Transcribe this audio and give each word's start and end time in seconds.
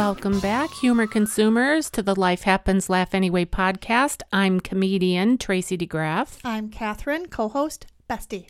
Welcome 0.00 0.40
back, 0.40 0.72
humor 0.72 1.06
consumers, 1.06 1.90
to 1.90 2.02
the 2.02 2.18
Life 2.18 2.44
Happens 2.44 2.88
Laugh 2.88 3.14
Anyway 3.14 3.44
podcast. 3.44 4.22
I'm 4.32 4.58
comedian 4.58 5.36
Tracy 5.36 5.76
DeGraff. 5.76 6.38
I'm 6.42 6.70
Catherine, 6.70 7.26
co 7.26 7.50
host, 7.50 7.86
Bestie. 8.08 8.46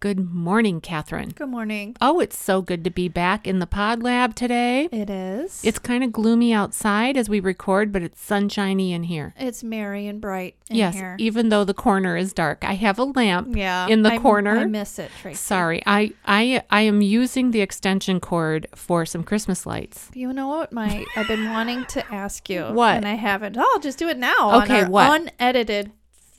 Good 0.00 0.32
morning, 0.32 0.80
Catherine. 0.80 1.28
Good 1.28 1.50
morning. 1.50 1.94
Oh, 2.00 2.20
it's 2.20 2.38
so 2.38 2.62
good 2.62 2.84
to 2.84 2.90
be 2.90 3.06
back 3.06 3.46
in 3.46 3.58
the 3.58 3.66
pod 3.66 4.02
lab 4.02 4.34
today. 4.34 4.88
It 4.90 5.10
is. 5.10 5.60
It's 5.62 5.78
kind 5.78 6.02
of 6.02 6.10
gloomy 6.10 6.54
outside 6.54 7.18
as 7.18 7.28
we 7.28 7.38
record, 7.38 7.92
but 7.92 8.02
it's 8.02 8.18
sunshiny 8.18 8.94
in 8.94 9.02
here. 9.02 9.34
It's 9.38 9.62
merry 9.62 10.06
and 10.06 10.18
bright 10.18 10.56
in 10.70 10.76
yes, 10.76 10.94
here. 10.94 11.16
even 11.18 11.50
though 11.50 11.64
the 11.64 11.74
corner 11.74 12.16
is 12.16 12.32
dark. 12.32 12.64
I 12.64 12.76
have 12.76 12.98
a 12.98 13.04
lamp 13.04 13.54
yeah. 13.54 13.88
in 13.88 14.00
the 14.00 14.12
I- 14.12 14.18
corner. 14.18 14.56
I 14.56 14.64
miss 14.64 14.98
it, 14.98 15.10
Tracy. 15.20 15.36
Sorry, 15.36 15.82
I, 15.84 16.14
I 16.24 16.62
I 16.70 16.80
am 16.80 17.02
using 17.02 17.50
the 17.50 17.60
extension 17.60 18.20
cord 18.20 18.68
for 18.74 19.04
some 19.04 19.22
Christmas 19.22 19.66
lights. 19.66 20.10
You 20.14 20.32
know 20.32 20.48
what? 20.48 20.72
My 20.72 21.04
I've 21.14 21.28
been 21.28 21.50
wanting 21.50 21.84
to 21.86 22.10
ask 22.10 22.48
you. 22.48 22.62
What? 22.70 22.96
And 22.96 23.06
I 23.06 23.16
haven't. 23.16 23.58
Oh, 23.58 23.70
I'll 23.74 23.80
just 23.80 23.98
do 23.98 24.08
it 24.08 24.16
now. 24.16 24.62
Okay, 24.62 24.86
what? 24.86 25.20
unedited 25.20 25.92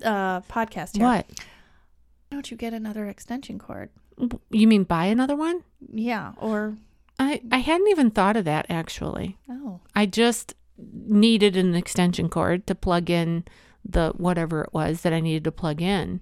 uh, 0.04 0.42
podcast 0.42 0.98
here. 0.98 1.06
What? 1.06 1.28
Why 2.32 2.38
don't 2.38 2.50
you 2.50 2.56
get 2.56 2.74
another 2.74 3.08
extension 3.08 3.60
cord? 3.60 3.90
You 4.52 4.66
mean 4.66 4.86
buy 4.86 5.08
another 5.08 5.36
one? 5.36 5.66
Yeah. 5.92 6.32
Or, 6.38 6.78
I 7.20 7.42
I 7.52 7.58
hadn't 7.58 7.90
even 7.90 8.10
thought 8.10 8.38
of 8.38 8.46
that 8.46 8.68
actually. 8.70 9.38
oh. 9.50 9.82
I 9.94 10.06
just 10.06 10.56
needed 10.78 11.58
an 11.58 11.76
extension 11.76 12.30
cord 12.30 12.66
to 12.68 12.74
plug 12.74 13.10
in 13.10 13.44
the 13.84 14.14
whatever 14.16 14.62
it 14.62 14.74
was 14.74 15.02
that 15.02 15.12
I 15.12 15.20
needed 15.20 15.44
to 15.44 15.52
plug 15.52 15.82
in. 15.82 16.22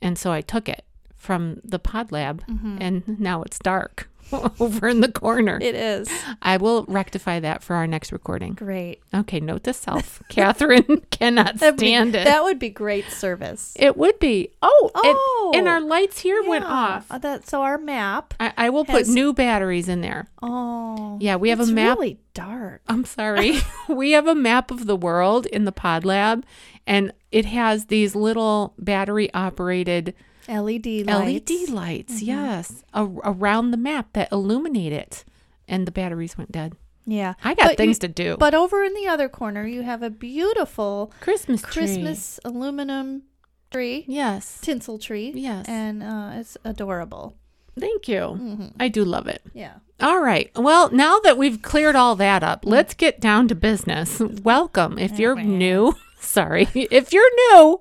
And 0.00 0.16
so 0.16 0.30
I 0.30 0.40
took 0.40 0.68
it 0.68 0.84
from 1.16 1.60
the 1.64 1.80
pod 1.80 2.12
lab 2.12 2.46
mm-hmm. 2.46 2.78
and 2.80 3.18
now 3.18 3.42
it's 3.42 3.58
dark 3.58 4.08
over 4.60 4.88
in 4.88 5.00
the 5.00 5.10
corner. 5.10 5.58
It 5.60 5.74
is. 5.74 6.08
I 6.42 6.56
will 6.56 6.84
rectify 6.88 7.40
that 7.40 7.62
for 7.62 7.76
our 7.76 7.86
next 7.86 8.12
recording. 8.12 8.54
Great. 8.54 9.00
Okay, 9.12 9.40
note 9.40 9.64
to 9.64 9.72
self. 9.72 10.22
Catherine 10.28 11.02
cannot 11.10 11.56
That'd 11.58 11.78
be- 11.78 11.86
stand 11.86 12.14
it. 12.14 12.24
That 12.24 12.42
would 12.44 12.58
be 12.58 12.70
great 12.70 13.06
service. 13.10 13.74
it 13.78 13.96
would 13.96 14.18
be. 14.18 14.50
Oh, 14.62 14.90
it- 14.96 15.16
Oh, 15.20 15.52
and 15.54 15.66
our 15.68 15.80
lights 15.80 16.20
here 16.20 16.42
went 16.46 16.64
off. 16.64 17.06
Uh, 17.10 17.18
That, 17.18 17.48
so 17.48 17.62
our 17.62 17.78
map. 17.78 18.34
I, 18.38 18.52
I 18.56 18.70
will 18.70 18.84
put 18.84 19.08
new 19.08 19.32
batteries 19.32 19.88
in 19.88 20.00
there. 20.00 20.28
Oh. 20.42 21.18
Yeah, 21.20 21.36
we 21.36 21.48
have 21.50 21.58
a 21.60 21.64
it's 21.64 21.72
map. 21.72 21.98
really 21.98 22.20
dark. 22.34 22.82
I'm 22.88 23.04
sorry. 23.04 23.58
we 23.88 24.12
have 24.12 24.26
a 24.26 24.34
map 24.34 24.70
of 24.70 24.86
the 24.86 24.96
world 24.96 25.46
in 25.46 25.64
the 25.64 25.72
pod 25.72 26.04
lab, 26.04 26.44
and 26.86 27.12
it 27.32 27.44
has 27.46 27.86
these 27.86 28.14
little 28.14 28.74
battery 28.78 29.32
operated 29.34 30.14
LED 30.50 31.06
lights. 31.06 31.50
LED 31.50 31.68
lights, 31.70 32.22
yes, 32.22 32.84
a- 32.92 33.04
around 33.24 33.70
the 33.70 33.76
map 33.76 34.12
that 34.14 34.30
illuminate 34.32 34.92
it. 34.92 35.24
And 35.68 35.86
the 35.86 35.92
batteries 35.92 36.36
went 36.36 36.50
dead. 36.52 36.74
Yeah. 37.06 37.34
I 37.44 37.54
got 37.54 37.68
But 37.68 37.76
things 37.76 37.96
you- 38.02 38.08
to 38.08 38.08
do. 38.08 38.36
But 38.36 38.54
over 38.54 38.82
in 38.84 38.92
the 38.94 39.06
other 39.06 39.28
corner, 39.28 39.66
you 39.66 39.82
have 39.82 40.02
a 40.02 40.10
beautiful 40.10 41.12
Christmas 41.20 41.62
tree. 41.62 41.72
Christmas 41.84 42.40
aluminum 42.44 43.22
tree, 43.70 44.04
Yes. 44.08 44.58
tinsel 44.60 44.98
tree. 44.98 45.32
Yes. 45.34 45.66
And 45.68 46.02
uh, 46.02 46.32
it's 46.34 46.56
adorable. 46.64 47.36
Thank 47.78 48.08
you. 48.08 48.18
Mm-hmm. 48.20 48.66
I 48.80 48.88
do 48.88 49.04
love 49.04 49.26
it. 49.28 49.42
Yeah. 49.54 49.74
All 50.00 50.20
right. 50.20 50.50
Well, 50.56 50.90
now 50.90 51.20
that 51.20 51.38
we've 51.38 51.62
cleared 51.62 51.94
all 51.96 52.16
that 52.16 52.42
up, 52.42 52.64
Mm. 52.64 52.70
let's 52.70 52.94
get 52.94 53.20
down 53.20 53.48
to 53.48 53.54
business. 53.54 54.20
Welcome. 54.20 54.98
If 54.98 55.18
you're 55.18 55.36
new, 55.40 55.94
sorry. 56.20 56.68
If 56.74 57.12
you're 57.12 57.30
new 57.54 57.78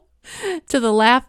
to 0.67 0.79
the 0.79 0.93
Laugh 0.93 1.25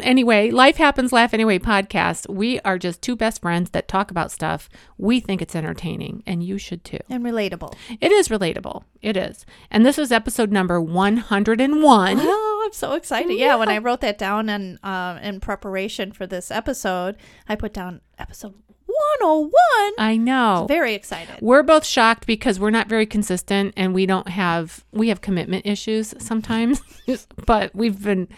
Anyway, 0.00 0.50
Life 0.50 0.76
Happens 0.76 1.12
Laugh 1.12 1.32
Anyway 1.32 1.58
podcast, 1.58 2.28
we 2.28 2.60
are 2.60 2.78
just 2.78 3.00
two 3.02 3.16
best 3.16 3.40
friends 3.40 3.70
that 3.70 3.88
talk 3.88 4.10
about 4.10 4.30
stuff. 4.30 4.68
We 4.98 5.20
think 5.20 5.40
it's 5.40 5.56
entertaining, 5.56 6.22
and 6.26 6.42
you 6.42 6.58
should 6.58 6.84
too. 6.84 6.98
And 7.08 7.24
relatable. 7.24 7.74
It 8.00 8.12
is 8.12 8.28
relatable. 8.28 8.84
It 9.00 9.16
is. 9.16 9.46
And 9.70 9.84
this 9.86 9.98
is 9.98 10.12
episode 10.12 10.52
number 10.52 10.80
101. 10.80 12.20
Oh, 12.34 12.62
I'm 12.64 12.72
so 12.72 12.92
excited. 12.92 13.36
Yeah, 13.36 13.56
when 13.56 13.68
I 13.68 13.78
wrote 13.78 14.00
that 14.02 14.18
down 14.18 14.48
and 14.48 14.78
uh, 14.84 15.18
in 15.20 15.40
preparation 15.40 16.12
for 16.12 16.26
this 16.26 16.50
episode, 16.50 17.16
I 17.48 17.56
put 17.56 17.74
down 17.74 18.00
episode 18.18 18.54
101. 18.86 19.52
I 19.98 20.16
know. 20.16 20.66
Very 20.68 20.94
excited. 20.94 21.36
We're 21.40 21.62
both 21.62 21.84
shocked 21.84 22.26
because 22.26 22.60
we're 22.60 22.70
not 22.70 22.88
very 22.88 23.06
consistent 23.06 23.74
and 23.76 23.94
we 23.94 24.06
don't 24.06 24.28
have 24.28 24.84
we 24.92 25.08
have 25.08 25.20
commitment 25.20 25.66
issues 25.66 26.14
sometimes. 26.18 26.80
but 27.46 27.74
we've 27.74 28.00
been 28.02 28.28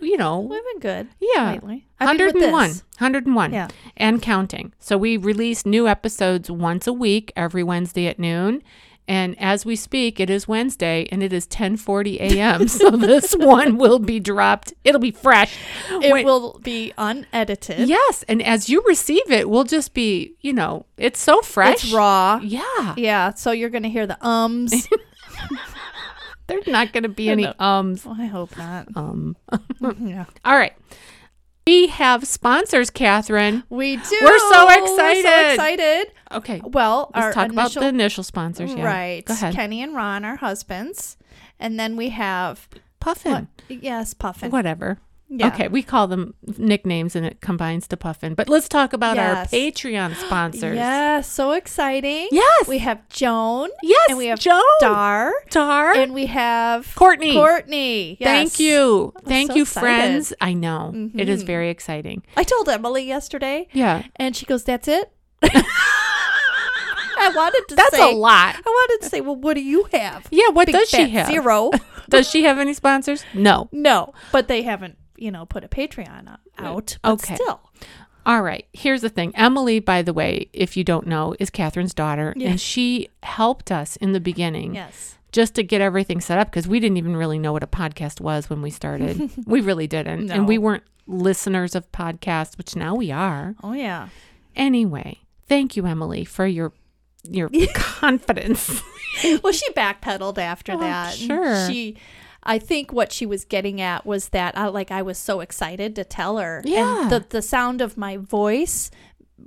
you 0.00 0.16
know, 0.16 0.40
We've 0.40 0.62
been 0.72 0.80
good 0.80 1.08
yeah. 1.20 1.52
lately. 1.52 1.86
I 2.00 2.06
mean, 2.06 2.26
with 2.26 2.34
101. 2.34 2.70
101. 2.70 3.52
Yeah. 3.52 3.68
And 3.96 4.22
counting. 4.22 4.72
So 4.78 4.96
we 4.96 5.16
release 5.16 5.66
new 5.66 5.88
episodes 5.88 6.50
once 6.50 6.86
a 6.86 6.92
week 6.92 7.32
every 7.36 7.62
Wednesday 7.62 8.06
at 8.06 8.18
noon. 8.18 8.62
And 9.10 9.40
as 9.40 9.64
we 9.64 9.74
speak, 9.74 10.20
it 10.20 10.28
is 10.28 10.46
Wednesday 10.46 11.08
and 11.10 11.22
it 11.22 11.32
is 11.32 11.46
10:40 11.46 12.20
a.m. 12.20 12.68
so 12.80 12.90
this 12.90 13.32
one 13.32 13.78
will 13.78 13.98
be 13.98 14.20
dropped. 14.20 14.74
It'll 14.84 15.00
be 15.00 15.12
fresh. 15.12 15.56
It 16.02 16.12
when- 16.12 16.26
will 16.26 16.60
be 16.62 16.92
unedited. 16.98 17.88
Yes, 17.88 18.22
and 18.28 18.42
as 18.42 18.68
you 18.68 18.82
receive 18.86 19.30
it, 19.30 19.48
we'll 19.48 19.64
just 19.64 19.94
be, 19.94 20.34
you 20.42 20.52
know, 20.52 20.84
it's 20.98 21.20
so 21.20 21.40
fresh. 21.40 21.84
It's 21.84 21.92
raw. 21.92 22.38
Yeah. 22.42 22.94
Yeah, 22.98 23.32
so 23.32 23.50
you're 23.50 23.70
going 23.70 23.84
to 23.84 23.88
hear 23.88 24.06
the 24.06 24.22
ums. 24.24 24.86
There's 26.48 26.66
not 26.66 26.92
going 26.92 27.04
to 27.04 27.08
be 27.08 27.28
any 27.28 27.46
ums. 27.58 28.04
Well, 28.04 28.16
I 28.18 28.26
hope 28.26 28.56
not. 28.56 28.88
Um. 28.96 29.36
yeah. 30.00 30.24
All 30.44 30.56
right. 30.56 30.74
We 31.66 31.88
have 31.88 32.26
sponsors, 32.26 32.88
Catherine. 32.88 33.62
We 33.68 33.96
do. 33.96 34.18
We're 34.22 34.38
so 34.38 34.68
excited. 34.68 34.96
We're 34.96 35.22
so 35.22 35.50
excited. 35.52 36.12
Okay. 36.32 36.60
Well, 36.64 37.10
Let's 37.14 37.26
our 37.26 37.32
talk 37.34 37.52
about 37.52 37.72
the 37.72 37.86
initial 37.86 38.24
sponsors. 38.24 38.72
Yeah. 38.74 38.84
right. 38.84 39.24
Go 39.24 39.34
ahead. 39.34 39.54
Kenny 39.54 39.82
and 39.82 39.94
Ron, 39.94 40.24
our 40.24 40.36
husbands, 40.36 41.18
and 41.60 41.78
then 41.78 41.96
we 41.96 42.08
have 42.08 42.68
Puffin. 43.00 43.48
yes, 43.68 44.14
Puffin. 44.14 44.50
Whatever. 44.50 44.98
Yeah. 45.30 45.48
Okay. 45.48 45.68
We 45.68 45.82
call 45.82 46.08
them 46.08 46.32
nicknames 46.56 47.14
and 47.14 47.26
it 47.26 47.40
combines 47.42 47.86
to 47.88 47.96
Puffin. 47.98 48.34
But 48.34 48.48
let's 48.48 48.66
talk 48.68 48.94
about 48.94 49.18
our 49.18 49.44
Patreon 49.44 50.14
sponsors. 50.16 50.76
Yeah, 50.76 51.20
so 51.20 51.52
exciting. 51.52 52.28
Yes. 52.30 52.66
We 52.66 52.78
have 52.78 53.06
Joan. 53.10 53.68
Yes. 53.82 54.06
And 54.08 54.16
we 54.16 54.26
have 54.26 54.38
Joan. 54.40 54.62
Dar. 54.80 55.32
Dar. 55.50 55.92
And 55.94 56.14
we 56.14 56.26
have 56.26 56.94
Courtney. 56.94 57.34
Courtney. 57.34 58.16
Yes. 58.18 58.26
Thank 58.26 58.58
you. 58.60 59.12
Thank 59.26 59.50
so 59.50 59.56
you, 59.56 59.62
excited. 59.64 59.84
friends. 59.84 60.32
I 60.40 60.54
know. 60.54 61.10
It 61.14 61.28
is 61.28 61.42
Mhm. 61.44 61.46
very 61.46 61.68
exciting. 61.68 62.22
I 62.36 62.42
told 62.44 62.68
Emily 62.70 63.04
yesterday, 63.04 63.68
Yeah. 63.72 64.04
and 64.16 64.34
she 64.34 64.46
goes, 64.46 64.64
"That's 64.64 64.88
it." 64.88 65.12
I 67.20 67.30
wanted 67.34 67.64
to 67.68 67.74
That's 67.74 67.96
say 67.96 68.12
a 68.12 68.14
lot. 68.16 68.54
I 68.56 68.60
wanted 68.64 69.02
to 69.04 69.08
say, 69.10 69.20
well, 69.20 69.36
what 69.36 69.54
do 69.54 69.60
you 69.60 69.84
have? 69.92 70.26
Yeah. 70.30 70.48
What 70.50 70.66
Big 70.66 70.74
does 70.74 70.88
she 70.88 71.08
have? 71.10 71.26
Zero. 71.26 71.70
Does 72.08 72.30
she 72.30 72.44
have 72.44 72.58
any 72.58 72.72
sponsors? 72.72 73.24
No. 73.34 73.68
no, 73.72 74.14
but 74.32 74.48
they 74.48 74.62
haven't, 74.62 74.96
you 75.18 75.30
know, 75.30 75.44
put 75.46 75.64
a 75.64 75.68
Patreon 75.68 76.28
out. 76.28 76.40
But 76.56 76.98
Okay. 77.04 77.34
Still. 77.34 77.60
All 78.26 78.42
right. 78.42 78.66
Here's 78.72 79.00
the 79.00 79.08
thing. 79.08 79.32
Emily, 79.34 79.80
by 79.80 80.02
the 80.02 80.12
way, 80.12 80.48
if 80.52 80.76
you 80.76 80.84
don't 80.84 81.06
know, 81.06 81.34
is 81.38 81.50
Catherine's 81.50 81.94
daughter, 81.94 82.34
Yeah. 82.36 82.50
and 82.50 82.60
she 82.60 83.08
helped 83.22 83.72
us 83.72 83.96
in 83.96 84.12
the 84.12 84.20
beginning 84.20 84.74
Yes. 84.74 85.16
just 85.32 85.54
to 85.54 85.62
get 85.62 85.80
everything 85.80 86.20
set 86.20 86.38
up 86.38 86.48
because 86.50 86.68
we 86.68 86.78
didn't 86.80 86.98
even 86.98 87.16
really 87.16 87.38
know 87.38 87.52
what 87.54 87.62
a 87.62 87.66
podcast 87.66 88.20
was 88.20 88.50
when 88.50 88.60
we 88.60 88.70
started. 88.70 89.30
we 89.46 89.60
really 89.60 89.86
didn't, 89.86 90.26
No. 90.26 90.34
and 90.34 90.48
we 90.48 90.58
weren't 90.58 90.82
listeners 91.06 91.74
of 91.74 91.90
podcasts, 91.90 92.58
which 92.58 92.76
now 92.76 92.94
we 92.94 93.10
are. 93.10 93.54
Oh 93.62 93.72
yeah. 93.72 94.08
Anyway, 94.54 95.20
thank 95.46 95.76
you, 95.76 95.86
Emily, 95.86 96.24
for 96.24 96.46
your 96.46 96.72
your 97.24 97.48
confidence. 97.74 98.82
well, 99.42 99.52
she 99.52 99.70
backpedaled 99.72 100.38
after 100.38 100.72
Oh, 100.72 100.78
that. 100.80 101.14
sure. 101.14 101.68
She, 101.68 101.96
I 102.48 102.58
think 102.58 102.92
what 102.92 103.12
she 103.12 103.26
was 103.26 103.44
getting 103.44 103.80
at 103.80 104.04
was 104.06 104.30
that 104.30 104.56
I 104.58 104.66
like 104.68 104.90
I 104.90 105.02
was 105.02 105.18
so 105.18 105.40
excited 105.40 105.94
to 105.96 106.04
tell 106.04 106.38
her. 106.38 106.62
Yeah. 106.64 107.02
And 107.02 107.10
the 107.12 107.24
the 107.28 107.42
sound 107.42 107.80
of 107.80 107.96
my 107.96 108.16
voice 108.16 108.90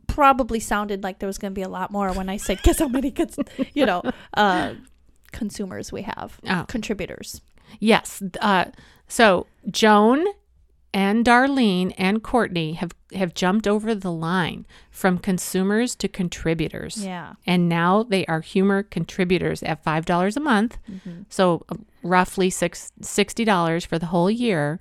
probably 0.07 0.59
sounded 0.59 1.03
like 1.03 1.19
there 1.19 1.27
was 1.27 1.37
going 1.37 1.51
to 1.51 1.55
be 1.55 1.63
a 1.63 1.69
lot 1.69 1.91
more 1.91 2.13
when 2.13 2.29
I 2.29 2.37
said 2.37 2.61
guess 2.63 2.79
how 2.79 2.87
many 2.87 3.11
cons- 3.11 3.37
you 3.73 3.85
know 3.85 4.01
uh 4.35 4.73
consumers 5.31 5.91
we 5.91 6.03
have 6.03 6.39
Oh. 6.47 6.65
contributors. 6.67 7.41
Yes. 7.79 8.21
Uh, 8.41 8.65
so 9.07 9.47
Joan 9.69 10.25
and 10.93 11.25
Darlene 11.25 11.93
and 11.97 12.21
Courtney 12.21 12.73
have, 12.73 12.91
have 13.13 13.33
jumped 13.33 13.67
over 13.67 13.95
the 13.95 14.11
line 14.11 14.65
from 14.89 15.17
consumers 15.17 15.95
to 15.95 16.07
contributors. 16.07 17.03
Yeah. 17.03 17.33
And 17.47 17.69
now 17.69 18.03
they 18.03 18.25
are 18.25 18.41
humor 18.41 18.83
contributors 18.83 19.63
at 19.63 19.83
$5 19.85 20.35
a 20.35 20.39
month. 20.39 20.77
So 21.29 21.65
uh, 21.69 21.75
roughly 22.03 22.49
six, 22.49 22.91
$60 23.01 23.85
for 23.85 23.97
the 23.97 24.07
whole 24.07 24.29
year. 24.29 24.79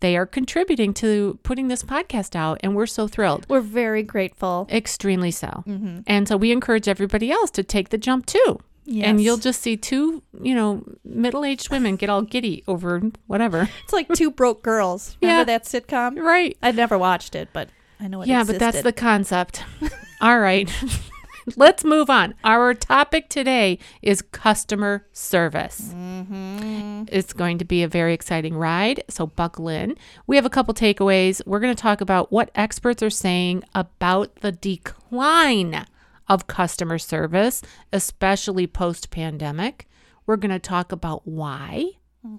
They 0.00 0.16
are 0.16 0.24
contributing 0.24 0.94
to 0.94 1.38
putting 1.42 1.68
this 1.68 1.82
podcast 1.82 2.34
out, 2.34 2.58
and 2.62 2.74
we're 2.74 2.86
so 2.86 3.06
thrilled. 3.06 3.44
We're 3.50 3.60
very 3.60 4.02
grateful. 4.02 4.66
Extremely 4.70 5.30
so. 5.30 5.62
Mm-hmm. 5.66 6.00
And 6.06 6.26
so 6.26 6.38
we 6.38 6.52
encourage 6.52 6.88
everybody 6.88 7.30
else 7.30 7.50
to 7.50 7.62
take 7.62 7.90
the 7.90 7.98
jump 7.98 8.24
too. 8.24 8.60
And 8.86 9.20
you'll 9.20 9.36
just 9.36 9.62
see 9.62 9.76
two, 9.76 10.22
you 10.42 10.54
know, 10.54 10.84
middle 11.04 11.44
aged 11.44 11.70
women 11.70 11.96
get 11.96 12.10
all 12.10 12.22
giddy 12.22 12.64
over 12.66 13.00
whatever. 13.26 13.68
It's 13.84 13.92
like 13.92 14.08
two 14.14 14.30
broke 14.30 14.62
girls. 14.62 15.16
Remember 15.22 15.40
Yeah. 15.50 15.58
that 15.58 15.64
sitcom? 15.64 16.18
Right. 16.18 16.56
I'd 16.62 16.76
never 16.76 16.98
watched 16.98 17.34
it, 17.34 17.50
but 17.52 17.68
I 18.00 18.08
know 18.08 18.22
it 18.22 18.28
yeah, 18.28 18.40
existed. 18.40 18.58
but 18.58 18.72
that's 18.72 18.82
the 18.82 18.92
concept. 18.92 19.64
all 20.20 20.40
right. 20.40 20.70
let's 21.56 21.84
move 21.84 22.10
on. 22.10 22.34
Our 22.44 22.74
topic 22.74 23.28
today 23.28 23.78
is 24.02 24.22
customer 24.22 25.06
service. 25.12 25.92
Mm-hmm. 25.94 27.04
It's 27.08 27.32
going 27.32 27.58
to 27.58 27.64
be 27.64 27.82
a 27.82 27.88
very 27.88 28.14
exciting 28.14 28.54
ride, 28.56 29.02
so 29.08 29.26
buckle 29.26 29.68
in. 29.68 29.96
We 30.26 30.36
have 30.36 30.46
a 30.46 30.50
couple 30.50 30.74
takeaways. 30.74 31.42
We're 31.46 31.60
going 31.60 31.74
to 31.74 31.80
talk 31.80 32.00
about 32.00 32.30
what 32.32 32.50
experts 32.54 33.02
are 33.02 33.10
saying 33.10 33.64
about 33.74 34.36
the 34.36 34.52
decline 34.52 35.86
of 36.30 36.46
customer 36.46 36.96
service, 36.96 37.60
especially 37.92 38.66
post 38.66 39.10
pandemic. 39.10 39.88
We're 40.24 40.36
going 40.36 40.52
to 40.52 40.60
talk 40.60 40.92
about 40.92 41.26
why 41.26 41.90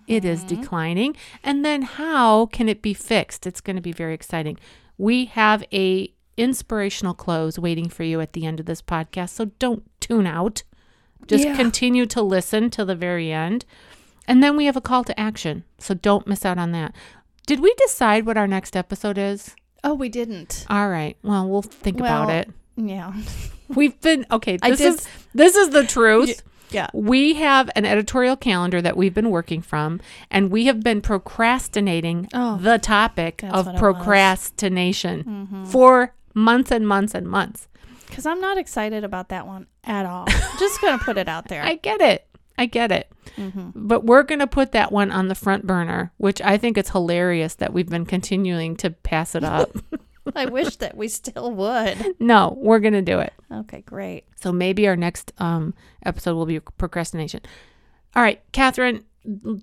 it 0.07 0.23
is 0.23 0.45
mm-hmm. 0.45 0.61
declining 0.61 1.15
and 1.43 1.65
then 1.65 1.81
how 1.81 2.45
can 2.47 2.69
it 2.69 2.81
be 2.81 2.93
fixed. 2.93 3.45
It's 3.45 3.59
going 3.59 3.75
to 3.75 3.81
be 3.81 3.91
very 3.91 4.13
exciting. 4.13 4.57
We 4.97 5.25
have 5.25 5.65
a 5.73 6.13
inspirational 6.37 7.13
close 7.13 7.59
waiting 7.59 7.89
for 7.89 8.03
you 8.03 8.21
at 8.21 8.31
the 8.31 8.45
end 8.45 8.61
of 8.61 8.65
this 8.65 8.81
podcast, 8.81 9.29
so 9.29 9.45
don't 9.59 9.83
tune 9.99 10.25
out. 10.25 10.63
Just 11.27 11.43
Yeah. 11.43 11.55
continue 11.57 12.05
to 12.05 12.21
listen 12.21 12.69
till 12.69 12.85
the 12.85 12.95
very 12.95 13.31
end. 13.33 13.65
And 14.25 14.41
then 14.41 14.55
we 14.55 14.65
have 14.65 14.77
a 14.77 14.81
call 14.81 15.03
to 15.03 15.19
action, 15.19 15.65
so 15.77 15.93
don't 15.93 16.27
miss 16.27 16.45
out 16.45 16.57
on 16.57 16.71
that. 16.71 16.95
Did 17.45 17.59
we 17.59 17.73
decide 17.73 18.25
what 18.25 18.37
our 18.37 18.47
next 18.47 18.77
episode 18.77 19.17
is? 19.17 19.55
Oh, 19.83 19.95
we 19.95 20.07
didn't. 20.07 20.65
All 20.69 20.89
right. 20.89 21.17
Well, 21.23 21.49
we'll 21.49 21.63
think 21.63 21.99
about 21.99 22.29
it. 22.29 22.49
Yeah. 22.75 23.13
We've 23.69 23.99
been 24.01 24.25
okay. 24.31 24.57
This 24.57 24.79
did- 24.79 24.87
is 24.93 25.07
this 25.33 25.55
is 25.55 25.69
the 25.69 25.83
truth. 25.85 26.41
Yeah. 26.71 26.87
We 26.93 27.33
have 27.35 27.69
an 27.75 27.85
editorial 27.85 28.37
calendar 28.37 28.81
that 28.81 28.95
we've 28.95 29.13
been 29.13 29.29
working 29.29 29.61
from, 29.61 29.99
and 30.29 30.49
we 30.49 30.67
have 30.67 30.79
been 30.81 31.01
procrastinating 31.01 32.29
Oh, 32.33 32.57
the 32.61 32.77
topic 32.79 33.43
of 33.43 33.65
what 33.65 33.67
it 33.67 33.71
was. 33.73 33.79
procrastination 33.81 35.23
Mm-hmm. 35.23 35.65
for 35.65 36.13
months 36.33 36.71
and 36.71 36.87
months 36.87 37.13
and 37.13 37.27
months. 37.27 37.67
Because 38.07 38.25
I'm 38.25 38.39
not 38.39 38.57
excited 38.57 39.03
about 39.03 39.29
that 39.29 39.45
one 39.47 39.67
at 39.83 40.05
all. 40.05 40.25
Just 40.59 40.79
gonna 40.81 40.97
put 40.97 41.17
it 41.17 41.27
out 41.27 41.49
there. 41.49 41.61
I 41.71 41.75
get 41.75 41.99
it. 41.99 42.25
I 42.57 42.67
get 42.67 42.91
it. 42.91 43.11
Mhm. 43.37 43.71
But 43.75 44.03
we're 44.05 44.23
going 44.23 44.39
to 44.39 44.45
put 44.47 44.71
that 44.73 44.91
one 44.91 45.09
on 45.11 45.29
the 45.29 45.35
front 45.35 45.65
burner, 45.65 46.11
which 46.17 46.41
I 46.41 46.57
think 46.57 46.77
it's 46.77 46.91
hilarious 46.91 47.55
that 47.55 47.73
we've 47.73 47.89
been 47.89 48.05
continuing 48.05 48.75
to 48.77 48.91
pass 48.91 49.35
it 49.35 49.43
up. 49.43 49.71
I 50.35 50.45
wish 50.45 50.75
that 50.77 50.95
we 50.97 51.07
still 51.07 51.51
would. 51.51 52.15
no, 52.19 52.55
we're 52.59 52.79
going 52.79 52.93
to 52.93 53.01
do 53.01 53.19
it. 53.19 53.33
Okay, 53.51 53.81
great. 53.81 54.25
So 54.35 54.51
maybe 54.51 54.87
our 54.87 54.95
next 54.95 55.31
um, 55.37 55.73
episode 56.05 56.35
will 56.35 56.45
be 56.45 56.59
procrastination. 56.59 57.41
All 58.15 58.23
right, 58.23 58.41
Catherine, 58.51 59.03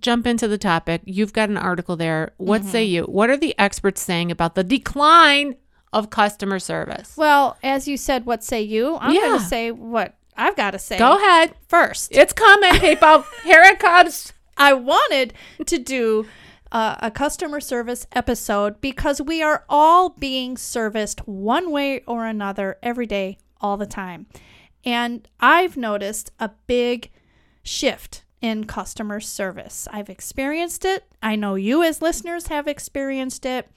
jump 0.01 0.27
into 0.27 0.49
the 0.49 0.59
topic. 0.59 1.03
You've 1.05 1.33
got 1.33 1.49
an 1.51 1.57
article 1.57 1.97
there. 1.97 2.33
What 2.37 2.65
say 2.65 2.85
you? 2.85 3.03
What 3.05 3.31
are 3.31 3.37
the 3.37 3.59
experts 3.59 4.01
saying 4.01 4.31
about 4.31 4.55
the 4.55 4.65
decline 4.65 5.57
of 5.93 6.11
customer 6.11 6.59
service? 6.59 7.15
Well, 7.17 7.57
as 7.63 7.89
you 7.89 7.97
said, 7.97 8.25
what 8.27 8.45
say 8.45 8.63
you? 8.63 8.97
I'm 9.01 9.13
Yeah. 9.15 9.21
gonna 9.23 9.41
say 9.41 9.71
what 9.71 10.15
I've 10.37 10.55
got 10.57 10.71
to 10.73 10.79
say 10.79 10.99
Go 10.99 11.17
ahead. 11.17 11.55
first. 11.67 12.13
It's 12.13 12.33
coming, 12.33 12.73
people. 12.79 13.25
Here 13.45 13.63
it 13.63 13.79
comes. 13.81 14.33
I 14.57 14.73
wanted 14.75 15.35
to 15.67 15.79
do 15.79 16.27
uh, 16.73 16.97
a 17.01 17.11
customer 17.11 17.61
service 17.61 18.07
episode 18.13 18.81
because 18.81 19.21
we 19.21 19.43
are 19.43 19.65
all 19.69 20.11
being 20.11 20.57
serviced 20.57 21.27
one 21.27 21.71
way 21.71 22.03
or 22.07 22.27
another 22.27 22.79
every 22.83 23.07
day, 23.07 23.39
all 23.61 23.77
the 23.77 23.87
time. 23.87 24.27
And 24.85 25.27
I've 25.41 25.77
noticed 25.77 26.31
a 26.39 26.51
big 26.67 27.11
shift 27.63 28.25
in 28.41 28.65
customer 28.65 29.21
service. 29.21 29.89
I've 29.91 30.09
experienced 30.09 30.85
it. 30.85 31.05
I 31.23 31.37
know 31.37 31.55
you, 31.57 31.83
as 31.83 32.03
listeners, 32.03 32.47
have 32.47 32.69
experienced 32.69 33.45
it. 33.45 33.69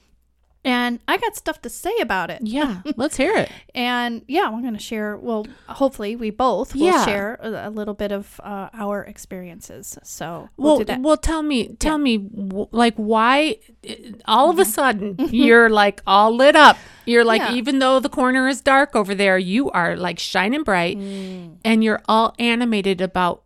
And 0.64 1.00
I 1.08 1.16
got 1.16 1.34
stuff 1.34 1.60
to 1.62 1.68
say 1.68 1.92
about 2.00 2.30
it. 2.30 2.38
Yeah, 2.42 2.82
let's 2.96 3.16
hear 3.16 3.34
it. 3.36 3.50
And 3.74 4.22
yeah, 4.28 4.48
we're 4.50 4.60
going 4.60 4.74
to 4.74 4.78
share. 4.78 5.16
Well, 5.16 5.46
hopefully, 5.68 6.14
we 6.14 6.30
both 6.30 6.74
will 6.76 6.82
Yeah. 6.86 7.04
share 7.04 7.34
a, 7.42 7.68
a 7.68 7.70
little 7.70 7.94
bit 7.94 8.12
of 8.12 8.38
uh, 8.44 8.68
our 8.72 9.02
experiences. 9.02 9.98
So 10.04 10.50
we'll, 10.56 10.84
Well, 10.86 11.00
well, 11.00 11.16
tell 11.16 11.42
me, 11.42 11.74
tell 11.80 11.98
me, 11.98 12.18
w- 12.18 12.68
like, 12.70 12.94
why 12.94 13.56
uh, 13.88 13.94
all 14.26 14.50
Mm-hmm. 14.52 14.60
of 14.60 14.66
a 14.66 14.70
sudden 14.70 15.16
you're 15.32 15.68
like 15.68 16.00
all 16.06 16.36
lit 16.36 16.54
up? 16.54 16.76
You're 17.06 17.24
like, 17.24 17.40
Yeah. 17.42 17.54
even 17.54 17.80
though 17.80 17.98
the 17.98 18.08
corner 18.10 18.46
is 18.46 18.60
dark 18.60 18.94
over 18.94 19.14
there, 19.16 19.38
you 19.38 19.68
are 19.70 19.96
like 19.96 20.18
shining 20.20 20.62
bright, 20.62 20.96
Mm. 20.96 21.56
and 21.64 21.82
you're 21.82 22.02
all 22.06 22.34
animated 22.38 23.00
about, 23.00 23.42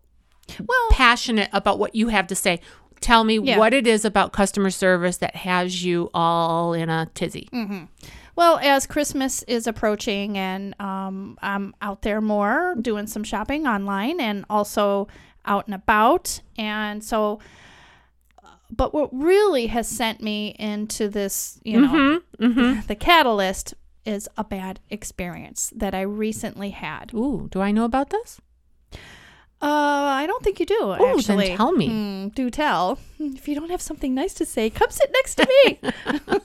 Well, 0.61 0.89
passionate 0.91 1.49
about 1.55 1.79
what 1.79 1.95
you 1.95 2.09
have 2.09 2.27
to 2.27 2.35
say. 2.35 2.61
Tell 3.01 3.25
me 3.25 3.39
Yeah. 3.39 3.59
what 3.59 3.75
it 3.75 3.87
is 3.87 4.05
about 4.05 4.33
customer 4.33 4.71
service 4.71 5.19
that 5.19 5.37
has 5.37 5.85
you 5.85 6.11
all 6.15 6.73
in 6.73 6.89
a 6.89 7.07
tizzy. 7.15 7.49
Mm. 7.53 7.89
Well, 8.35 8.59
as 8.63 8.87
Christmas 8.87 9.43
is 9.45 9.67
approaching 9.67 10.37
and 10.37 10.79
um, 10.81 11.39
I'm 11.41 11.75
out 11.81 12.03
there 12.03 12.21
more 12.21 12.75
doing 12.81 13.07
some 13.07 13.25
shopping 13.25 13.67
online 13.67 14.21
and 14.21 14.45
also 14.51 15.09
out 15.47 15.67
and 15.67 15.75
about. 15.75 16.41
And 16.59 17.03
so, 17.03 17.39
but 18.71 18.93
what 18.93 19.09
really 19.13 19.69
has 19.69 19.89
sent 19.89 20.21
me 20.23 20.49
into 20.59 21.09
this, 21.09 21.61
you 21.65 21.81
know, 21.81 22.21
Mm-hmm. 22.39 22.45
Mm-hmm. 22.45 22.81
the 22.89 22.95
catalyst 22.97 23.75
is 24.05 24.29
a 24.37 24.45
bad 24.45 24.81
experience 24.91 25.73
that 25.75 25.95
I 25.95 26.03
recently 26.03 26.71
had. 26.71 27.13
Ooh, 27.15 27.49
do 27.51 27.61
I 27.61 27.71
know 27.73 27.85
about 27.85 28.11
this? 28.11 28.41
Uh, 29.63 29.67
I 30.23 30.27
don't 30.27 30.43
think 30.45 30.61
you 30.61 30.67
do. 30.67 30.77
Oh, 30.81 30.97
then 30.99 31.19
actually. 31.19 31.57
tell 31.57 31.73
me. 31.73 31.89
Hmm, 31.89 32.29
do 32.29 32.51
tell. 32.51 32.99
If 33.19 33.49
you 33.49 33.55
don't 33.55 33.71
have 33.71 33.81
something 33.83 34.15
nice 34.15 34.35
to 34.35 34.45
say, 34.45 34.69
come 34.71 34.91
sit 34.91 35.11
next 35.13 35.35
to 35.37 35.49
me. 35.65 35.81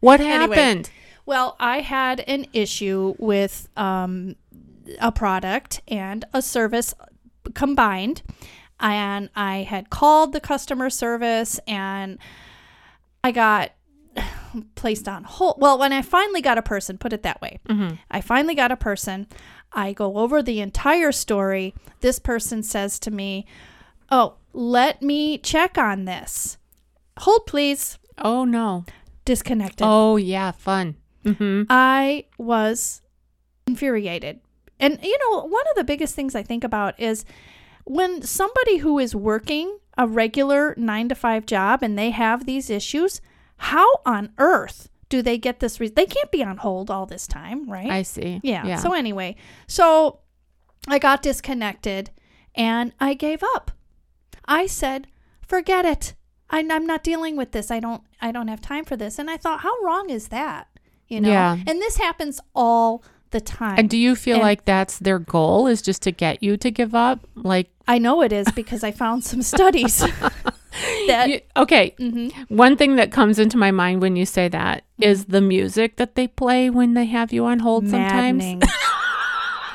What 0.00 0.20
Anyway. 0.20 0.56
happened? 0.56 0.90
Well, 1.26 1.56
I 1.58 1.80
had 1.80 2.20
an 2.20 2.46
issue 2.52 3.14
with 3.18 3.68
um, 3.76 4.36
a 5.00 5.10
product 5.10 5.80
and 5.88 6.24
a 6.32 6.40
service 6.42 6.94
combined. 7.54 8.22
And 8.78 9.30
I 9.34 9.58
had 9.62 9.88
called 9.90 10.32
the 10.32 10.40
customer 10.40 10.90
service 10.90 11.58
and 11.66 12.18
I 13.22 13.32
got 13.32 13.72
placed 14.74 15.08
on 15.08 15.24
hold. 15.24 15.56
Well, 15.58 15.78
when 15.78 15.92
I 15.92 16.02
finally 16.02 16.42
got 16.42 16.58
a 16.58 16.62
person, 16.62 16.98
put 16.98 17.12
it 17.12 17.22
that 17.22 17.40
way, 17.40 17.58
Mm-hmm. 17.68 17.94
I 18.10 18.20
finally 18.20 18.54
got 18.54 18.70
a 18.70 18.76
person. 18.76 19.26
I 19.74 19.92
go 19.92 20.18
over 20.18 20.42
the 20.42 20.60
entire 20.60 21.12
story. 21.12 21.74
This 22.00 22.18
person 22.18 22.62
says 22.62 22.98
to 23.00 23.10
me, 23.10 23.46
Oh, 24.10 24.34
let 24.52 25.02
me 25.02 25.38
check 25.38 25.76
on 25.76 26.04
this. 26.04 26.58
Hold, 27.18 27.46
please. 27.46 27.98
Oh 28.18 28.44
no. 28.44 28.84
Disconnected. 29.24 29.86
Oh 29.88 30.16
yeah, 30.16 30.52
fun. 30.52 30.96
Mm-hmm. 31.24 31.62
I 31.70 32.26
was 32.38 33.02
infuriated. 33.66 34.40
And 34.78 34.98
you 35.02 35.18
know, 35.18 35.46
one 35.46 35.64
of 35.70 35.76
the 35.76 35.84
biggest 35.84 36.14
things 36.14 36.34
I 36.34 36.42
think 36.42 36.64
about 36.64 36.98
is 37.00 37.24
when 37.84 38.22
somebody 38.22 38.78
who 38.78 38.98
is 38.98 39.14
working 39.14 39.78
a 39.96 40.06
regular 40.06 40.74
9 40.76 41.08
to 41.08 41.14
5 41.14 41.46
job 41.46 41.82
and 41.82 41.98
they 41.98 42.10
have 42.10 42.46
these 42.46 42.68
issues, 42.68 43.20
how 43.56 43.86
on 44.04 44.32
earth 44.38 44.88
do 45.08 45.22
they 45.22 45.38
get 45.38 45.60
this 45.60 45.80
re- 45.80 45.88
they 45.88 46.06
can't 46.06 46.30
be 46.30 46.42
on 46.42 46.56
hold 46.58 46.90
all 46.90 47.06
this 47.06 47.26
time, 47.26 47.68
right? 47.70 47.90
I 47.90 48.02
see. 48.02 48.40
yeah. 48.42 48.66
Yeah. 48.66 48.76
So 48.76 48.92
anyway, 48.92 49.36
so 49.66 50.20
I 50.88 50.98
got 50.98 51.22
disconnected 51.22 52.10
and 52.54 52.92
I 53.00 53.14
gave 53.14 53.42
up. 53.54 53.70
I 54.46 54.66
said, 54.66 55.06
"Forget 55.46 55.84
it. 55.84 56.14
I, 56.50 56.58
I'm 56.70 56.86
not 56.86 57.02
dealing 57.02 57.36
with 57.36 57.52
this. 57.52 57.70
I 57.70 57.80
don't. 57.80 58.02
I 58.20 58.30
don't 58.32 58.48
have 58.48 58.60
time 58.60 58.84
for 58.84 58.96
this." 58.96 59.18
And 59.18 59.30
I 59.30 59.36
thought, 59.36 59.60
how 59.60 59.74
wrong 59.82 60.10
is 60.10 60.28
that? 60.28 60.68
You 61.08 61.20
know. 61.20 61.30
Yeah. 61.30 61.52
And 61.66 61.80
this 61.80 61.96
happens 61.96 62.40
all 62.54 63.02
the 63.30 63.40
time. 63.40 63.76
And 63.78 63.90
do 63.90 63.96
you 63.96 64.14
feel 64.14 64.36
And- 64.36 64.42
like 64.44 64.64
that's 64.64 64.98
their 64.98 65.18
goal 65.18 65.66
is 65.66 65.82
just 65.82 66.02
to 66.02 66.12
get 66.12 66.42
you 66.42 66.56
to 66.58 66.70
give 66.70 66.94
up? 66.94 67.26
Like, 67.34 67.70
I 67.88 67.98
know 67.98 68.22
it 68.22 68.32
is 68.32 68.46
because 68.54 68.84
I 68.84 68.90
found 68.92 69.24
some 69.24 69.42
studies 69.42 70.02
that. 71.06 71.28
you- 71.28 71.40
okay, 71.56 71.94
Mhm. 71.98 72.32
one 72.48 72.76
thing 72.76 72.96
that 72.96 73.10
comes 73.12 73.38
into 73.38 73.56
my 73.56 73.70
mind 73.70 74.00
when 74.02 74.16
you 74.16 74.26
say 74.26 74.48
that 74.48 74.84
is 75.00 75.26
the 75.26 75.40
music 75.40 75.96
that 75.96 76.14
they 76.14 76.26
play 76.28 76.70
when 76.70 76.94
they 76.94 77.04
have 77.06 77.32
you 77.32 77.44
on 77.44 77.60
hold 77.60 77.88
sometimes. 77.88 78.38
Maddening. 78.42 78.62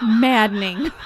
Maddening. 0.02 0.92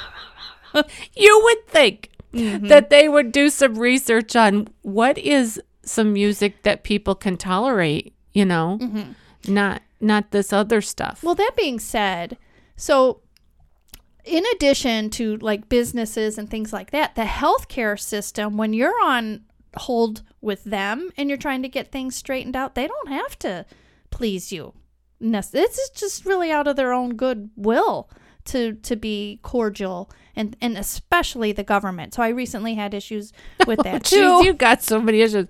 You 1.15 1.39
would 1.43 1.67
think 1.67 2.09
Mhm. 2.33 2.67
that 2.67 2.89
they 2.89 3.07
would 3.07 3.31
do 3.31 3.49
some 3.51 3.75
research 3.75 4.35
on 4.35 4.67
what 4.81 5.19
is 5.19 5.61
some 5.83 6.13
music 6.13 6.63
that 6.63 6.83
people 6.83 7.13
can 7.13 7.37
tolerate, 7.37 8.11
you 8.33 8.43
know, 8.43 8.79
Mhm. 8.81 9.13
not 9.47 9.83
not 10.01 10.31
this 10.31 10.51
other 10.51 10.81
stuff. 10.81 11.21
Well, 11.23 11.35
that 11.35 11.51
being 11.55 11.79
said, 11.79 12.37
so 12.75 13.19
in 14.25 14.43
addition 14.55 15.11
to 15.11 15.37
like 15.37 15.69
businesses 15.69 16.39
and 16.39 16.49
things 16.49 16.73
like 16.73 16.89
that, 16.89 17.13
the 17.13 17.21
healthcare 17.25 17.99
system, 17.99 18.57
when 18.57 18.73
you're 18.73 18.99
on 19.03 19.41
hold 19.75 20.21
with 20.41 20.63
them 20.63 21.09
and 21.17 21.29
you're 21.29 21.37
trying 21.37 21.61
to 21.63 21.69
get 21.69 21.91
things 21.91 22.15
straightened 22.15 22.55
out, 22.55 22.75
they 22.75 22.87
don't 22.87 23.09
have 23.09 23.37
to 23.39 23.65
please 24.09 24.51
you. 24.51 24.73
This 25.19 25.53
is 25.55 25.89
just 25.95 26.25
really 26.25 26.51
out 26.51 26.67
of 26.67 26.75
their 26.75 26.91
own 26.93 27.15
good 27.15 27.49
will 27.55 28.09
to 28.45 28.73
to 28.73 28.97
be 28.97 29.39
cordial 29.41 30.11
and 30.35 30.57
and 30.59 30.77
especially 30.77 31.53
the 31.53 31.63
government. 31.63 32.13
So 32.13 32.21
I 32.21 32.27
recently 32.27 32.75
had 32.75 32.93
issues 32.93 33.31
with 33.65 33.79
that 33.83 34.03
too. 34.13 34.17
Jeez, 34.17 34.43
you 34.43 34.53
got 34.53 34.83
so 34.83 34.99
many 34.99 35.21
issues. 35.21 35.47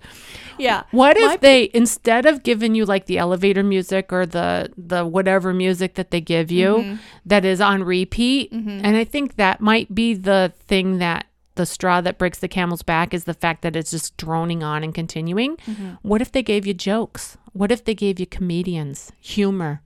yeah. 0.58 0.84
What 0.92 1.16
if 1.16 1.24
My- 1.24 1.36
they 1.38 1.70
instead 1.74 2.24
of 2.24 2.44
giving 2.44 2.76
you 2.76 2.84
like 2.84 3.06
the 3.06 3.18
elevator 3.18 3.64
music 3.64 4.12
or 4.12 4.26
the 4.26 4.70
the 4.78 5.04
whatever 5.04 5.52
music 5.52 5.94
that 5.94 6.12
they 6.12 6.20
give 6.20 6.52
you 6.52 6.68
Mm-hmm. 6.76 6.96
that 7.26 7.44
is 7.44 7.60
on 7.60 7.82
repeat? 7.82 8.52
And 8.52 8.96
I 8.96 9.02
think 9.02 9.34
that 9.36 9.60
might 9.60 9.92
be 9.92 10.14
the 10.14 10.52
thing 10.68 10.98
that 10.98 11.26
the 11.56 11.66
straw 11.66 12.00
that 12.00 12.18
breaks 12.18 12.38
the 12.38 12.48
camel's 12.48 12.82
back 12.82 13.14
is 13.14 13.24
the 13.24 13.34
fact 13.34 13.62
that 13.62 13.76
it's 13.76 13.90
just 13.92 14.16
droning 14.16 14.62
on 14.62 14.82
and 14.82 14.94
continuing. 14.94 15.56
Mm-hmm. 15.58 15.90
What 16.02 16.20
if 16.20 16.32
they 16.32 16.42
gave 16.42 16.66
you 16.66 16.74
jokes? 16.74 17.36
What 17.52 17.70
if 17.70 17.84
they 17.84 17.94
gave 17.94 18.18
you 18.18 18.26
comedians, 18.26 19.12
humor? 19.20 19.80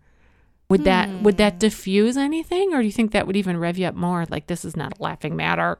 Would 0.70 0.84
that 0.84 1.08
would 1.22 1.34
Hmm. 1.34 1.38
that 1.38 1.58
diffuse 1.58 2.16
anything 2.16 2.75
or 2.75 2.80
do 2.80 2.87
you 2.87 2.92
think 2.92 3.12
that 3.12 3.26
would 3.26 3.37
even 3.37 3.56
rev 3.56 3.78
you 3.78 3.87
up 3.87 3.94
more 3.94 4.26
like 4.28 4.46
this 4.48 4.64
is 4.64 4.76
not 4.76 4.98
a 4.98 5.02
laughing 5.02 5.34
matter? 5.37 5.78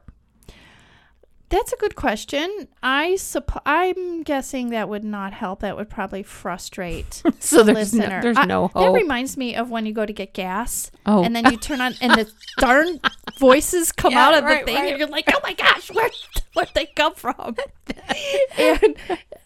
That's 1.49 1.73
a 1.73 1.77
good 1.77 1.95
question. 1.95 2.67
I 2.83 3.13
supp- 3.17 3.61
I'm 3.65 4.21
guessing 4.23 4.69
that 4.69 4.87
would 4.87 5.03
not 5.03 5.33
help. 5.33 5.61
That 5.61 5.75
would 5.75 5.89
probably 5.89 6.21
frustrate 6.23 7.23
So 7.39 7.63
the 7.63 7.73
there's 7.73 7.91
no, 7.93 8.03
listener. 8.03 8.21
there's 8.21 8.37
I- 8.37 8.45
no 8.45 8.69
That 8.75 8.91
reminds 8.91 9.35
me 9.35 9.55
of 9.55 9.71
when 9.71 9.85
you 9.87 9.93
go 9.93 10.05
to 10.05 10.13
get 10.13 10.33
gas, 10.33 10.91
Oh. 11.07 11.23
and 11.23 11.35
then 11.35 11.45
you 11.51 11.57
turn 11.57 11.81
on, 11.81 11.95
and 12.01 12.13
the 12.13 12.31
darn 12.59 12.99
voices 13.39 13.91
come 13.91 14.11
Yeah, 14.11 14.27
out 14.27 14.33
of 14.37 14.43
right, 14.43 14.59
the 14.65 14.71
thing, 14.71 14.75
right. 14.81 14.89
and 14.91 14.99
you're 14.99 15.07
like, 15.07 15.25
"Oh 15.33 15.39
my 15.41 15.53
gosh, 15.53 15.91
where 15.91 16.09
where'd 16.53 16.69
they 16.75 16.85
come 16.85 17.15
from?" 17.15 17.55
and 18.57 18.95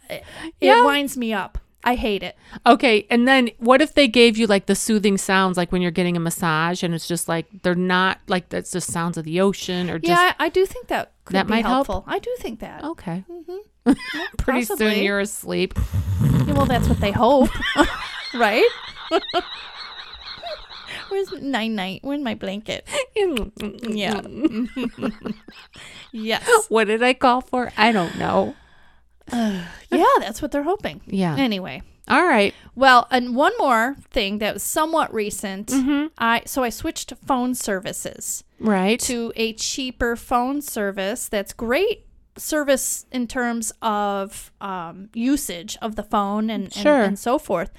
it 0.10 0.24
Yeah. 0.60 0.83
winds 0.86 1.15
me 1.17 1.31
up. 1.33 1.57
I 1.86 1.95
hate 1.95 2.22
it. 2.24 2.38
Okay, 2.65 3.05
and 3.10 3.27
then 3.27 3.50
what 3.60 3.81
if 3.81 3.93
they 3.93 4.07
gave 4.07 4.38
you 4.38 4.45
like 4.48 4.65
the 4.67 4.75
soothing 4.75 5.17
sounds, 5.17 5.55
like 5.57 5.72
when 5.72 5.81
you're 5.81 5.91
getting 5.91 6.15
a 6.17 6.19
massage, 6.19 6.83
and 6.83 6.93
it's 6.93 7.07
just 7.07 7.27
like 7.29 7.45
they're 7.62 7.75
not 7.75 8.19
like 8.27 8.50
that's 8.50 8.72
just 8.72 8.91
sounds 8.91 9.17
of 9.17 9.24
the 9.25 9.39
ocean 9.41 9.89
or 9.89 10.00
just 10.00 10.10
yeah, 10.10 10.33
I 10.38 10.50
do 10.50 10.65
think 10.65 10.88
that 10.88 11.12
could 11.25 11.36
That 11.36 11.48
be 11.48 11.51
might 11.51 11.65
help? 11.65 12.03
I 12.08 12.20
do 12.20 12.36
think 12.39 12.60
that. 12.60 12.84
okay. 12.84 13.24
Mm-hmm. 13.30 13.92
Pretty 14.38 14.63
soon 14.65 14.77
possibly. 14.77 15.03
you're 15.06 15.20
asleep. 15.20 15.74
Yeah, 16.22 16.53
well, 16.53 16.65
that's 16.65 16.88
what 16.89 17.00
they 17.00 17.12
hope, 17.12 17.50
right? 18.34 18.68
Where's 21.10 21.32
night 21.34 21.72
night? 21.72 22.00
Where's 22.03 22.22
my 22.22 22.34
blanket? 22.36 22.88
Yeah. 23.86 24.22
yes. 26.12 26.65
What 26.70 26.86
did 26.88 27.03
I 27.03 27.13
call 27.13 27.42
for? 27.42 27.72
I 27.77 27.92
don't 27.92 28.18
know. 28.18 28.56
Yeah, 29.92 30.06
that's 30.20 30.42
what 30.42 30.51
they're 30.51 30.63
hoping. 30.63 31.01
Yeah. 31.06 31.36
Anyway, 31.38 31.84
All 32.07 32.25
right. 32.25 32.53
well, 32.75 33.07
and 33.12 33.36
one 33.36 33.53
more 33.57 33.95
thing 34.12 34.39
that 34.39 34.55
was 34.55 34.63
somewhat 34.63 35.13
recent. 35.13 35.67
Mm-hmm. 35.67 36.07
I 36.17 36.41
so 36.45 36.63
I 36.63 36.69
switched 36.69 37.13
phone 37.25 37.55
services 37.55 38.43
Right. 38.60 39.00
to 39.01 39.31
a 39.36 39.53
cheaper 39.53 40.15
phone 40.15 40.62
service 40.62 41.29
that's 41.29 41.53
great 41.53 42.05
service 42.38 43.05
in 43.12 43.27
terms 43.27 43.72
of 43.81 44.51
um, 44.60 45.10
usage 45.13 45.77
of 45.81 45.95
the 45.95 46.03
phone 46.03 46.50
and, 46.50 46.63
and, 46.65 46.74
Sure. 46.74 47.01
and 47.03 47.17
so 47.17 47.38
forth. 47.38 47.72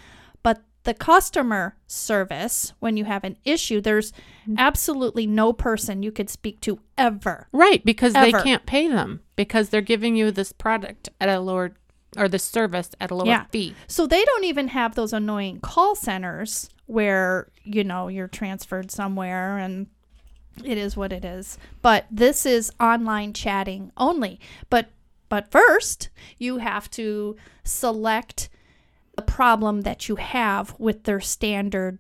But 0.43 0.63
the 0.85 0.95
customer 0.95 1.77
service, 1.87 2.73
when 2.79 2.97
you 2.97 3.05
have 3.05 3.25
an 3.25 3.37
issue, 3.45 3.81
there's 3.81 4.13
Mm. 4.49 4.59
absolutely 4.59 5.27
no 5.27 5.53
person 5.55 6.03
you 6.03 6.13
could 6.13 6.29
speak 6.31 6.61
to 6.61 6.79
ever. 6.99 7.49
right, 7.53 7.83
because 7.85 8.15
Ever. 8.15 8.27
they 8.39 8.43
can't 8.43 8.67
pay 8.67 8.89
them 8.89 9.21
because 9.37 9.71
they're 9.71 9.81
giving 9.81 10.17
you 10.17 10.31
this 10.31 10.53
product 10.53 11.09
at 11.21 11.29
a 11.31 11.41
lower 11.41 11.73
or 12.17 12.29
the 12.29 12.39
service 12.39 12.91
at 13.01 13.11
a 13.11 13.15
lower 13.15 13.27
Yeah. 13.27 13.45
fee. 13.51 13.75
So 13.87 14.07
they 14.07 14.25
don't 14.25 14.45
even 14.45 14.69
have 14.69 14.95
those 14.95 15.13
annoying 15.13 15.61
call 15.61 15.95
centers 15.95 16.71
where, 16.87 17.49
you 17.63 17.85
know, 17.85 18.09
you're 18.09 18.29
transferred 18.29 18.91
somewhere 18.91 19.59
and 19.59 19.87
it 20.65 20.79
is 20.79 20.97
what 20.97 21.13
it 21.13 21.25
is. 21.25 21.59
But 21.83 22.07
this 22.11 22.47
is 22.47 22.71
online 22.81 23.33
chatting 23.33 23.91
only. 23.97 24.39
But 24.71 24.91
but 25.29 25.51
first, 25.51 26.11
you 26.39 26.59
have 26.59 26.89
to 26.93 27.35
select 27.65 28.49
the 29.17 29.23
problem 29.23 29.81
that 29.81 30.09
you 30.09 30.17
have 30.17 30.75
with 30.79 31.05
their 31.05 31.21
standard 31.21 31.99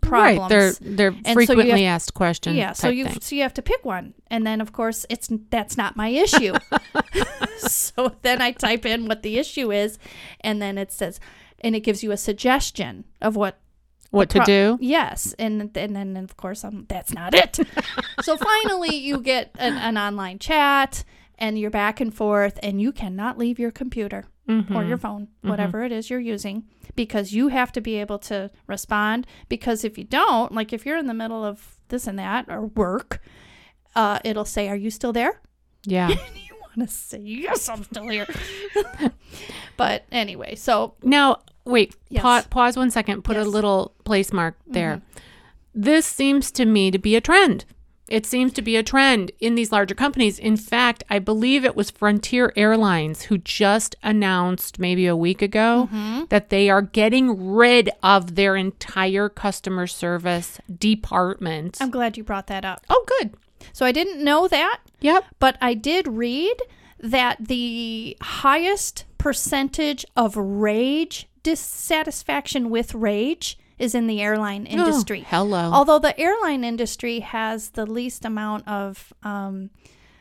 problems. 0.00 0.50
Right. 0.50 0.78
They're 0.80 1.10
they're 1.10 1.12
so 1.12 1.28
you 1.28 1.34
frequently 1.34 1.82
have- 1.84 1.94
asked 1.96 2.14
questions. 2.14 2.56
yeah, 2.56 2.72
so 2.72 2.88
you 2.88 3.08
so 3.20 3.34
you 3.34 3.42
have 3.42 3.54
to 3.54 3.62
pick 3.62 3.84
one, 3.84 4.14
and 4.28 4.46
then 4.46 4.60
of 4.60 4.72
course 4.72 5.06
it's 5.10 5.28
that's 5.50 5.76
not 5.76 5.96
my 5.96 6.08
issue. 6.08 6.54
so 7.58 8.14
then 8.22 8.40
I 8.42 8.52
type 8.52 8.86
in 8.86 9.06
what 9.06 9.22
the 9.22 9.38
issue 9.38 9.72
is, 9.72 9.98
and 10.40 10.60
then 10.60 10.78
it 10.78 10.92
says, 10.92 11.20
and 11.60 11.74
it 11.74 11.80
gives 11.80 12.02
you 12.02 12.12
a 12.12 12.16
suggestion 12.16 13.04
of 13.20 13.36
what 13.36 13.58
what 14.10 14.30
to 14.30 14.40
do. 14.44 14.78
Yes, 14.80 15.34
and 15.38 15.76
and 15.76 15.96
then 15.96 16.16
of 16.16 16.36
course 16.36 16.64
um, 16.64 16.86
that's 16.88 17.12
not 17.12 17.34
it. 17.34 17.58
so 18.22 18.36
finally, 18.36 18.96
you 18.96 19.20
get 19.20 19.50
an, 19.58 19.74
an 19.74 19.98
online 19.98 20.38
chat, 20.38 21.04
and 21.38 21.58
you're 21.58 21.70
back 21.70 22.00
and 22.00 22.14
forth, 22.14 22.58
and 22.62 22.80
you 22.80 22.92
cannot 22.92 23.38
leave 23.38 23.58
your 23.58 23.70
computer 23.70 24.26
Mm-hmm. 24.48 24.76
or 24.76 24.84
your 24.84 24.96
phone, 24.96 25.26
whatever 25.42 25.82
it 25.82 25.90
is 25.90 26.08
you're 26.08 26.20
using, 26.20 26.64
because 26.94 27.32
you 27.32 27.48
have 27.48 27.72
to 27.72 27.80
be 27.80 27.96
able 27.96 28.18
to 28.20 28.48
respond. 28.68 29.26
Because 29.48 29.82
if 29.84 29.98
you 29.98 30.04
don't, 30.04 30.52
like 30.52 30.72
if 30.72 30.86
you're 30.86 30.98
in 30.98 31.08
the 31.08 31.14
middle 31.14 31.44
of 31.44 31.78
this 31.88 32.06
and 32.06 32.16
that 32.20 32.46
or 32.48 32.66
work, 32.66 33.20
uh, 33.96 34.20
it'll 34.24 34.44
say, 34.44 34.68
"Are 34.68 34.76
you 34.76 34.90
still 34.90 35.12
there?" 35.12 35.40
Yeah. 35.84 36.08
you 36.34 36.54
want 36.76 36.88
to 36.88 36.94
say, 36.94 37.18
"Yes, 37.18 37.68
I'm 37.68 37.82
still 37.82 38.06
here." 38.08 38.26
but 39.76 40.04
anyway, 40.12 40.54
so 40.54 40.94
Now, 41.02 41.38
wait, 41.64 41.94
Yes. 42.08 42.22
pa- 42.22 42.44
pause 42.48 42.76
one 42.76 42.90
second, 42.90 43.22
put 43.22 43.36
Yes. 43.36 43.42
Mm-hmm. 43.42 43.48
a 43.48 43.52
little 43.52 43.94
place 44.04 44.32
mark 44.32 44.56
there. 44.66 45.02
This 45.74 46.06
seems 46.06 46.50
to 46.52 46.64
me 46.64 46.90
to 46.90 46.98
be 46.98 47.16
a 47.16 47.20
trend. 47.20 47.64
It 48.08 48.24
seems 48.24 48.52
to 48.52 48.62
be 48.62 48.76
a 48.76 48.82
trend 48.84 49.32
in 49.40 49.56
these 49.56 49.72
larger 49.72 49.94
companies. 49.94 50.38
In 50.38 50.56
fact, 50.56 51.02
I 51.10 51.18
believe 51.18 51.64
it 51.64 51.74
was 51.74 51.90
Frontier 51.90 52.52
Airlines 52.54 53.22
who 53.22 53.38
just 53.38 53.96
announced 54.02 54.78
maybe 54.78 55.06
a 55.06 55.16
week 55.16 55.42
ago 55.42 55.88
Mm-hmm. 55.92 56.24
that 56.28 56.50
they 56.50 56.70
are 56.70 56.82
getting 56.82 57.52
rid 57.54 57.90
of 58.04 58.36
their 58.36 58.54
entire 58.54 59.28
customer 59.28 59.86
service 59.88 60.60
department. 60.78 61.78
I'm 61.80 61.90
glad 61.90 62.16
you 62.16 62.22
brought 62.24 62.46
that 62.46 62.64
up. 62.64 62.84
oh, 62.88 63.04
good. 63.18 63.34
So 63.72 63.84
I 63.84 63.90
didn't 63.92 64.22
know 64.22 64.46
that, 64.48 64.80
Yep. 65.00 65.24
but 65.40 65.58
I 65.60 65.74
did 65.74 66.06
read 66.06 66.56
that 67.00 67.36
the 67.40 68.16
highest 68.20 69.04
percentage 69.18 70.06
of 70.16 70.36
rage 70.36 71.26
dissatisfaction 71.42 72.70
with 72.70 72.94
rage 72.94 73.58
is 73.78 73.94
in 73.94 74.06
the 74.06 74.20
airline 74.22 74.66
industry. 74.66 75.22
Oh, 75.24 75.28
hello. 75.28 75.70
Although 75.72 75.98
the 75.98 76.18
airline 76.18 76.64
industry 76.64 77.20
has 77.20 77.70
the 77.70 77.86
least 77.86 78.24
amount 78.24 78.66
of 78.66 79.12
um, 79.22 79.70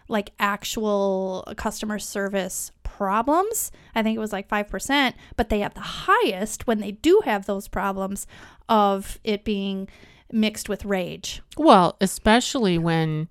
like 0.08 0.32
actual 0.40 1.46
customer 1.58 1.98
service 2.00 2.72
problems, 2.84 3.72
I 3.94 4.04
think 4.04 4.16
it 4.16 4.20
was 4.20 4.34
like 4.34 4.48
5%, 4.50 5.14
but 5.38 5.50
they 5.50 5.60
have 5.60 5.74
the 5.74 5.80
highest 5.82 6.68
when 6.68 6.80
they 6.80 6.92
do 6.92 7.22
have 7.26 7.46
those 7.46 7.68
problems 7.68 8.28
of 8.70 9.20
it 9.24 9.44
being 9.44 9.88
mixed 10.32 10.68
with 10.70 10.86
rage. 10.86 11.42
Well, 11.58 11.96
especially 12.02 12.78
when, 12.78 13.30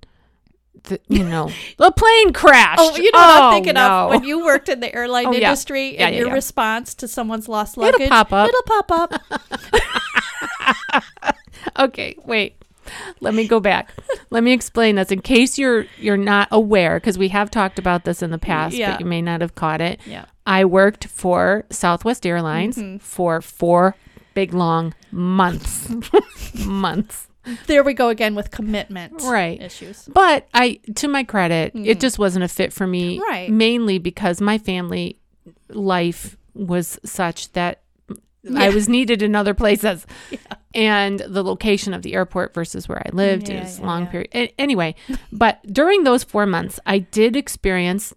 the, 0.85 1.01
you 1.09 1.25
know, 1.25 1.51
the 1.79 1.91
plane 1.93 2.33
crashed. 2.33 2.81
Oh, 2.81 2.97
you 2.97 3.11
know 3.13 3.19
what 3.19 3.43
I'm 3.43 3.53
thinking 3.55 3.75
no. 3.75 3.81
of 3.87 4.11
when 4.11 4.25
you 4.25 4.45
worked 4.45 4.69
in 4.69 4.81
the 4.81 4.95
airline 4.95 5.27
Oh, 5.27 5.35
industry 5.35 5.95
Yeah, 5.95 6.07
and 6.07 6.15
yeah, 6.15 6.21
your 6.21 6.29
yeah. 6.29 6.35
response 6.35 6.95
to 6.97 7.09
someone's 7.09 7.49
lost 7.49 7.77
luggage. 7.77 8.01
It'll 8.03 8.11
pop 8.11 8.33
up. 8.33 8.49
It'll 8.49 8.63
pop 8.83 8.91
up. 8.93 9.23
okay, 11.79 12.17
wait. 12.25 12.57
Let 13.21 13.33
me 13.33 13.49
go 13.49 13.61
back. 13.61 13.91
Let 14.29 14.45
me 14.45 14.53
explain 14.53 14.97
this 14.97 15.11
in 15.11 15.23
case 15.23 15.57
you're 15.59 15.87
you're 15.99 16.19
not 16.19 16.49
aware 16.51 17.01
because 17.01 17.17
we 17.17 17.29
have 17.29 17.51
talked 17.51 17.79
about 17.79 18.05
this 18.05 18.23
in 18.23 18.31
the 18.31 18.39
past, 18.39 18.75
Yeah. 18.77 18.91
but 18.93 19.01
you 19.01 19.07
may 19.07 19.23
not 19.23 19.41
have 19.41 19.55
caught 19.55 19.81
it. 19.81 20.01
yeah. 20.07 20.27
I 20.47 20.67
worked 20.67 21.07
for 21.07 21.65
Southwest 21.71 22.27
Airlines 22.27 22.77
Mm-hmm. 22.77 22.99
for 22.99 23.41
4 23.41 23.97
big 24.35 24.53
long 24.53 24.93
months. 25.11 25.89
months. 26.67 27.29
There 27.67 27.83
we 27.83 27.95
go 27.95 28.09
again 28.11 28.35
with 28.35 28.51
commitment 28.51 29.23
Right. 29.23 29.61
issues. 29.63 30.07
But 30.13 30.47
I 30.53 30.81
to 30.97 31.09
my 31.09 31.25
credit, 31.25 31.73
it 31.75 32.01
just 32.01 32.19
wasn't 32.19 32.45
a 32.45 32.49
fit 32.49 32.73
for 32.73 32.87
me 32.87 33.19
Mm. 33.19 33.21
Right. 33.23 33.51
mainly 33.51 33.99
because 33.99 34.43
my 34.43 34.59
family 34.59 35.19
life 35.71 36.37
was 36.55 36.99
such 37.05 37.53
that 37.53 37.81
I 38.57 38.69
was 38.71 38.89
needed 38.89 39.23
in 39.23 39.35
other 39.35 39.55
places. 39.55 40.07
And 40.77 41.21
the 41.21 41.45
location 41.45 41.95
of 41.95 42.03
the 42.03 42.15
airport 42.15 42.53
versus 42.53 42.89
where 42.89 42.99
I 42.99 43.11
lived 43.13 43.49
Yeah, 43.49 43.63
is 43.63 43.79
yeah, 43.79 43.87
long 43.87 44.03
yeah. 44.07 44.11
period. 44.11 44.53
Anyway, 44.59 44.97
but 45.31 45.61
during 45.73 46.03
those 46.03 46.25
4 46.25 46.47
months, 46.47 46.81
I 46.85 46.99
did 46.99 47.37
experience 47.37 48.13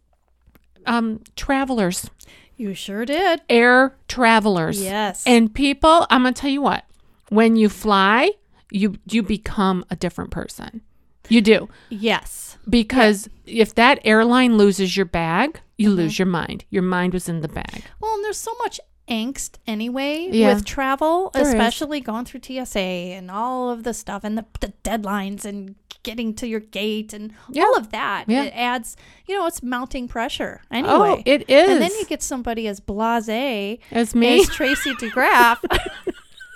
um 0.88 1.22
travelers, 1.36 2.10
You 2.56 2.74
sure 2.74 3.06
did. 3.06 3.42
air 3.48 3.96
travelers. 4.08 4.82
Yes. 4.82 5.24
And 5.28 5.54
people, 5.54 6.08
I'm 6.10 6.24
going 6.24 6.34
to 6.34 6.42
tell 6.42 6.50
you 6.50 6.64
what. 6.64 6.84
When 7.30 7.56
you 7.58 7.70
fly, 7.70 8.32
you 8.72 8.96
you 9.06 9.22
become 9.22 9.86
a 9.92 9.96
different 9.96 10.32
person. 10.32 10.82
You 11.30 11.42
do 11.42 11.70
yes. 11.90 12.58
because 12.68 13.30
if 13.46 13.76
that 13.76 14.00
airline 14.04 14.58
loses 14.58 14.98
your 14.98 15.06
bag, 15.06 15.60
you 15.78 15.90
Mm-hmm. 15.90 15.98
lose 15.98 16.18
your 16.18 16.26
mind. 16.26 16.66
Your 16.72 16.84
mind 16.84 17.14
was 17.14 17.30
in 17.30 17.42
the 17.42 17.48
bag. 17.50 17.84
Well, 18.00 18.16
and 18.16 18.24
there's 18.24 18.40
so 18.40 18.54
much 18.64 18.80
angst 19.10 19.52
anyway 19.66 20.28
Yeah. 20.32 20.54
with 20.54 20.66
travel, 20.66 21.32
There 21.34 21.42
is. 21.44 21.50
especially 21.50 22.00
going 22.02 22.26
through 22.26 22.42
TSA 22.44 22.80
and 22.80 23.32
all 23.32 23.70
of 23.70 23.84
the 23.84 23.94
stuff 23.94 24.24
and 24.24 24.38
the, 24.38 24.46
the 24.60 24.74
deadlines 24.84 25.46
and 25.46 25.76
getting 26.04 26.34
to 26.36 26.48
your 26.48 26.60
gate 26.60 27.14
and 27.14 27.34
Yeah. 27.50 27.64
all 27.64 27.78
of 27.78 27.92
that. 27.92 28.26
Yeah. 28.28 28.44
It 28.44 28.52
adds, 28.56 28.96
you 29.26 29.36
know, 29.38 29.46
it's 29.46 29.62
mounting 29.64 30.08
pressure 30.08 30.62
oh, 30.72 30.76
anyway. 30.76 30.94
Oh, 31.18 31.22
it 31.26 31.50
is. 31.50 31.70
And 31.70 31.82
then 31.82 31.92
you 32.00 32.06
get 32.06 32.22
somebody 32.22 32.68
as 32.68 32.80
blasé 32.80 33.80
as 33.92 34.14
me. 34.16 34.42
as 34.42 34.48
Tracy 34.50 34.94
DeGraff. 35.02 35.58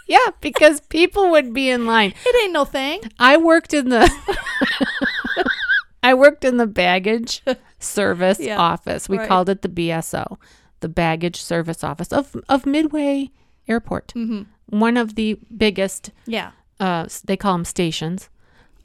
yeah, 0.08 0.18
because 0.42 0.80
people 0.82 1.32
would 1.32 1.54
be 1.54 1.70
in 1.70 1.86
line. 1.86 2.14
it 2.26 2.44
ain't 2.44 2.54
no 2.54 2.66
thing. 2.66 3.02
I 3.20 3.38
worked 3.38 3.74
in 3.74 3.90
the 3.90 4.10
I 6.04 6.14
worked 6.16 6.44
in 6.44 6.58
the 6.58 6.66
baggage 6.68 7.44
service 7.80 8.40
Yeah, 8.40 8.58
office. 8.58 9.08
We 9.08 9.18
right. 9.18 9.28
called 9.28 9.50
it 9.50 9.62
the 9.62 9.70
BSO, 9.70 10.38
the 10.82 10.90
baggage 10.90 11.42
service 11.42 11.84
office 11.84 12.12
of 12.14 12.36
of 12.50 12.66
Midway 12.66 13.32
Airport. 13.68 14.14
Mm-hmm. 14.16 14.44
One 14.80 14.98
of 14.98 15.16
the 15.16 15.40
biggest 15.56 16.12
Yeah. 16.26 16.52
uh 16.80 17.08
they 17.26 17.38
call 17.38 17.54
them 17.54 17.66
stations 17.66 18.30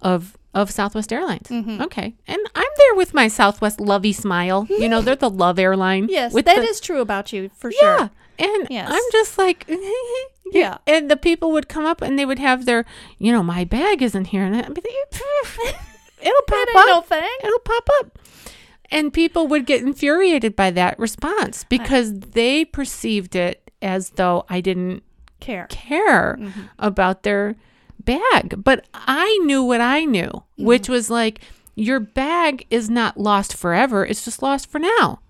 of 0.01 0.37
of 0.55 0.71
Southwest 0.71 1.13
Airlines. 1.13 1.49
Mhm. 1.49 1.83
Okay. 1.83 2.15
And 2.27 2.39
I'm 2.55 2.73
there 2.79 2.95
with 2.95 3.13
my 3.13 3.29
Southwest 3.29 3.79
lovey 3.81 4.13
smile. 4.13 4.67
You 4.71 4.89
know, 4.89 5.03
they're 5.03 5.15
the 5.17 5.29
love 5.29 5.59
airline. 5.59 6.07
Yes, 6.09 6.33
that 6.33 6.59
is 6.59 6.81
the, 6.81 6.87
true 6.87 7.01
about 7.03 7.33
you 7.33 7.51
for 7.57 7.71
sure. 7.71 7.83
Yeah. 7.83 7.99
sure. 7.99 8.11
And 8.39 8.67
Yes. 8.71 8.89
I'm 8.91 9.03
just 9.13 9.37
like 9.39 9.69
Yeah. 10.53 10.79
and 10.87 11.11
the 11.11 11.17
people 11.17 11.51
would 11.53 11.69
come 11.69 11.85
up 11.85 12.01
and 12.03 12.19
they 12.19 12.25
would 12.25 12.39
have 12.39 12.65
their, 12.65 12.85
you 13.19 13.33
know, 13.33 13.43
my 13.43 13.65
bag 13.65 14.01
isn't 14.03 14.27
here, 14.27 14.45
and 14.45 14.55
I'd 14.57 14.73
be 14.75 14.81
like, 14.81 15.21
it'll 16.23 16.43
pop 16.47 16.69
ain't 16.69 16.87
no 16.87 16.99
up. 16.99 17.07
thing. 17.07 17.29
It'll 17.45 17.59
pop 17.61 17.89
up. 18.01 18.19
And 18.91 19.13
people 19.13 19.47
would 19.49 19.67
get 19.67 19.83
infuriated 19.83 20.55
by 20.57 20.71
that 20.73 20.99
response 20.99 21.65
because 21.65 22.21
they 22.21 22.65
perceived 22.65 23.35
it 23.37 23.71
as 23.83 24.11
though 24.11 24.45
I 24.49 24.61
didn't 24.61 25.03
Care. 25.41 25.67
care 25.69 26.37
Mm-hmm. 26.41 26.61
about 26.79 27.23
their 27.23 27.57
bag. 28.03 28.63
But 28.63 28.87
I 28.95 29.39
knew 29.45 29.63
what 29.63 29.81
I 29.81 30.05
knew, 30.05 30.29
Mm-hmm. 30.31 30.65
which 30.65 30.89
was 30.89 31.11
like, 31.11 31.41
your 31.75 32.01
bag 32.01 32.67
is 32.71 32.89
not 32.89 33.19
lost 33.19 33.55
forever, 33.57 34.05
it's 34.07 34.25
just 34.25 34.43
lost 34.43 34.71
for 34.71 34.79
now. 34.79 35.21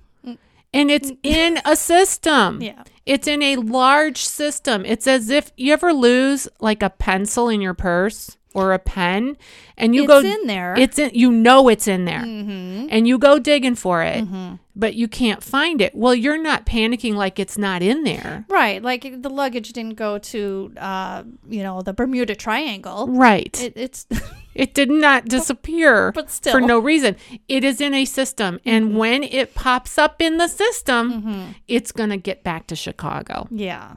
And 0.74 0.90
it's 0.90 1.10
in 1.22 1.58
a 1.64 1.74
system. 1.76 2.60
Mm. 2.60 2.62
Yeah. 2.66 2.82
It's 3.06 3.28
in 3.28 3.40
a 3.40 3.56
large 3.56 4.18
system. 4.26 4.84
It's 4.84 5.06
as 5.06 5.30
if 5.30 5.52
you 5.56 5.72
ever 5.72 5.92
lose 5.92 6.48
like 6.60 6.82
a 6.82 6.90
pencil 6.90 7.48
in 7.48 7.60
your 7.60 7.72
purse 7.72 8.36
or 8.56 8.72
a 8.72 8.78
pen 8.78 9.36
and 9.76 9.94
you 9.94 10.02
it's 10.04 10.08
go 10.08 10.18
in 10.20 10.46
there. 10.46 10.74
it's 10.78 10.98
in 10.98 11.10
you 11.14 11.30
know 11.30 11.68
it's 11.68 11.86
in 11.86 12.04
there. 12.06 12.20
mm-hmm. 12.22 12.86
And 12.90 13.06
you 13.08 13.18
go 13.18 13.38
digging 13.38 13.74
for 13.74 14.02
it, 14.02 14.24
Mm-hmm. 14.24 14.54
but 14.74 14.94
you 14.94 15.08
can't 15.08 15.42
find 15.42 15.80
it. 15.80 15.94
Well, 15.94 16.14
you're 16.14 16.42
not 16.50 16.64
panicking 16.66 17.14
like 17.14 17.38
it's 17.38 17.58
not 17.58 17.82
in 17.82 18.04
there. 18.04 18.44
Right, 18.48 18.82
like 18.82 19.02
the 19.22 19.28
luggage 19.30 19.72
didn't 19.72 19.94
go 19.96 20.18
to, 20.18 20.72
uh, 20.78 21.24
you 21.48 21.62
know, 21.62 21.82
the 21.82 21.92
Bermuda 21.92 22.34
Triangle. 22.34 23.06
Right. 23.08 23.54
It, 23.76 24.04
It, 24.56 24.72
did 24.72 24.88
not 24.90 25.26
disappear 25.26 26.12
but 26.12 26.30
still 26.30 26.52
for 26.54 26.62
no 26.62 26.78
reason. 26.78 27.16
It 27.46 27.62
is 27.62 27.78
in 27.78 27.92
a 27.92 28.06
system 28.06 28.58
and 28.64 28.96
when 28.96 29.22
it 29.22 29.54
pops 29.54 29.98
up 29.98 30.22
in 30.22 30.38
the 30.38 30.48
system, 30.48 31.02
Mm-hmm. 31.12 31.42
it's 31.68 31.92
going 31.92 32.08
to 32.08 32.16
get 32.16 32.42
back 32.42 32.66
to 32.68 32.74
Chicago. 32.76 33.48
yeah, 33.50 33.96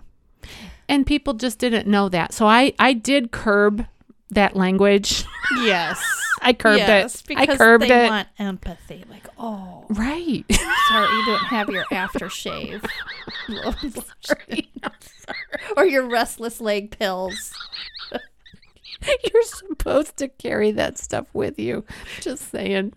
And 0.89 1.05
people 1.05 1.33
just 1.33 1.59
didn't 1.59 1.87
know 1.87 2.09
that. 2.09 2.33
So 2.33 2.45
I 2.45 2.73
I 2.77 2.91
did 2.93 3.31
curb 3.31 3.85
that 4.31 4.55
language. 4.55 5.25
yes, 5.57 6.01
I 6.41 6.53
curbed 6.53 6.79
yes, 6.79 7.21
it. 7.21 7.27
because 7.27 7.49
I 7.49 7.57
curbed 7.57 7.83
they 7.85 8.05
it. 8.05 8.09
want 8.09 8.27
empathy. 8.37 9.03
Like, 9.09 9.27
oh, 9.37 9.85
right. 9.89 10.45
sorry, 10.87 11.15
you 11.15 11.25
don't 11.25 11.45
have 11.45 11.69
your 11.69 11.85
aftershave, 11.85 12.85
Sorry. 14.21 14.69
sorry. 14.75 15.37
or 15.77 15.85
your 15.85 16.07
restless 16.07 16.61
leg 16.61 16.97
pills. 16.97 17.53
You're 19.01 19.43
supposed 19.43 20.17
to 20.17 20.27
carry 20.27 20.71
that 20.71 20.97
stuff 20.97 21.27
with 21.33 21.57
you. 21.57 21.85
Just 22.19 22.49
saying. 22.51 22.93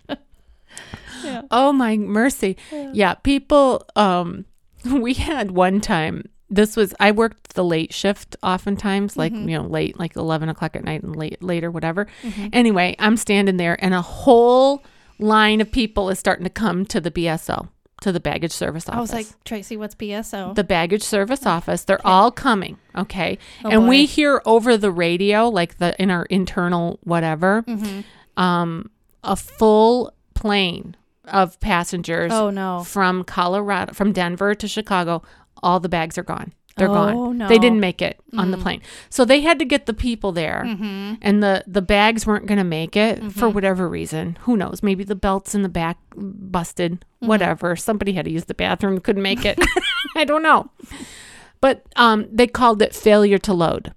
Yeah. 1.23 1.43
Oh 1.51 1.73
my 1.73 1.97
mercy. 1.97 2.57
Yeah, 2.93 3.15
people 3.15 3.87
um 3.95 4.47
we 4.85 5.15
had 5.15 5.53
one 5.53 5.81
time 5.81 6.25
this 6.53 6.77
was 6.77 6.95
I 7.01 7.11
worked 7.11 7.55
the 7.55 7.65
late 7.65 7.93
shift 7.93 8.37
oftentimes, 8.43 9.17
like 9.17 9.33
Mm-hmm. 9.33 9.49
you 9.49 9.59
know, 9.59 9.67
late 9.67 9.99
like 9.99 10.15
eleven 10.17 10.49
o'clock 10.49 10.77
at 10.77 10.85
night 10.85 11.03
and 11.03 11.17
late 11.17 11.43
later, 11.43 11.71
whatever. 11.71 12.07
Anyway, 12.53 12.95
I'm 12.99 13.17
standing 13.17 13.57
there 13.57 13.77
and 13.85 13.95
a 13.95 14.03
whole 14.03 14.85
line 15.19 15.61
of 15.61 15.71
people 15.73 16.11
is 16.11 16.19
starting 16.19 16.45
to 16.45 16.51
come 16.51 16.85
to 16.87 17.01
the 17.01 17.11
BSO, 17.11 17.69
to 18.03 18.13
the 18.13 18.21
baggage 18.21 18.53
service 18.53 18.89
office. 18.89 18.97
I 18.99 19.01
was 19.01 19.13
like, 19.13 19.45
Tracy, 19.45 19.77
what's 19.77 19.95
BSO? 19.95 20.55
the 20.55 20.65
baggage 20.65 21.03
service 21.03 21.47
office. 21.47 21.85
They're 21.85 22.05
all 22.07 22.31
coming, 22.31 22.79
okay? 22.97 23.39
Oh, 23.65 23.71
and 23.71 23.89
we 23.89 24.05
hear 24.07 24.43
over 24.45 24.77
the 24.77 24.91
radio, 24.91 25.49
like 25.49 25.79
the 25.79 26.01
in 26.03 26.11
our 26.11 26.25
internal 26.27 26.99
whatever, 27.05 27.63
Mm-hmm. 27.67 28.41
um, 28.43 28.91
a 29.25 29.37
full 29.37 30.13
plane 30.35 30.97
of 31.27 31.61
passengers 31.61 32.33
oh 32.33 32.51
no, 32.51 32.83
from 32.83 33.23
Colorado, 33.23 33.93
from 33.95 34.13
Denver 34.13 34.55
to 34.57 34.67
Chicago. 34.67 35.23
All 35.63 35.81
the 35.81 35.89
bags 35.89 36.19
are 36.19 36.23
gone. 36.23 36.53
They're 36.77 36.89
Oh, 36.89 36.95
gone. 36.95 37.39
no. 37.39 37.49
They 37.49 37.59
didn't 37.59 37.81
make 37.81 38.01
it 38.01 38.19
on 38.39 38.51
the 38.51 38.57
plane, 38.57 38.81
so 39.11 39.27
they 39.27 39.43
had 39.43 39.59
to 39.59 39.65
get 39.67 39.85
the 39.85 39.93
people 39.93 40.33
there, 40.33 40.63
mm-hmm. 40.67 41.15
and 41.21 41.43
the 41.43 41.63
the 41.67 41.83
bags 41.83 42.27
weren't 42.27 42.47
going 42.47 42.57
to 42.59 42.65
make 42.65 42.97
it 42.97 43.31
for 43.33 43.51
whatever 43.51 43.87
reason. 43.89 44.39
Who 44.43 44.57
knows? 44.57 44.83
Maybe 44.83 45.05
the 45.05 45.15
belts 45.15 45.55
in 45.55 45.63
the 45.63 45.69
back 45.69 45.99
busted. 46.17 46.93
Mm-hmm. 47.01 47.27
Whatever. 47.27 47.77
Somebody 47.77 48.13
had 48.15 48.25
to 48.25 48.31
use 48.31 48.47
the 48.47 48.55
bathroom, 48.55 48.99
couldn't 49.01 49.23
make 49.23 49.45
it. 49.45 49.59
I 50.17 50.25
don't 50.25 50.43
know. 50.43 50.71
But 51.61 51.85
um, 51.97 52.27
they 52.33 52.47
called 52.47 52.81
it 52.81 52.95
failure 52.95 53.39
to 53.39 53.53
load. 53.53 53.93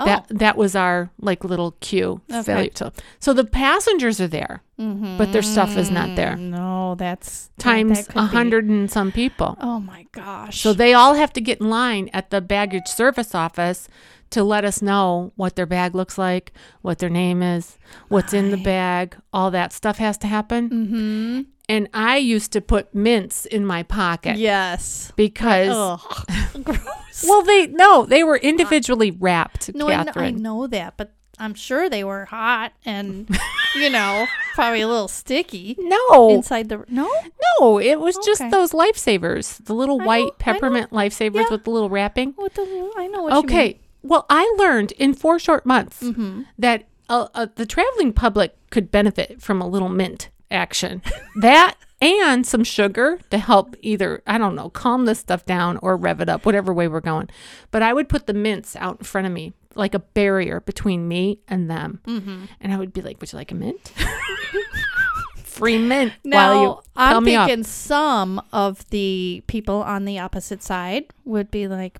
Oh, 0.00 0.04
That 0.04 0.26
that 0.30 0.56
was 0.56 0.74
our 0.74 1.10
like 1.20 1.44
little 1.44 1.72
cue. 1.80 2.20
Okay. 2.30 2.42
Failure 2.42 2.70
to. 2.70 2.92
So 3.20 3.32
the 3.32 3.44
passengers 3.44 4.20
are 4.20 4.26
there, 4.28 4.62
but 4.76 5.32
their 5.32 5.42
stuff 5.42 5.76
is 5.76 5.90
not 5.90 6.16
there. 6.16 6.32
Mm-hmm. 6.32 6.50
no, 6.50 6.94
that's 6.96 7.50
Times 7.58 8.08
a 8.14 8.22
hundred 8.22 8.64
and 8.64 8.90
some 8.90 9.12
people. 9.12 9.56
Oh 9.60 9.78
my 9.78 10.06
gosh. 10.12 10.60
So 10.60 10.72
they 10.72 10.94
all 10.94 11.14
have 11.14 11.32
to 11.34 11.40
get 11.40 11.60
in 11.60 11.68
line 11.70 12.10
at 12.12 12.30
the 12.30 12.40
baggage 12.40 12.88
service 12.88 13.34
office 13.34 13.88
to 14.30 14.44
let 14.44 14.64
us 14.64 14.80
know 14.82 15.32
what 15.36 15.56
their 15.56 15.66
bag 15.66 15.94
looks 15.94 16.16
like, 16.18 16.52
what 16.82 16.98
their 16.98 17.10
name 17.10 17.42
is, 17.42 17.78
what's 18.08 18.32
in 18.32 18.50
the 18.50 18.56
bag. 18.56 19.16
All 19.32 19.50
that 19.50 19.72
stuff 19.72 19.98
has 19.98 20.16
to 20.18 20.26
happen. 20.26 20.70
mm-hmm. 20.70 21.40
And 21.68 21.88
I 21.94 22.16
used 22.16 22.50
to 22.54 22.60
put 22.60 22.92
mints 22.96 23.46
in 23.46 23.64
my 23.64 23.84
pocket 23.84 24.36
Yes. 24.38 25.12
because. 25.14 25.68
Gross. 26.64 27.24
well 27.26 27.42
they 27.42 27.68
no, 27.68 28.04
they 28.06 28.24
were 28.24 28.36
individually 28.36 29.12
wrapped, 29.12 29.72
No, 29.74 29.88
I 29.88 30.02
know, 30.02 30.12
I 30.16 30.30
know 30.32 30.66
that, 30.66 30.96
but 30.96 31.12
I'm 31.38 31.54
sure 31.54 31.88
they 31.88 32.02
were 32.04 32.24
hot 32.26 32.72
and, 32.84 33.28
you 33.76 33.88
know, 33.88 34.26
probably 34.54 34.80
a 34.80 34.88
little 34.88 35.06
sticky 35.08 35.76
No. 35.78 36.30
inside 36.30 36.68
the. 36.68 36.84
No? 36.88 37.08
No, 37.60 37.78
it 37.78 38.00
was 38.00 38.18
just 38.26 38.42
those 38.50 38.72
lifesavers, 38.72 39.64
the 39.64 39.72
little 39.74 40.02
I 40.02 40.06
white 40.06 40.24
know, 40.24 40.34
peppermint 40.38 40.90
lifesavers 40.90 41.34
Yeah. 41.36 41.50
with 41.50 41.64
the 41.64 41.70
little 41.70 41.88
wrapping. 41.88 42.32
What 42.36 42.54
the? 42.54 42.92
I 42.96 43.06
know 43.06 43.22
what 43.22 43.32
Okay. 43.44 43.78
Well, 44.02 44.26
I 44.30 44.52
learned 44.58 44.92
in 44.92 45.14
four 45.14 45.38
short 45.38 45.66
months 45.66 46.02
mean. 46.02 46.46
that 46.58 46.84
uh, 47.08 47.28
uh, 47.34 47.46
the 47.54 47.66
traveling 47.66 48.12
public 48.12 48.56
could 48.70 48.90
benefit 48.90 49.42
from 49.42 49.60
a 49.60 49.68
little 49.68 49.88
mint 49.88 50.30
action. 50.50 51.02
that 51.40 51.76
and 52.00 52.46
some 52.46 52.64
sugar 52.64 53.18
to 53.30 53.38
help 53.38 53.76
either, 53.80 54.22
I 54.26 54.38
don't 54.38 54.54
know, 54.54 54.70
calm 54.70 55.04
this 55.04 55.18
stuff 55.18 55.44
down 55.44 55.78
or 55.82 55.96
rev 55.96 56.20
it 56.20 56.28
up, 56.28 56.46
whatever 56.46 56.72
way 56.72 56.88
we're 56.88 57.00
going. 57.00 57.28
But 57.70 57.82
I 57.82 57.92
would 57.92 58.08
put 58.08 58.26
the 58.26 58.32
mints 58.32 58.74
out 58.76 58.98
in 59.00 59.04
front 59.04 59.26
of 59.26 59.32
me 59.32 59.52
like 59.74 59.94
a 59.94 59.98
barrier 59.98 60.60
between 60.60 61.06
me 61.08 61.40
and 61.46 61.70
them. 61.70 62.00
Mm-hmm. 62.06 62.44
And 62.60 62.72
I 62.72 62.76
would 62.76 62.92
be 62.92 63.02
like, 63.02 63.20
Would 63.20 63.32
you 63.32 63.38
like 63.38 63.52
a 63.52 63.54
mint? 63.54 63.92
Free 65.36 65.78
mint 65.78 66.14
Now, 66.24 66.80
I'm 66.96 67.24
thinking 67.24 67.64
some 67.64 68.40
of 68.52 68.88
the 68.88 69.42
people 69.46 69.82
on 69.82 70.06
the 70.06 70.18
opposite 70.18 70.62
side 70.62 71.04
would 71.24 71.50
be 71.50 71.68
like, 71.68 71.98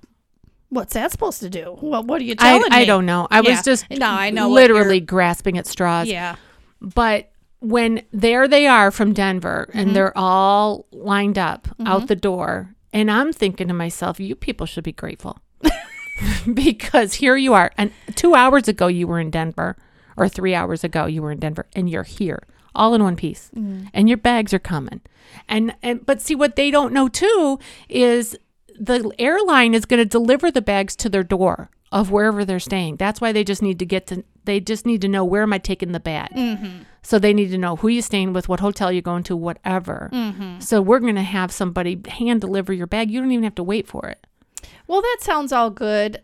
"What's 0.70 0.94
that 0.94 1.12
supposed 1.12 1.40
to 1.40 1.50
do? 1.50 1.76
What 1.80 2.06
What 2.06 2.20
are 2.20 2.24
you 2.24 2.34
I, 2.38 2.42
telling 2.58 2.70
me?" 2.70 2.76
I 2.78 2.84
don't 2.86 3.04
know. 3.06 3.28
I 3.30 3.40
Yeah. 3.40 3.50
was 3.50 3.62
just 3.62 3.88
No, 3.90 4.08
I 4.08 4.30
know 4.30 4.48
literally 4.50 5.00
grasping 5.00 5.58
at 5.58 5.66
straws. 5.66 6.08
Yeah. 6.08 6.36
But 6.80 7.30
when 7.60 8.02
there 8.12 8.48
they 8.48 8.66
are 8.66 8.90
from 8.90 9.12
Denver 9.12 9.66
Mm-hmm. 9.68 9.78
and 9.78 9.94
they're 9.96 10.16
all 10.16 10.86
lined 10.92 11.36
up 11.38 11.68
out 11.84 12.06
the 12.08 12.16
door, 12.16 12.74
and 12.92 13.10
I'm 13.10 13.32
thinking 13.32 13.68
to 13.68 13.74
myself, 13.74 14.18
you 14.18 14.34
people 14.34 14.66
should 14.66 14.84
be 14.84 14.92
grateful. 14.92 15.38
because 16.54 17.14
here 17.14 17.36
you 17.36 17.54
are. 17.54 17.70
And 17.76 17.92
two 18.14 18.34
hours 18.34 18.68
ago, 18.68 18.86
you 18.86 19.06
were 19.06 19.20
in 19.20 19.30
Denver, 19.30 19.76
or 20.16 20.28
three 20.28 20.54
hours 20.54 20.84
ago, 20.84 21.06
you 21.06 21.22
were 21.22 21.32
in 21.32 21.38
Denver, 21.38 21.66
and 21.74 21.88
you're 21.88 22.02
here 22.02 22.42
all 22.74 22.94
in 22.94 23.02
one 23.02 23.16
piece. 23.16 23.50
Mm-hmm. 23.56 23.86
And 23.92 24.08
your 24.08 24.18
bags 24.18 24.54
are 24.54 24.58
coming. 24.60 25.00
And, 25.48 25.74
and, 25.82 26.04
but 26.06 26.20
see, 26.20 26.34
what 26.34 26.56
they 26.56 26.70
don't 26.70 26.92
know 26.92 27.08
too 27.08 27.58
is 27.88 28.36
the 28.80 29.12
airline 29.18 29.74
is 29.74 29.84
going 29.84 30.00
to 30.00 30.06
deliver 30.06 30.50
the 30.50 30.62
bags 30.62 30.96
to 30.96 31.08
their 31.08 31.22
door 31.22 31.70
of 31.92 32.10
wherever 32.10 32.44
they're 32.44 32.58
staying. 32.58 32.96
That's 32.96 33.20
why 33.20 33.32
they 33.32 33.44
just 33.44 33.62
need 33.62 33.78
to 33.80 33.86
get 33.86 34.06
to 34.08 34.24
they 34.44 34.58
just 34.58 34.86
need 34.86 35.02
to 35.02 35.08
know 35.08 35.24
where 35.24 35.42
am 35.42 35.52
I 35.52 35.58
taking 35.58 35.92
the 35.92 36.00
bag. 36.00 36.30
Mm-hmm. 36.30 36.82
So 37.02 37.18
they 37.18 37.34
need 37.34 37.50
to 37.50 37.58
know 37.58 37.76
who 37.76 37.88
you're 37.88 38.02
staying 38.02 38.32
with, 38.32 38.48
what 38.48 38.60
hotel 38.60 38.90
you're 38.90 39.02
going 39.02 39.22
to, 39.24 39.36
whatever. 39.36 40.08
Mm-hmm. 40.12 40.60
So 40.60 40.80
we're 40.80 40.98
going 40.98 41.14
to 41.14 41.22
have 41.22 41.52
somebody 41.52 42.00
hand 42.08 42.40
deliver 42.40 42.72
your 42.72 42.86
bag. 42.86 43.10
You 43.10 43.20
don't 43.20 43.32
even 43.32 43.44
have 43.44 43.54
to 43.56 43.62
wait 43.62 43.86
for 43.86 44.08
it. 44.08 44.26
Well, 44.86 45.02
that 45.02 45.18
sounds 45.20 45.52
all 45.52 45.70
good, 45.70 46.22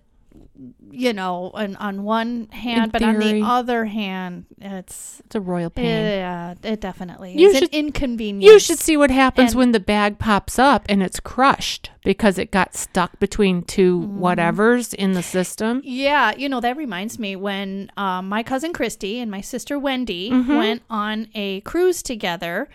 you 0.90 1.12
know, 1.12 1.50
on, 1.54 1.76
on 1.76 2.02
one 2.04 2.48
hand, 2.48 2.90
but 2.92 3.02
on 3.02 3.18
the 3.18 3.42
other 3.42 3.84
hand, 3.84 4.46
it's 4.60 5.20
It's 5.26 5.34
a 5.34 5.40
royal 5.40 5.68
pain. 5.70 5.84
yeah, 5.84 6.54
it 6.62 6.80
definitely 6.80 7.38
You 7.38 7.48
is 7.48 7.54
should- 7.58 7.62
an 7.74 7.78
inconvenience. 7.86 8.50
You 8.52 8.58
should 8.58 8.78
see 8.78 8.96
what 8.96 9.10
happens 9.10 9.52
And- 9.52 9.58
when 9.58 9.72
the 9.72 9.80
bag 9.80 10.18
pops 10.18 10.58
up 10.58 10.86
and 10.88 11.02
it's 11.02 11.20
crushed 11.20 11.90
because 12.04 12.38
it 12.38 12.50
got 12.50 12.74
stuck 12.74 13.18
between 13.18 13.62
two 13.62 14.00
Mm-hmm. 14.00 14.22
whatevers 14.24 14.94
in 14.94 15.12
the 15.12 15.22
system. 15.22 15.82
Yeah, 15.84 16.32
you 16.36 16.48
know 16.48 16.60
that 16.60 16.76
reminds 16.76 17.18
me 17.18 17.36
when 17.36 17.90
um, 17.96 18.28
my 18.28 18.42
cousin 18.42 18.72
Christy 18.72 19.20
and 19.20 19.30
my 19.30 19.40
sister 19.42 19.78
Wendy 19.78 20.30
Mhm. 20.30 20.56
went 20.56 20.82
on 20.88 21.28
a 21.34 21.60
cruise 21.62 22.02
together. 22.02 22.68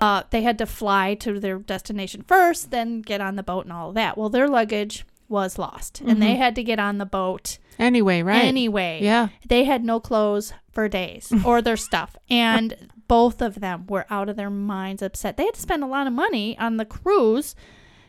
Uh, 0.00 0.22
they 0.30 0.42
had 0.42 0.58
to 0.58 0.66
fly 0.66 1.14
to 1.14 1.40
their 1.40 1.58
destination 1.58 2.22
first, 2.26 2.70
then 2.70 3.00
get 3.00 3.20
on 3.20 3.36
the 3.36 3.42
boat 3.42 3.64
and 3.64 3.72
all 3.72 3.92
that. 3.92 4.18
Well, 4.18 4.28
their 4.28 4.46
luggage 4.48 5.06
was 5.28 5.58
lost, 5.58 6.00
and 6.00 6.20
they 6.22 6.36
had 6.36 6.54
to 6.56 6.62
get 6.62 6.78
on 6.78 6.98
the 6.98 7.06
boat 7.06 7.58
Anyway, 7.78 8.22
right? 8.22 8.44
anyway. 8.44 9.00
yeah. 9.02 9.28
They 9.46 9.64
had 9.64 9.84
no 9.84 10.00
clothes 10.00 10.52
for 10.70 10.88
days 10.88 11.32
or 11.44 11.60
their 11.60 11.76
stuff. 11.76 12.16
And 12.30 12.90
both 13.06 13.42
of 13.42 13.60
them 13.60 13.86
were 13.86 14.06
out 14.08 14.28
of 14.28 14.36
their 14.36 14.48
minds 14.50 15.02
upset. 15.02 15.36
They 15.36 15.44
had 15.44 15.54
to 15.54 15.60
spend 15.60 15.82
a 15.84 15.86
lot 15.86 16.06
of 16.06 16.12
money 16.14 16.56
on 16.58 16.76
the 16.78 16.84
cruise, 16.86 17.54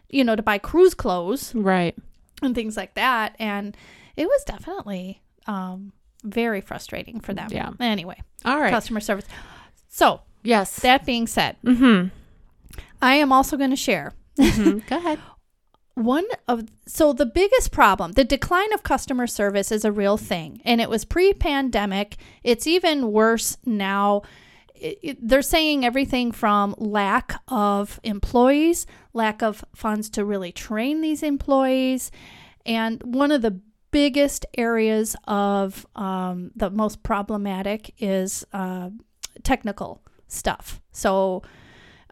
you 0.10 0.24
know, 0.24 0.36
to 0.38 0.42
buy 0.44 0.58
cruise 0.58 0.94
clothes 0.94 1.54
Right. 1.54 1.96
and 2.42 2.56
things 2.56 2.78
like 2.78 2.94
that. 2.94 3.36
And 3.40 3.76
it 4.16 4.26
was 4.28 4.44
definitely 4.46 5.22
um, 5.48 5.92
very 6.24 6.62
frustrating 6.62 7.20
for 7.20 7.34
them. 7.34 7.50
Yeah. 7.52 7.72
Anyway, 7.80 8.22
All 8.46 8.60
right. 8.60 8.72
customer 8.72 9.02
service. 9.02 9.26
So, 9.90 10.22
yes. 10.44 10.78
that 10.82 11.06
being 11.06 11.28
said, 11.28 11.58
mm-hmm. 11.64 12.08
I 13.02 13.16
am 13.16 13.32
also 13.34 13.58
going 13.58 13.70
to 13.72 13.76
share 13.76 14.14
hmm 14.40 14.80
Go 14.90 14.98
ahead. 14.98 15.20
one 15.98 16.26
of 16.48 16.64
so 16.86 17.12
the 17.12 17.26
biggest 17.26 17.72
problem 17.72 18.12
the 18.12 18.24
decline 18.24 18.72
of 18.72 18.84
customer 18.84 19.26
service 19.26 19.72
is 19.72 19.84
a 19.84 19.92
real 19.92 20.16
thing 20.16 20.62
and 20.64 20.80
it 20.80 20.90
was 20.90 21.04
pre-pandemic. 21.06 22.18
It's 22.44 22.68
even 22.68 23.12
worse 23.12 23.58
now. 23.66 24.22
It- 24.76 25.00
it- 25.02 25.28
they're 25.28 25.42
saying 25.42 25.84
everything 25.84 26.32
from 26.32 26.76
lack 26.78 27.42
of 27.48 28.00
employees 28.04 28.86
lack 29.14 29.42
of 29.42 29.66
funds 29.74 30.10
to 30.12 30.24
really 30.24 30.52
train 30.52 31.02
these 31.02 31.24
employees 31.24 32.12
and 32.66 33.02
one 33.04 33.32
of 33.32 33.42
the 33.42 33.60
biggest 33.90 34.46
areas 34.56 35.16
of 35.28 35.88
um, 35.96 36.52
the 36.56 36.70
most 36.70 37.02
problematic 37.02 37.96
is 37.98 38.46
uh, 38.54 38.92
technical 39.44 40.04
stuff. 40.28 40.80
So 40.92 41.42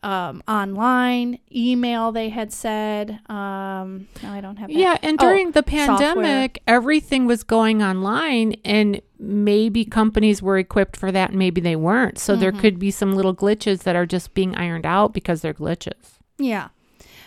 um, 0.06 0.44
online, 0.48 1.40
email, 1.54 2.12
they 2.12 2.30
had 2.30 2.54
said. 2.54 3.20
Um, 3.30 4.08
no, 4.22 4.30
I 4.32 4.40
don't 4.42 4.58
have 4.58 4.70
that. 4.70 4.76
Yeah, 4.78 4.98
and 5.02 5.18
Oh, 5.20 5.26
during 5.28 5.52
the 5.52 5.64
software. 5.66 5.98
pandemic, 5.98 6.62
everything 6.68 7.26
was 7.26 7.44
going 7.44 7.82
online, 7.82 8.56
and 8.64 9.02
maybe 9.18 9.84
companies 9.84 10.42
were 10.42 10.58
equipped 10.60 10.96
for 10.96 11.12
that, 11.12 11.32
and 11.32 11.40
maybe 11.40 11.60
they 11.60 11.76
weren't. 11.76 12.20
So 12.20 12.36
there 12.36 12.52
Mhm. 12.52 12.60
could 12.60 12.80
be 12.80 12.92
some 12.92 13.14
little 13.16 13.36
glitches 13.36 13.80
that 13.84 13.96
are 13.96 14.06
just 14.06 14.34
being 14.34 14.56
ironed 14.56 14.86
out 14.86 15.14
because 15.14 15.42
they're 15.42 15.54
glitches. 15.54 16.20
Yeah. 16.38 16.68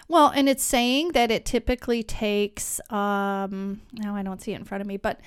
Well, 0.06 0.28
and 0.28 0.48
it's 0.48 0.64
saying 0.64 1.12
that 1.12 1.30
it 1.30 1.44
typically 1.44 2.02
takes, 2.02 2.80
um, 2.90 3.80
now 3.92 4.14
I 4.16 4.22
don't 4.22 4.40
see 4.40 4.52
it 4.52 4.56
in 4.56 4.64
front 4.64 4.80
of 4.82 4.86
me, 4.86 4.96
but 4.96 5.20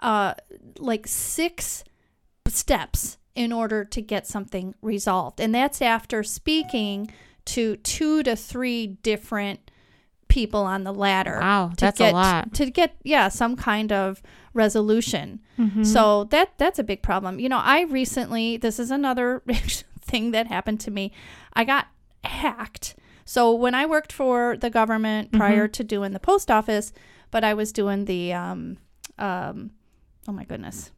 uh, 0.00 0.34
like 0.78 1.06
six 1.06 1.82
steps 2.46 3.18
in 3.38 3.52
order 3.52 3.84
to 3.84 4.02
get 4.02 4.26
something 4.26 4.74
resolved. 4.82 5.40
And 5.40 5.54
that's 5.54 5.80
after 5.80 6.24
speaking 6.24 7.08
to 7.44 7.76
two 7.76 8.24
to 8.24 8.34
three 8.34 8.88
different 8.88 9.70
people 10.26 10.64
on 10.64 10.82
the 10.82 10.92
ladder. 10.92 11.38
Wow, 11.40 11.68
to 11.68 11.76
that's 11.76 11.98
get, 11.98 12.12
a 12.12 12.16
lot. 12.16 12.52
To 12.54 12.68
get, 12.68 12.96
yeah, 13.04 13.28
some 13.28 13.54
kind 13.54 13.92
of 13.92 14.20
resolution. 14.54 15.38
Mhm. 15.56 15.86
So 15.86 16.24
that 16.24 16.58
that's 16.58 16.80
a 16.80 16.82
big 16.82 17.00
problem. 17.00 17.38
You 17.38 17.48
know, 17.48 17.58
I 17.62 17.82
recently 17.82 18.56
this 18.56 18.80
is 18.80 18.90
another 18.90 19.44
thing 20.00 20.32
that 20.32 20.48
happened 20.48 20.80
to 20.80 20.90
me. 20.90 21.12
I 21.52 21.62
got 21.62 21.86
hacked. 22.24 22.96
So 23.24 23.54
when 23.54 23.74
I 23.76 23.86
worked 23.86 24.12
for 24.12 24.56
the 24.56 24.68
government 24.68 25.30
prior 25.30 25.68
to 25.68 25.84
doing 25.84 26.10
the 26.12 26.18
post 26.18 26.50
office, 26.50 26.92
but 27.30 27.44
I 27.44 27.54
was 27.54 27.72
doing 27.72 28.06
the 28.06 28.32
um 28.32 28.78
um 29.16 29.70
oh 30.26 30.32
my 30.32 30.42
goodness. 30.44 30.90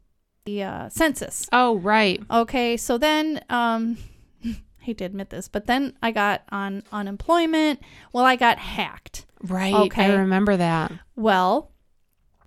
The 0.45 0.63
uh 0.63 0.89
census. 0.89 1.47
oh, 1.51 1.77
right. 1.77 2.21
Okay, 2.29 2.77
so 2.77 2.97
then 2.97 3.41
um 3.49 3.97
hate 4.79 4.97
to 4.99 5.05
admit 5.05 5.29
this, 5.29 5.47
but 5.47 5.67
then 5.67 5.93
I 6.01 6.11
got 6.11 6.43
on 6.49 6.83
unemployment. 6.91 7.79
Well, 8.11 8.25
I 8.25 8.35
got 8.35 8.57
hacked. 8.57 9.25
Right. 9.43 9.73
Okay. 9.73 10.05
I 10.05 10.15
remember 10.15 10.57
that. 10.57 10.91
Well, 11.15 11.71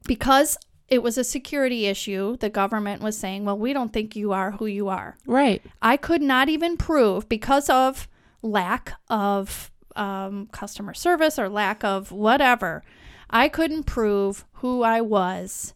because 0.07 0.57
it 0.88 1.02
was 1.02 1.16
a 1.16 1.24
security 1.24 1.87
issue, 1.87 2.37
the 2.37 2.50
government 2.50 3.02
was 3.02 3.16
saying, 3.18 3.44
well, 3.44 3.59
we 3.59 3.72
don't 3.72 3.92
think 3.92 4.14
you 4.14 4.33
are 4.33 4.52
who 4.52 4.66
you 4.66 4.88
are. 4.88 5.16
Right. 5.26 5.62
I 5.80 5.96
could 5.96 6.22
not 6.22 6.48
even 6.48 6.76
prove 6.76 7.28
because 7.28 7.70
of 7.70 8.07
lack 8.42 8.92
of 9.09 9.70
um, 9.96 10.48
customer 10.52 10.94
service 10.94 11.38
or 11.38 11.48
lack 11.48 11.83
of 11.85 12.12
whatever. 12.12 12.83
I 13.30 13.48
couldn't 13.48 13.85
prove 13.85 14.44
who 14.54 14.83
I 14.83 15.00
was 15.00 15.74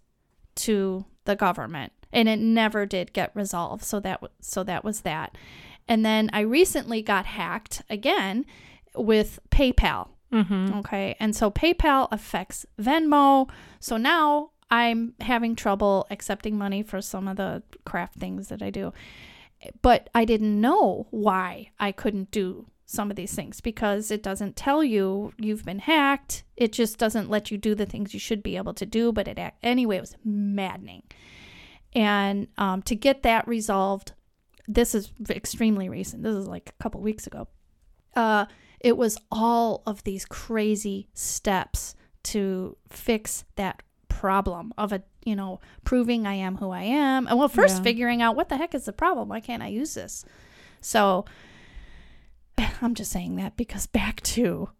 to 0.56 1.04
the 1.24 1.36
government, 1.36 1.92
and 2.12 2.28
it 2.28 2.38
never 2.38 2.86
did 2.86 3.12
get 3.12 3.30
resolved. 3.34 3.84
So 3.84 4.00
that 4.00 4.22
so 4.40 4.62
that 4.64 4.84
was 4.84 5.00
that. 5.02 5.36
And 5.86 6.04
then 6.04 6.30
I 6.32 6.40
recently 6.40 7.02
got 7.02 7.26
hacked 7.26 7.82
again 7.88 8.44
with 8.94 9.40
PayPal. 9.50 10.08
Mm-hmm. 10.32 10.78
Okay. 10.80 11.16
And 11.18 11.34
so 11.34 11.50
PayPal 11.50 12.08
affects 12.10 12.66
Venmo. 12.80 13.48
So 13.80 13.96
now 13.96 14.50
I'm 14.70 15.14
having 15.20 15.56
trouble 15.56 16.06
accepting 16.10 16.58
money 16.58 16.82
for 16.82 17.00
some 17.00 17.26
of 17.26 17.36
the 17.36 17.62
craft 17.84 18.16
things 18.18 18.48
that 18.48 18.62
I 18.62 18.70
do. 18.70 18.92
But 19.82 20.10
I 20.14 20.24
didn't 20.24 20.60
know 20.60 21.06
why 21.10 21.70
I 21.80 21.92
couldn't 21.92 22.30
do 22.30 22.66
some 22.84 23.10
of 23.10 23.16
these 23.16 23.34
things 23.34 23.60
because 23.60 24.10
it 24.10 24.22
doesn't 24.22 24.56
tell 24.56 24.84
you 24.84 25.32
you've 25.36 25.64
been 25.64 25.80
hacked. 25.80 26.44
It 26.56 26.72
just 26.72 26.98
doesn't 26.98 27.28
let 27.28 27.50
you 27.50 27.58
do 27.58 27.74
the 27.74 27.86
things 27.86 28.14
you 28.14 28.20
should 28.20 28.42
be 28.42 28.56
able 28.56 28.74
to 28.74 28.86
do. 28.86 29.10
But 29.10 29.28
it 29.28 29.38
anyway, 29.62 29.96
it 29.96 30.00
was 30.00 30.16
maddening. 30.24 31.02
And 31.94 32.48
um, 32.58 32.82
to 32.82 32.94
get 32.94 33.22
that 33.22 33.46
resolved, 33.48 34.12
this 34.66 34.94
is 34.94 35.10
extremely 35.30 35.88
recent. 35.88 36.22
This 36.22 36.34
is 36.34 36.46
like 36.46 36.68
a 36.78 36.82
couple 36.82 37.00
weeks 37.00 37.26
ago. 37.26 37.48
Uh, 38.14 38.46
it 38.80 38.96
was 38.96 39.16
all 39.30 39.82
of 39.86 40.04
these 40.04 40.24
crazy 40.24 41.08
steps 41.14 41.94
to 42.24 42.76
fix 42.90 43.44
that 43.56 43.82
problem 44.08 44.72
of 44.76 44.92
a 44.92 45.02
you 45.24 45.36
know 45.36 45.60
proving 45.84 46.26
I 46.26 46.34
am 46.34 46.56
who 46.56 46.70
I 46.70 46.82
am 46.82 47.28
and 47.28 47.38
well 47.38 47.48
first 47.48 47.76
Yeah. 47.78 47.82
figuring 47.84 48.20
out 48.20 48.34
what 48.34 48.48
the 48.48 48.56
heck 48.56 48.74
is 48.74 48.84
the 48.86 48.92
problem 48.92 49.28
why 49.28 49.38
can't 49.38 49.62
I 49.62 49.68
use 49.68 49.94
this 49.94 50.24
so 50.80 51.24
I'm 52.82 52.94
just 52.96 53.12
saying 53.12 53.36
that 53.36 53.56
because 53.56 53.86
back 53.86 54.20
to 54.22 54.70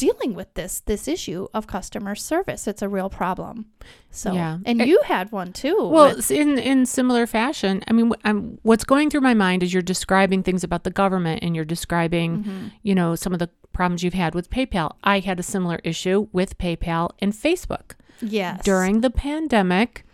dealing 0.00 0.32
with 0.34 0.50
this 0.54 0.80
this 0.90 1.06
issue 1.06 1.46
of 1.54 1.66
customer 1.66 2.14
service 2.14 2.66
it's 2.70 2.82
a 2.82 2.88
real 2.88 3.10
problem 3.10 3.66
so 4.10 4.32
Yeah. 4.32 4.58
and 4.66 4.80
It- 4.80 4.88
you 4.88 5.00
had 5.04 5.30
one 5.32 5.52
too 5.52 5.76
Well, 5.96 6.16
with- 6.16 6.30
in 6.30 6.58
in 6.58 6.86
similar 6.86 7.26
fashion, 7.26 7.82
I 7.88 7.92
mean, 7.92 8.12
I'm, 8.24 8.58
what's 8.62 8.84
going 8.92 9.08
through 9.10 9.20
my 9.30 9.34
mind 9.34 9.62
is 9.62 9.72
you're 9.72 9.82
describing 9.94 10.42
things 10.42 10.64
about 10.64 10.82
the 10.84 10.90
government, 11.02 11.38
and 11.44 11.54
you're 11.54 11.64
describing, 11.76 12.30
Mhm. 12.44 12.72
you 12.82 12.94
know, 12.94 13.14
some 13.14 13.32
of 13.32 13.38
the 13.38 13.50
problems 13.72 14.02
you've 14.02 14.14
had 14.24 14.34
with 14.34 14.50
PayPal. 14.50 14.88
I 15.04 15.20
had 15.20 15.38
a 15.38 15.42
similar 15.54 15.78
issue 15.84 16.26
with 16.32 16.58
PayPal 16.58 17.10
and 17.22 17.32
Facebook 17.32 17.94
yes 18.20 18.62
during 18.64 19.00
the 19.00 19.10
pandemic. 19.10 20.04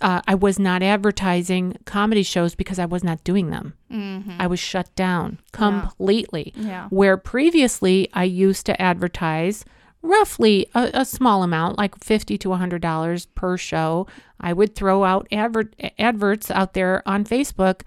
Uh, 0.00 0.20
I 0.28 0.34
was 0.36 0.58
not 0.60 0.80
advertising 0.82 1.76
comedy 1.84 2.22
shows 2.22 2.54
because 2.54 2.78
I 2.78 2.84
was 2.86 3.02
not 3.02 3.24
doing 3.24 3.50
them. 3.50 3.74
Mhm. 3.90 4.36
I 4.38 4.46
was 4.46 4.60
shut 4.60 4.94
down 4.94 5.38
completely. 5.50 6.52
yeah 6.56 6.86
Where 6.90 7.16
previously 7.16 8.08
I 8.14 8.24
used 8.24 8.64
to 8.66 8.80
advertise 8.80 9.64
roughly 10.02 10.68
a, 10.74 10.90
a 10.94 11.04
small 11.04 11.42
amount, 11.42 11.78
like 11.78 11.98
fifty 12.02 12.38
to 12.38 12.52
hundred 12.52 12.80
dollars 12.82 13.26
per 13.26 13.56
show. 13.56 14.06
I 14.40 14.52
would 14.52 14.74
throw 14.76 15.02
out 15.04 15.26
advert 15.32 15.74
adverts 15.98 16.50
out 16.50 16.74
there 16.74 17.02
on 17.06 17.24
Facebook 17.24 17.80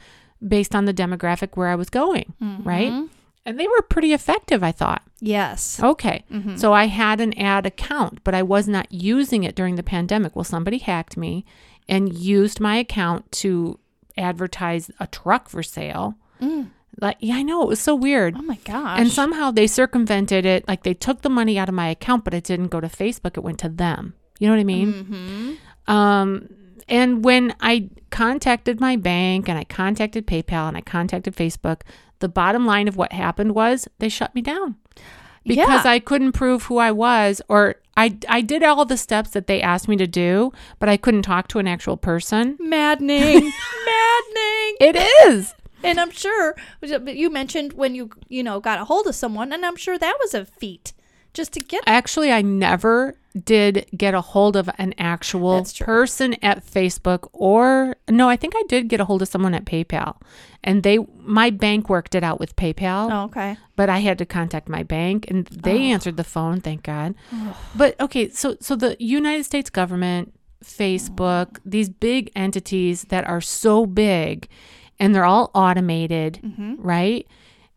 based 0.46 0.76
on 0.76 0.86
the 0.86 0.94
demographic 0.94 1.56
where 1.56 1.70
I 1.70 1.76
was 1.76 1.90
going, 1.90 2.34
right? 2.64 2.92
Mhm. 2.92 3.10
And 3.46 3.60
they 3.60 3.68
were 3.68 3.82
pretty 3.82 4.14
effective, 4.14 4.62
I 4.64 4.72
thought. 4.72 5.02
yes 5.20 5.80
Okay. 5.82 6.24
Mhm. 6.32 6.60
So 6.60 6.74
I 6.74 6.86
had 6.88 7.22
an 7.22 7.34
ad 7.40 7.66
account, 7.66 8.20
but 8.24 8.36
I 8.36 8.44
was 8.44 8.68
not 8.68 8.92
using 8.92 9.44
it 9.44 9.56
during 9.56 9.76
the 9.76 9.84
pandemic. 9.84 10.36
Well, 10.36 10.44
somebody 10.44 10.78
hacked 10.80 11.16
me 11.18 11.46
and 11.92 12.12
used 12.12 12.60
my 12.60 12.78
account 12.78 13.32
to 13.34 13.78
advertise 14.18 14.90
a 15.00 15.06
truck 15.08 15.48
for 15.50 15.62
sale. 15.62 16.16
Mm. 16.42 16.70
Like, 17.00 17.18
yeah, 17.20 17.36
I 17.36 17.44
know. 17.44 17.62
It 17.62 17.68
was 17.70 17.80
so 17.80 17.94
weird. 17.96 18.36
oh 18.38 18.42
my 18.42 18.58
gosh 18.66 19.00
And 19.00 19.10
somehow 19.12 19.52
they 19.52 19.68
circumvented 19.68 20.46
it. 20.46 20.68
Like 20.68 20.84
they 20.84 20.94
took 20.94 21.22
the 21.22 21.30
money 21.30 21.58
out 21.60 21.70
of 21.70 21.76
my 21.76 21.88
account, 21.90 22.24
but 22.26 22.34
it 22.34 22.44
didn't 22.44 22.68
go 22.68 22.82
to 22.82 22.88
Facebook. 22.88 23.38
It 23.38 23.44
went 23.44 23.60
to 23.60 23.70
them. 23.70 24.14
You 24.40 24.48
know 24.48 24.54
what 24.54 24.60
I 24.60 24.64
mean? 24.64 25.58
Mhm. 25.88 25.94
Um, 25.94 26.50
and 26.90 27.24
when 27.24 27.56
I 27.62 27.90
contacted 28.10 28.80
my 28.82 28.96
bank 28.98 29.48
and 29.48 29.58
I 29.58 29.64
contacted 29.64 30.28
PayPal 30.28 30.68
and 30.68 30.76
I 30.76 30.82
contacted 30.82 31.36
Facebook, 31.36 31.82
the 32.20 32.28
bottom 32.30 32.66
line 32.66 32.88
of 32.88 32.98
what 32.98 33.14
happened 33.14 33.56
was 33.56 33.88
they 34.00 34.10
shut 34.10 34.36
me 34.36 34.42
down 34.42 34.76
because 35.46 35.86
Yeah. 35.86 35.92
I 35.92 36.00
couldn't 36.00 36.34
prove 36.34 36.64
who 36.64 36.78
I 36.78 36.92
was 36.92 37.42
or 37.48 37.76
I, 37.98 38.18
I 38.30 38.42
did 38.42 38.64
all 38.64 38.86
the 38.86 38.98
steps 38.98 39.32
that 39.32 39.48
they 39.48 39.62
asked 39.62 39.88
me 39.88 39.98
to 39.98 40.08
do, 40.08 40.52
but 40.80 40.90
I 40.90 40.98
couldn't 40.98 41.24
talk 41.24 41.48
to 41.50 41.60
an 41.60 41.68
actual 41.68 41.98
person. 41.98 42.58
Maddening. 42.60 43.18
Maddening. 43.86 44.76
It 44.80 44.96
is. 45.28 45.54
And 45.84 46.00
I'm 46.00 46.12
sure 46.12 46.56
you 46.82 47.30
mentioned 47.30 47.74
when 47.74 47.96
you 47.96 48.12
you 48.30 48.44
know 48.44 48.60
got 48.60 48.80
a 48.80 48.86
hold 48.86 49.08
of 49.08 49.16
someone, 49.16 49.52
and 49.52 49.66
I'm 49.66 49.76
sure 49.76 49.98
that 49.98 50.18
was 50.22 50.34
a 50.34 50.46
feat 50.46 50.94
just 51.34 51.54
to 51.54 51.60
get. 51.60 51.84
Actually, 51.88 52.32
I 52.32 52.42
never 52.42 53.16
did 53.46 53.88
get 53.96 54.14
a 54.14 54.20
hold 54.20 54.58
of 54.58 54.70
an 54.78 54.94
actual 54.98 55.66
person 55.80 56.36
at 56.42 56.66
Facebook 56.66 57.30
or 57.32 57.96
no, 58.10 58.28
I 58.28 58.36
think 58.36 58.54
I 58.58 58.64
did 58.68 58.90
get 58.90 59.00
a 59.00 59.06
hold 59.06 59.22
of 59.22 59.30
someone 59.30 59.54
at 59.54 59.64
PayPal. 59.64 60.18
And 60.66 60.84
they 60.84 60.98
my 61.18 61.50
bank 61.50 61.90
worked 61.90 62.14
it 62.14 62.24
out 62.24 62.40
with 62.42 62.56
PayPal, 62.58 63.10
Oh, 63.10 63.24
okay. 63.26 63.56
but 63.78 63.90
I 63.90 64.00
had 64.00 64.18
to 64.18 64.26
contact 64.26 64.68
my 64.68 64.84
bank 64.84 65.26
and 65.30 65.46
they 65.48 65.78
Oh. 65.78 65.94
answered 65.94 66.18
the 66.18 66.26
phone, 66.26 66.60
thank 66.60 66.84
God. 66.84 67.16
But 67.74 67.98
okay, 68.02 68.28
so 68.30 68.58
so 68.60 68.76
the 68.76 68.98
United 69.00 69.46
States 69.46 69.70
government, 69.70 70.34
Facebook, 70.64 71.58
these 71.66 71.90
big 71.90 72.32
entities 72.36 73.04
that 73.10 73.26
are 73.28 73.42
so 73.42 73.86
big 73.86 74.48
and 75.00 75.16
they're 75.16 75.26
all 75.26 75.52
automated, 75.56 76.40
Mm-hmm. 76.44 76.76
right? 76.82 77.26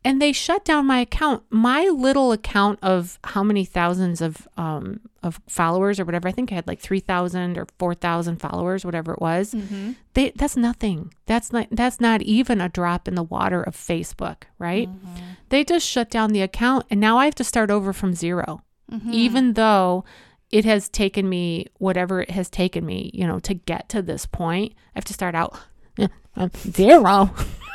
And 0.04 0.20
they 0.20 0.32
shut 0.32 0.64
down 0.66 0.84
my 0.86 1.00
account. 1.00 1.44
My 1.50 1.84
little 1.84 2.30
account 2.32 2.78
of 2.82 3.18
how 3.24 3.42
many 3.42 3.64
thousands 3.64 4.20
of 4.20 4.46
um 4.56 5.00
of 5.22 5.40
followers 5.48 5.98
or 5.98 6.04
whatever. 6.04 6.28
I 6.28 6.32
think 6.32 6.52
I 6.52 6.54
had 6.56 6.66
like 6.66 6.80
3,000 6.80 7.56
or 7.56 7.66
4,000 7.78 8.36
followers, 8.36 8.84
whatever 8.84 9.14
it 9.14 9.20
was. 9.22 9.54
Mm-hmm. 9.54 9.92
They 10.12 10.30
that's 10.36 10.56
nothing. 10.56 11.14
That's 11.26 11.50
not 11.52 11.68
that's 11.70 12.00
not 12.00 12.20
even 12.22 12.60
a 12.60 12.68
drop 12.68 13.08
in 13.08 13.14
the 13.14 13.22
water 13.22 13.62
of 13.62 13.74
Facebook, 13.74 14.42
right? 14.58 14.88
Mm-hmm. 14.88 15.24
They 15.48 15.64
just 15.64 15.88
shut 15.88 16.10
down 16.10 16.32
the 16.32 16.42
account 16.42 16.84
and 16.90 17.00
now 17.00 17.16
I 17.18 17.24
have 17.24 17.34
to 17.36 17.44
start 17.44 17.70
over 17.70 17.92
from 17.92 18.14
0 18.14 18.62
Mm-hmm. 18.92 19.12
even 19.14 19.52
though 19.54 20.04
it 20.50 20.66
has 20.66 20.90
taken 20.90 21.26
me 21.26 21.66
whatever 21.78 22.20
it 22.20 22.30
has 22.30 22.50
taken 22.50 22.84
me, 22.84 23.10
you 23.14 23.26
know, 23.26 23.38
to 23.40 23.54
get 23.54 23.88
to 23.88 24.02
this 24.02 24.26
point. 24.26 24.74
I 24.94 24.98
have 24.98 25.06
to 25.06 25.14
start 25.14 25.34
out 25.34 25.58
zero. 26.58 27.34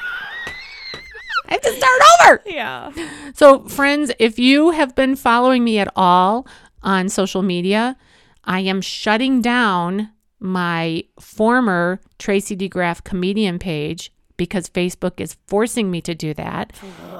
I 1.49 1.53
have 1.53 1.62
to 1.62 1.73
start 1.73 2.01
over. 2.21 2.41
Yeah. 2.49 2.91
So, 3.33 3.67
friends, 3.67 4.12
if 4.19 4.38
you 4.38 4.71
have 4.71 4.95
been 4.95 5.15
following 5.15 5.63
me 5.63 5.79
at 5.79 5.91
all 5.95 6.47
on 6.83 7.09
social 7.09 7.41
media, 7.41 7.97
I 8.43 8.59
am 8.62 8.81
shutting 8.81 9.41
down 9.41 10.12
my 10.39 11.03
former 11.19 12.01
Tracy 12.17 12.55
DeGraff 12.55 13.03
comedian 13.03 13.59
page 13.59 14.12
because 14.38 14.69
Facebook 14.69 15.19
is 15.19 15.38
forcing 15.47 15.89
me 15.91 16.01
to 16.01 16.13
do 16.15 16.33
that. 16.35 16.73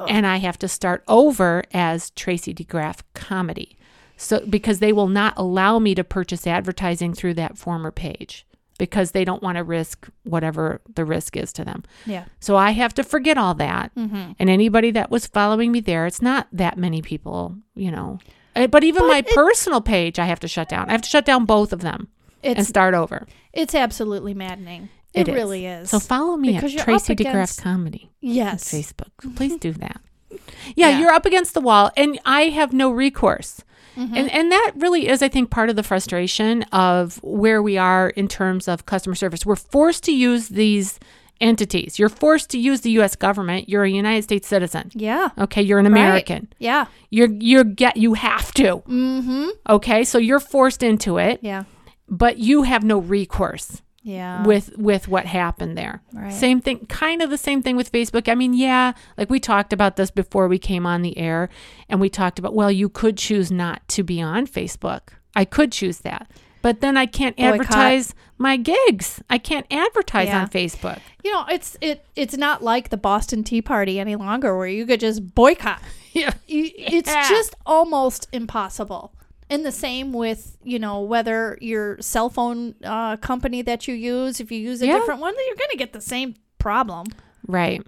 And 0.08 0.26
I 0.26 0.38
have 0.38 0.60
to 0.60 0.68
start 0.68 1.04
over 1.08 1.64
as 1.74 2.12
Tracy 2.12 2.54
DeGraff 2.54 3.00
comedy. 3.14 3.78
So, 4.18 4.46
because 4.46 4.80
they 4.80 4.94
will 4.94 5.08
not 5.08 5.34
allow 5.38 5.80
me 5.80 5.96
to 5.96 6.04
purchase 6.04 6.46
advertising 6.46 7.14
through 7.14 7.36
that 7.36 7.58
former 7.58 7.92
page 7.92 8.46
because 8.80 9.12
they 9.12 9.24
don't 9.24 9.44
want 9.44 9.58
to 9.58 9.64
risk 9.64 10.10
whatever 10.24 10.82
the 10.96 11.06
risk 11.06 11.38
is 11.38 11.54
to 11.54 11.64
them. 11.64 11.84
Yeah. 12.08 12.26
So 12.40 12.56
I 12.56 12.72
have 12.72 12.96
to 12.96 13.04
forget 13.04 13.38
all 13.38 13.54
that. 13.56 13.94
Mm-hmm. 13.96 14.32
And 14.40 14.50
anybody 14.50 14.90
that 14.92 15.12
was 15.12 15.28
following 15.28 15.72
me 15.72 15.80
there, 15.82 16.08
it's 16.08 16.22
not 16.24 16.48
that 16.52 16.78
many 16.80 17.04
people, 17.04 17.56
you 17.76 17.92
know. 17.92 18.18
Uh, 18.56 18.66
But 18.66 18.84
even 18.84 19.04
But 19.04 19.08
my 19.10 19.18
it- 19.20 19.28
personal 19.36 19.82
page, 19.82 20.18
I 20.18 20.26
have 20.26 20.40
to 20.40 20.48
shut 20.48 20.68
down. 20.70 20.90
I 20.90 20.94
have 20.94 21.04
to 21.04 21.10
shut 21.10 21.26
down 21.26 21.46
both 21.46 21.72
of 21.72 21.82
them 21.82 22.08
and 22.44 22.66
start 22.66 22.96
over. 22.96 23.28
it's 23.54 23.76
absolutely 23.76 24.34
maddening. 24.34 24.90
It, 25.14 25.28
It 25.28 25.30
is. 25.30 25.36
really 25.36 25.66
is. 25.66 25.90
So 25.90 26.00
follow 26.00 26.38
me 26.38 26.54
Because 26.54 26.76
at 26.76 26.84
Tracy 26.84 27.14
up 27.14 27.20
DeGraff 27.20 27.30
against- 27.32 27.62
Comedy 27.62 28.04
on 28.06 28.10
yes. 28.22 28.64
Facebook. 28.72 29.36
Please 29.36 29.58
do 29.58 29.74
that. 29.74 30.02
Yeah, 30.76 30.90
Yeah. 30.90 31.00
you're 31.00 31.12
up 31.12 31.26
against 31.26 31.54
the 31.56 31.62
wall, 31.62 31.90
and 31.98 32.20
I 32.26 32.44
have 32.50 32.72
no 32.72 32.92
recourse. 32.92 33.62
Mm-hmm. 34.00 34.16
And 34.16 34.32
and 34.32 34.52
that 34.52 34.72
really 34.78 35.08
is, 35.08 35.22
I 35.22 35.28
think, 35.28 35.50
part 35.52 35.70
of 35.70 35.76
the 35.76 35.84
frustration 35.84 36.64
of 36.72 37.20
where 37.24 37.62
we 37.62 37.78
are 37.78 38.10
in 38.12 38.28
terms 38.28 38.68
of 38.68 38.86
customer 38.86 39.16
service. 39.16 39.46
We're 39.46 39.56
forced 39.58 40.04
to 40.06 40.12
use 40.14 40.48
these 40.50 41.00
entities. 41.42 41.98
You're 42.00 42.10
forced 42.10 42.50
to 42.52 42.60
use 42.60 42.82
the 42.82 42.92
U.S. 42.92 43.16
government. 43.16 43.70
You're 43.70 43.84
a 43.84 43.90
United 43.90 44.24
States 44.24 44.48
citizen. 44.48 44.92
Yeah. 44.94 45.30
Okay, 45.38 45.62
you're 45.62 45.80
an 45.80 45.86
Right. 45.86 45.92
American. 46.02 46.48
Yeah. 46.60 46.86
You're 47.10 47.30
you're 47.32 47.64
get 47.64 47.98
you 47.98 48.14
have 48.16 48.54
to. 48.56 48.78
Mm-hmm. 48.88 49.48
Okay, 49.70 50.04
so 50.04 50.18
you're 50.18 50.40
forced 50.40 50.84
into 50.84 51.18
it, 51.18 51.40
Yeah. 51.42 51.64
but 52.08 52.38
you 52.40 52.64
have 52.64 52.84
no 52.84 52.98
recourse 53.00 53.82
Yeah. 54.10 54.44
with 54.46 54.76
with 54.78 55.08
what 55.08 55.26
happened 55.26 55.78
there. 55.78 56.02
Right. 56.14 56.34
Same 56.34 56.62
thing, 56.62 56.86
kind 56.88 57.22
of 57.22 57.30
the 57.30 57.38
same 57.38 57.62
thing 57.62 57.76
with 57.78 57.92
Facebook. 57.92 58.28
I 58.28 58.36
mean, 58.36 58.54
yeah, 58.54 58.94
like 59.18 59.30
we 59.30 59.40
talked 59.40 59.72
about 59.74 59.96
this 59.98 60.12
before 60.12 60.48
we 60.48 60.58
came 60.58 60.86
on 60.86 61.02
the 61.02 61.18
air, 61.18 61.50
and 61.90 62.00
we 62.02 62.10
talked 62.10 62.40
about 62.40 62.54
well, 62.56 62.72
you 62.72 62.90
could 62.90 63.18
choose 63.18 63.52
not 63.52 63.88
to 63.90 64.04
be 64.04 64.22
on 64.22 64.48
Facebook. 64.48 65.02
I 65.36 65.46
could 65.46 65.72
choose 65.72 66.00
that. 66.00 66.30
But 66.62 66.82
then 66.82 66.98
I 66.98 67.06
can't 67.06 67.38
Boycott. 67.38 67.54
advertise 67.62 68.14
my 68.38 68.58
gigs. 68.58 69.22
I 69.30 69.38
can't 69.38 69.66
advertise 69.72 70.28
Yeah. 70.28 70.42
on 70.42 70.50
Facebook. 70.50 71.00
you 71.24 71.32
know, 71.32 71.46
it's 71.50 71.78
it 71.80 72.04
it's 72.16 72.36
not 72.36 72.62
like 72.64 72.90
the 72.90 72.98
Boston 72.98 73.44
Tea 73.44 73.62
Party 73.62 74.00
any 74.00 74.16
longer 74.18 74.58
where 74.58 74.68
you 74.68 74.86
could 74.86 75.00
just 75.00 75.36
boycott. 75.36 75.82
Yeah. 76.12 76.34
You- 76.48 76.72
It's 76.76 77.10
Yeah. 77.10 77.30
just 77.30 77.56
almost 77.68 78.28
impossible. 78.34 79.14
And 79.50 79.66
the 79.66 79.72
same 79.72 80.14
with, 80.14 80.58
you 80.64 80.78
know, 80.80 81.02
whether 81.02 81.58
your 81.60 82.00
cell 82.02 82.30
phone 82.30 82.76
uh, 82.84 83.18
company 83.18 83.62
that 83.64 83.88
you 83.88 83.96
use, 83.96 84.40
if 84.40 84.52
you 84.52 84.60
use 84.60 84.82
a 84.82 84.88
Yeah. 84.88 85.00
different 85.00 85.22
one, 85.22 85.34
you're 85.48 85.56
going 85.56 85.72
to 85.72 85.78
get 85.78 85.92
the 85.94 86.02
same 86.02 86.36
problem. 86.60 87.08
Right. 87.48 87.82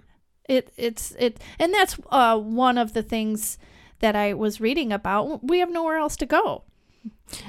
It 0.48 0.72
it's 0.76 1.12
it 1.18 1.38
and 1.60 1.72
that's 1.72 1.96
uh, 2.10 2.36
one 2.38 2.76
of 2.78 2.94
the 2.94 3.02
things 3.02 3.58
that 4.00 4.16
I 4.16 4.34
was 4.34 4.60
reading 4.60 4.92
about. 4.92 5.44
We 5.44 5.60
have 5.60 5.70
nowhere 5.70 5.98
else 5.98 6.16
to 6.16 6.26
go. 6.26 6.64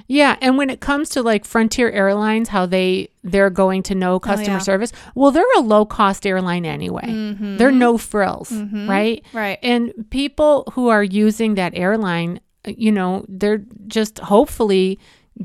Yeah, 0.08 0.38
and 0.42 0.58
when 0.58 0.70
it 0.70 0.80
comes 0.80 1.10
to 1.10 1.22
like 1.24 1.44
Frontier 1.44 1.90
Airlines, 1.90 2.50
how 2.50 2.66
they 2.66 3.10
they're 3.24 3.50
going 3.50 3.84
to 3.84 3.96
know 3.96 4.20
customer 4.20 4.52
Oh, 4.56 4.58
yeah. 4.58 4.60
service, 4.60 4.92
well, 5.16 5.32
they're 5.32 5.44
a 5.58 5.62
low 5.62 5.86
cost 5.86 6.26
airline 6.26 6.66
anyway. 6.66 7.06
Mm-hmm. 7.08 7.58
They're 7.58 7.72
no 7.72 7.98
frills, 7.98 8.52
right? 8.52 9.24
Right. 9.34 9.58
And 9.64 9.92
people 10.10 10.72
who 10.74 10.88
are 10.90 11.04
using 11.04 11.56
that 11.56 11.74
airline, 11.76 12.40
you 12.66 12.92
know, 12.92 13.26
they're 13.28 13.64
just 13.88 14.20
hopefully 14.20 15.00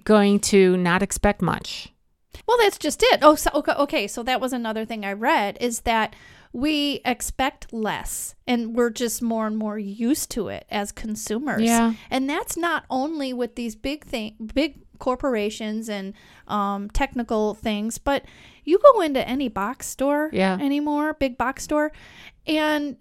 going 0.04 0.40
to 0.40 0.76
not 0.76 1.02
expect 1.02 1.42
much. 1.42 1.92
Well, 2.46 2.58
that's 2.58 2.78
just 2.78 3.02
it. 3.02 3.20
Oh, 3.22 3.34
so, 3.34 3.50
okay, 3.54 3.72
okay. 3.72 4.06
So 4.06 4.22
that 4.22 4.40
was 4.40 4.52
another 4.52 4.84
thing 4.84 5.04
I 5.04 5.12
read 5.12 5.58
is 5.60 5.80
that 5.80 6.14
we 6.52 7.00
expect 7.04 7.72
less 7.72 8.34
and 8.46 8.74
we're 8.74 8.90
just 8.90 9.20
more 9.20 9.46
and 9.46 9.56
more 9.58 9.78
used 9.78 10.30
to 10.30 10.48
it 10.48 10.64
as 10.70 10.92
consumers. 10.92 11.62
Yeah. 11.62 11.94
And 12.10 12.28
that's 12.28 12.56
not 12.56 12.84
only 12.88 13.32
with 13.34 13.54
these 13.54 13.76
big 13.76 14.04
thing 14.04 14.34
big 14.54 14.80
corporations 14.98 15.88
and 15.88 16.14
um, 16.46 16.88
technical 16.90 17.54
things, 17.54 17.98
but 17.98 18.24
you 18.64 18.78
go 18.92 19.00
into 19.02 19.26
any 19.28 19.48
box 19.48 19.86
store 19.86 20.30
Yeah. 20.32 20.56
anymore, 20.60 21.14
big 21.14 21.36
box 21.36 21.64
store, 21.64 21.92
and 22.46 22.96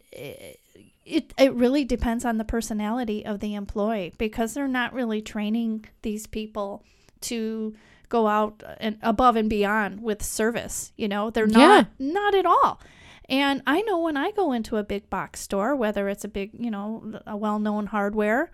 it, 1.07 1.33
it 1.37 1.53
really 1.53 1.83
depends 1.85 2.25
on 2.25 2.37
the 2.37 2.43
personality 2.43 3.25
of 3.25 3.39
the 3.39 3.55
employee 3.55 4.13
because 4.17 4.53
they're 4.53 4.67
not 4.67 4.93
really 4.93 5.21
training 5.21 5.85
these 6.01 6.27
people 6.27 6.83
to 7.21 7.73
go 8.09 8.27
out 8.27 8.61
and 8.79 8.97
above 9.01 9.35
and 9.35 9.49
beyond 9.49 10.01
with 10.01 10.21
service. 10.21 10.91
You 10.97 11.07
know, 11.07 11.29
they're 11.29 11.47
not 11.47 11.87
not 11.99 12.35
at 12.35 12.45
all. 12.45 12.81
And 13.29 13.61
I 13.67 13.81
know 13.81 13.99
when 13.99 14.15
I 14.17 14.31
go 14.31 14.51
into 14.53 14.77
a 14.77 14.83
big 14.83 15.09
box 15.09 15.41
store, 15.41 15.75
whether 15.75 16.07
it's 16.07 16.23
a 16.23 16.29
big, 16.29 16.51
you 16.57 16.71
know, 16.71 17.19
a 17.25 17.35
well-known 17.35 17.87
hardware 17.87 18.51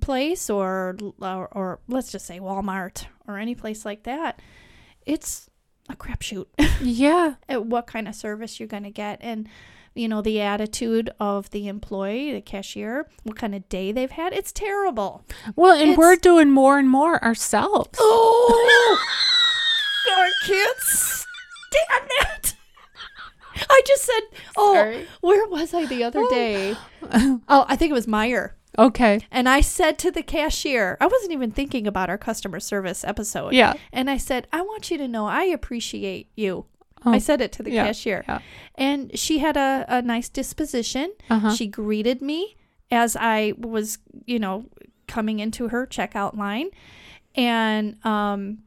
place 0.00 0.50
or 0.50 0.96
or, 1.20 1.48
or 1.52 1.80
let's 1.88 2.12
just 2.12 2.26
say 2.26 2.38
Walmart 2.38 3.06
or 3.26 3.38
any 3.38 3.54
place 3.54 3.84
like 3.84 4.04
that, 4.04 4.40
it's 5.04 5.48
a 5.88 5.94
crapshoot 5.96 6.46
Yeah. 6.80 7.34
at 7.48 7.64
what 7.64 7.86
kind 7.86 8.08
of 8.08 8.14
service 8.14 8.58
you're 8.58 8.68
going 8.68 8.82
to 8.82 8.90
get 8.90 9.18
and 9.22 9.48
you 9.96 10.08
know 10.08 10.20
the 10.22 10.40
attitude 10.40 11.10
of 11.18 11.50
the 11.50 11.66
employee 11.68 12.32
the 12.32 12.40
cashier 12.40 13.08
what 13.24 13.36
kind 13.36 13.54
of 13.54 13.68
day 13.68 13.92
they've 13.92 14.10
had. 14.10 14.32
It's 14.32 14.52
terrible. 14.52 15.24
Well, 15.56 15.72
and 15.72 15.90
It's- 15.92 15.98
we're 15.98 16.16
doing 16.16 16.50
more 16.50 16.78
and 16.78 16.88
more 16.88 17.22
ourselves. 17.24 17.98
oh! 17.98 18.98
I 20.08 20.30
can't 20.46 20.78
stand 20.78 22.10
it. 22.20 22.54
I 23.70 23.82
just 23.86 24.04
said 24.04 24.20
oh 24.56 24.74
Sorry. 24.74 25.06
where 25.20 25.46
was 25.48 25.72
i 25.72 25.86
the 25.86 26.04
other 26.04 26.20
oh. 26.22 26.30
day? 26.30 26.76
Oh 27.48 27.64
i 27.68 27.76
think 27.76 27.90
it 27.90 27.94
was 27.94 28.06
Meijer. 28.06 28.52
Okay. 28.78 29.20
and 29.30 29.48
i 29.48 29.60
said 29.62 29.98
to 29.98 30.10
the 30.10 30.22
cashier 30.22 30.96
i 31.00 31.06
wasn't 31.06 31.32
even 31.32 31.50
thinking 31.50 31.86
about 31.86 32.10
our 32.10 32.18
customer 32.18 32.60
service 32.60 33.02
episode. 33.04 33.54
Yeah. 33.54 33.74
and 33.92 34.10
i 34.10 34.16
said 34.18 34.46
i 34.52 34.60
want 34.60 34.90
you 34.90 34.98
to 34.98 35.08
know 35.08 35.26
i 35.26 35.44
appreciate 35.44 36.28
you 36.36 36.66
Oh, 37.06 37.12
I 37.12 37.18
said 37.18 37.40
it 37.40 37.52
to 37.52 37.62
the 37.62 37.70
yeah, 37.70 37.86
cashier. 37.86 38.24
yeah. 38.28 38.40
And 38.74 39.16
she 39.18 39.38
had 39.38 39.56
a, 39.56 39.84
a 39.88 40.02
nice 40.02 40.28
disposition. 40.28 41.12
Uh-huh. 41.30 41.54
She 41.54 41.66
greeted 41.66 42.20
me 42.20 42.56
as 42.90 43.16
I 43.16 43.54
was, 43.56 43.98
you 44.26 44.38
know, 44.38 44.66
coming 45.06 45.38
into 45.38 45.68
her 45.68 45.86
checkout 45.86 46.36
line. 46.36 46.70
And 47.34 48.04
um 48.04 48.58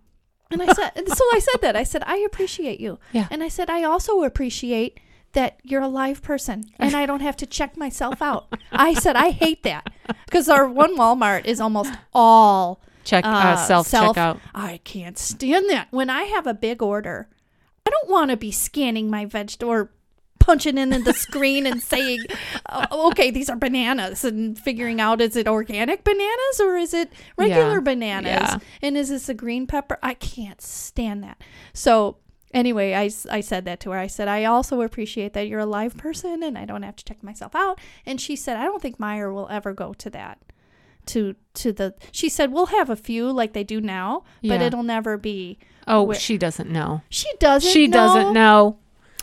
and 0.51 0.61
I 0.61 0.73
said 0.73 0.91
so 1.07 1.23
I 1.33 1.39
said 1.39 1.61
that. 1.61 1.75
I 1.75 1.83
said, 1.83 2.03
I 2.05 2.17
appreciate 2.17 2.79
you. 2.79 2.99
Yeah. 3.11 3.27
And 3.29 3.43
I 3.43 3.49
said, 3.49 3.69
I 3.69 3.83
also 3.83 4.23
appreciate 4.23 4.99
that 5.33 5.59
you're 5.63 5.81
a 5.81 5.87
live 5.87 6.23
person 6.23 6.65
and 6.79 6.95
I 6.95 7.05
don't 7.05 7.21
have 7.21 7.37
to 7.37 7.45
check 7.45 7.77
myself 7.77 8.21
out. 8.21 8.53
I 8.71 8.93
said, 8.93 9.15
I 9.15 9.31
hate 9.31 9.63
that. 9.63 9.91
Because 10.25 10.49
our 10.49 10.67
one 10.67 10.97
Walmart 10.97 11.45
is 11.45 11.59
almost 11.59 11.93
all 12.13 12.81
Check 13.03 13.25
uh, 13.25 13.29
uh, 13.29 13.55
self 13.55 13.89
checkout. 13.89 14.39
I 14.53 14.79
can't 14.83 15.17
stand 15.17 15.69
that. 15.69 15.87
When 15.89 16.09
I 16.09 16.23
have 16.23 16.45
a 16.45 16.53
big 16.53 16.81
order, 16.81 17.27
I 17.89 17.91
don't 17.91 18.09
want 18.09 18.29
to 18.31 18.37
be 18.37 18.51
scanning 18.51 19.09
my 19.09 19.25
vegetable 19.25 19.71
or 19.71 19.91
punching 20.39 20.77
in 20.77 20.89
the 20.89 21.13
screen 21.13 21.65
and 21.65 21.81
saying, 21.81 22.19
oh, 22.69 22.85
oh, 22.91 23.07
okay, 23.09 23.29
these 23.31 23.49
are 23.49 23.55
bananas 23.57 24.23
and 24.23 24.57
figuring 24.57 25.01
out 25.01 25.21
is 25.21 25.35
it 25.35 25.47
organic 25.47 26.03
bananas 26.03 26.59
or 26.61 26.77
is 26.77 26.93
it 26.93 27.11
regular 27.37 27.75
Yeah. 27.75 27.79
bananas? 27.81 28.31
Yeah. 28.31 28.57
And 28.81 28.95
is 28.97 29.09
this 29.09 29.27
a 29.29 29.33
green 29.33 29.67
pepper? 29.67 29.97
I 30.03 30.13
can't 30.13 30.61
stand 30.61 31.23
that. 31.23 31.41
So, 31.73 32.17
anyway, 32.53 32.93
I, 32.93 33.09
I 33.29 33.41
said 33.41 33.65
that 33.65 33.79
to 33.81 33.91
her. 33.91 33.97
I 33.97 34.07
said, 34.07 34.27
I 34.27 34.45
also 34.45 34.81
appreciate 34.81 35.33
that 35.33 35.47
you're 35.47 35.59
a 35.59 35.65
live 35.65 35.97
person 35.97 36.41
and 36.43 36.57
I 36.57 36.65
don't 36.65 36.83
have 36.83 36.95
to 36.97 37.05
check 37.05 37.21
myself 37.23 37.55
out. 37.55 37.79
And 38.05 38.21
she 38.21 38.35
said, 38.35 38.55
I 38.57 38.63
don't 38.63 38.81
think 38.81 38.97
Meijer 38.97 39.33
will 39.33 39.47
ever 39.49 39.73
go 39.73 39.93
to 39.93 40.09
that. 40.11 40.39
To, 41.07 41.35
to 41.55 41.71
the 41.71 41.95
she 42.11 42.29
said 42.29 42.51
we'll 42.51 42.67
have 42.67 42.87
a 42.87 42.95
few 42.95 43.31
like 43.31 43.53
they 43.53 43.63
do 43.63 43.81
now 43.81 44.25
but 44.43 44.59
Yeah. 44.59 44.67
it'll 44.67 44.83
never 44.83 45.17
be 45.17 45.57
Oh, 45.89 46.03
Where- 46.03 46.17
she 46.19 46.37
doesn't 46.37 46.69
know. 46.69 47.01
she 47.09 47.27
doesn't 47.39 47.69
She 47.71 47.87
know. 47.87 47.97
doesn't 47.97 48.33
know. 48.33 48.77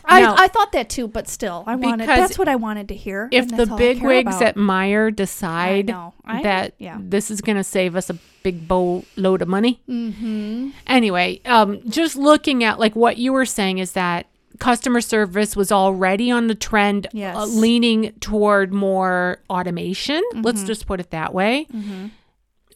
I, 0.09 0.21
No. 0.21 0.35
I 0.37 0.47
thought 0.47 0.71
that 0.71 0.87
too, 0.89 1.07
but 1.09 1.27
still, 1.27 1.65
I 1.67 1.75
wanted. 1.75 2.05
Because 2.05 2.17
That's 2.19 2.39
what 2.39 2.47
I 2.47 2.55
wanted 2.55 2.87
to 2.89 2.95
hear. 2.95 3.27
If 3.31 3.49
the 3.49 3.67
I 3.69 3.77
big 3.77 4.01
wigs 4.01 4.41
at 4.41 4.55
Meijer 4.55 5.13
decide 5.13 5.87
know. 5.87 6.13
I- 6.23 6.43
that 6.43 6.75
yeah. 6.77 6.97
this 6.99 7.29
is 7.31 7.41
going 7.41 7.57
to 7.57 7.63
save 7.63 7.95
us 7.95 8.09
a 8.09 8.17
big 8.43 8.67
bowl 8.69 9.03
load 9.17 9.41
of 9.41 9.49
money. 9.49 9.81
Mm-hmm. 9.89 10.69
Anyway, 10.87 11.41
um, 11.45 11.81
just 11.89 12.15
looking 12.15 12.63
at 12.63 12.79
like 12.79 12.95
what 12.95 13.17
you 13.17 13.33
were 13.33 13.45
saying 13.45 13.79
is 13.79 13.91
that 13.93 14.27
customer 14.59 15.01
service 15.01 15.57
was 15.57 15.73
already 15.73 16.31
on 16.31 16.47
the 16.47 16.55
trend, 16.55 17.07
Yes. 17.11 17.35
uh, 17.35 17.45
leaning 17.45 18.13
toward 18.21 18.71
more 18.73 19.39
automation. 19.49 20.23
Let's 20.35 20.59
Mm-hmm. 20.59 20.67
just 20.67 20.87
put 20.87 21.01
it 21.01 21.11
that 21.11 21.33
way. 21.33 21.65
Hmm. 21.69 22.05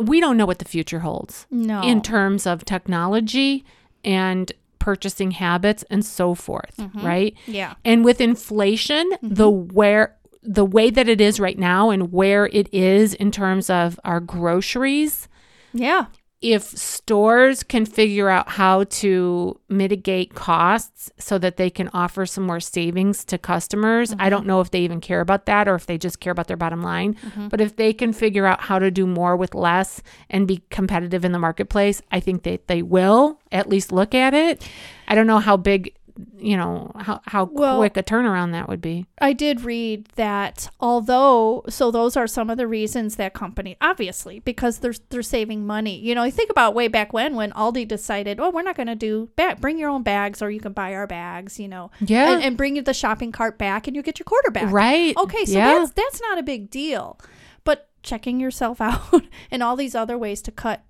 We 0.02 0.20
don't 0.20 0.36
know 0.36 0.46
what 0.46 0.60
the 0.60 0.66
future 0.66 1.00
holds 1.00 1.46
no, 1.50 1.82
in 1.82 2.02
terms 2.02 2.46
of 2.46 2.66
technology 2.66 3.64
and 4.04 4.52
purchasing 4.80 5.32
habits 5.32 5.84
and 5.90 6.04
so 6.06 6.34
forth, 6.36 6.78
Mm-hmm. 6.78 7.06
right? 7.06 7.36
yeah, 7.46 7.76
And 7.86 8.04
with 8.06 8.20
inflation, 8.22 9.10
the 9.22 9.50
Mm-hmm. 9.52 9.74
where 9.76 10.16
the 10.44 10.66
way 10.66 10.90
that 10.90 11.08
it 11.08 11.22
is 11.22 11.40
right 11.40 11.60
now 11.60 11.92
and 11.92 12.12
where 12.12 12.48
it 12.48 12.68
is 12.74 13.14
in 13.14 13.30
terms 13.32 13.70
of 13.70 14.00
our 14.04 14.20
groceries, 14.20 15.28
yeah, 15.72 16.08
if 16.42 16.64
stores 16.64 17.62
can 17.62 17.86
figure 17.86 18.28
out 18.28 18.50
how 18.50 18.84
to 18.86 19.60
mitigate 19.70 20.34
costs 20.34 21.12
so 21.20 21.38
that 21.38 21.58
they 21.58 21.70
can 21.70 21.88
offer 21.94 22.26
some 22.26 22.46
more 22.46 22.60
savings 22.60 23.24
to 23.26 23.38
customers, 23.38 24.16
I 24.18 24.30
don't 24.30 24.48
know 24.48 24.60
if 24.60 24.72
they 24.72 24.82
even 24.82 25.02
care 25.02 25.22
about 25.22 25.46
that 25.46 25.68
or 25.68 25.76
if 25.76 25.86
they 25.86 26.00
just 26.00 26.20
care 26.20 26.32
about 26.32 26.48
their 26.48 26.58
bottom 26.58 26.82
line. 26.82 27.14
Mm-hmm. 27.14 27.50
But 27.50 27.62
if 27.62 27.76
they 27.76 27.94
can 27.94 28.12
figure 28.12 28.48
out 28.48 28.62
how 28.62 28.80
to 28.80 28.90
do 28.90 29.06
more 29.06 29.38
with 29.38 29.54
less 29.54 30.02
and 30.32 30.48
be 30.48 30.64
competitive 30.72 31.24
in 31.24 31.32
the 31.32 31.40
marketplace, 31.40 32.02
I 32.12 32.20
think 32.20 32.42
that 32.44 32.68
they 32.68 32.82
will 32.82 33.40
at 33.52 33.70
least 33.70 33.92
look 33.92 34.16
at 34.16 34.34
it. 34.34 34.68
I 35.08 35.14
don't 35.14 35.28
know 35.28 35.40
how 35.40 35.58
big, 35.58 35.94
you 36.38 36.58
know, 36.58 36.92
how, 36.96 37.22
how 37.26 37.46
Well- 37.46 37.78
quick 37.80 37.98
a 37.98 38.04
turnaround 38.04 38.52
that 38.52 38.68
would 38.70 38.82
be. 38.82 39.06
I 39.20 39.34
did 39.34 39.62
read 39.62 40.08
that 40.16 40.70
although 40.80 41.64
so 41.70 41.92
those 41.92 42.18
are 42.18 42.28
some 42.28 42.50
of 42.50 42.58
the 42.58 42.68
reasons 42.68 43.16
that 43.18 43.34
company 43.34 43.78
obviously 43.82 44.40
because 44.40 44.80
they're 44.80 44.94
they're 45.10 45.22
saving 45.22 45.66
money. 45.66 45.98
You 46.00 46.16
know, 46.16 46.24
you 46.24 46.32
think 46.32 46.50
about 46.50 46.74
way 46.76 46.88
back 46.88 47.14
when 47.14 47.36
when 47.36 47.52
Aldi 47.52 47.88
decided, 47.88 48.40
oh, 48.40 48.50
we're 48.50 48.62
not 48.64 48.76
going 48.76 48.88
to 48.88 48.96
do 48.96 49.30
bag, 49.36 49.62
bring 49.62 49.78
your 49.78 49.90
own 49.90 50.04
bags 50.04 50.42
or 50.42 50.50
you 50.52 50.60
can 50.60 50.74
buy 50.74 50.94
our 50.94 51.08
bags. 51.08 51.60
You 51.60 51.68
know, 51.68 51.92
Yeah. 52.00 52.34
and, 52.34 52.44
and 52.44 52.58
bring 52.58 52.82
the 52.84 52.94
shopping 52.94 53.32
cart 53.32 53.58
back 53.58 53.88
and 53.88 53.96
you 53.96 54.02
get 54.02 54.20
your 54.20 54.26
quarter 54.26 54.52
back. 54.52 54.72
Right. 54.72 55.16
Okay, 55.18 55.46
so 55.46 55.54
yeah. 55.58 55.74
that's 55.80 55.92
that's 55.92 56.22
not 56.22 56.38
a 56.38 56.44
big 56.44 56.70
deal. 56.70 57.20
But 57.64 57.90
checking 58.04 58.40
yourself 58.40 58.82
out 58.90 59.24
and 59.52 59.62
all 59.62 59.76
these 59.76 59.94
other 59.96 60.18
ways 60.18 60.42
to 60.44 60.52
cut, 60.52 60.82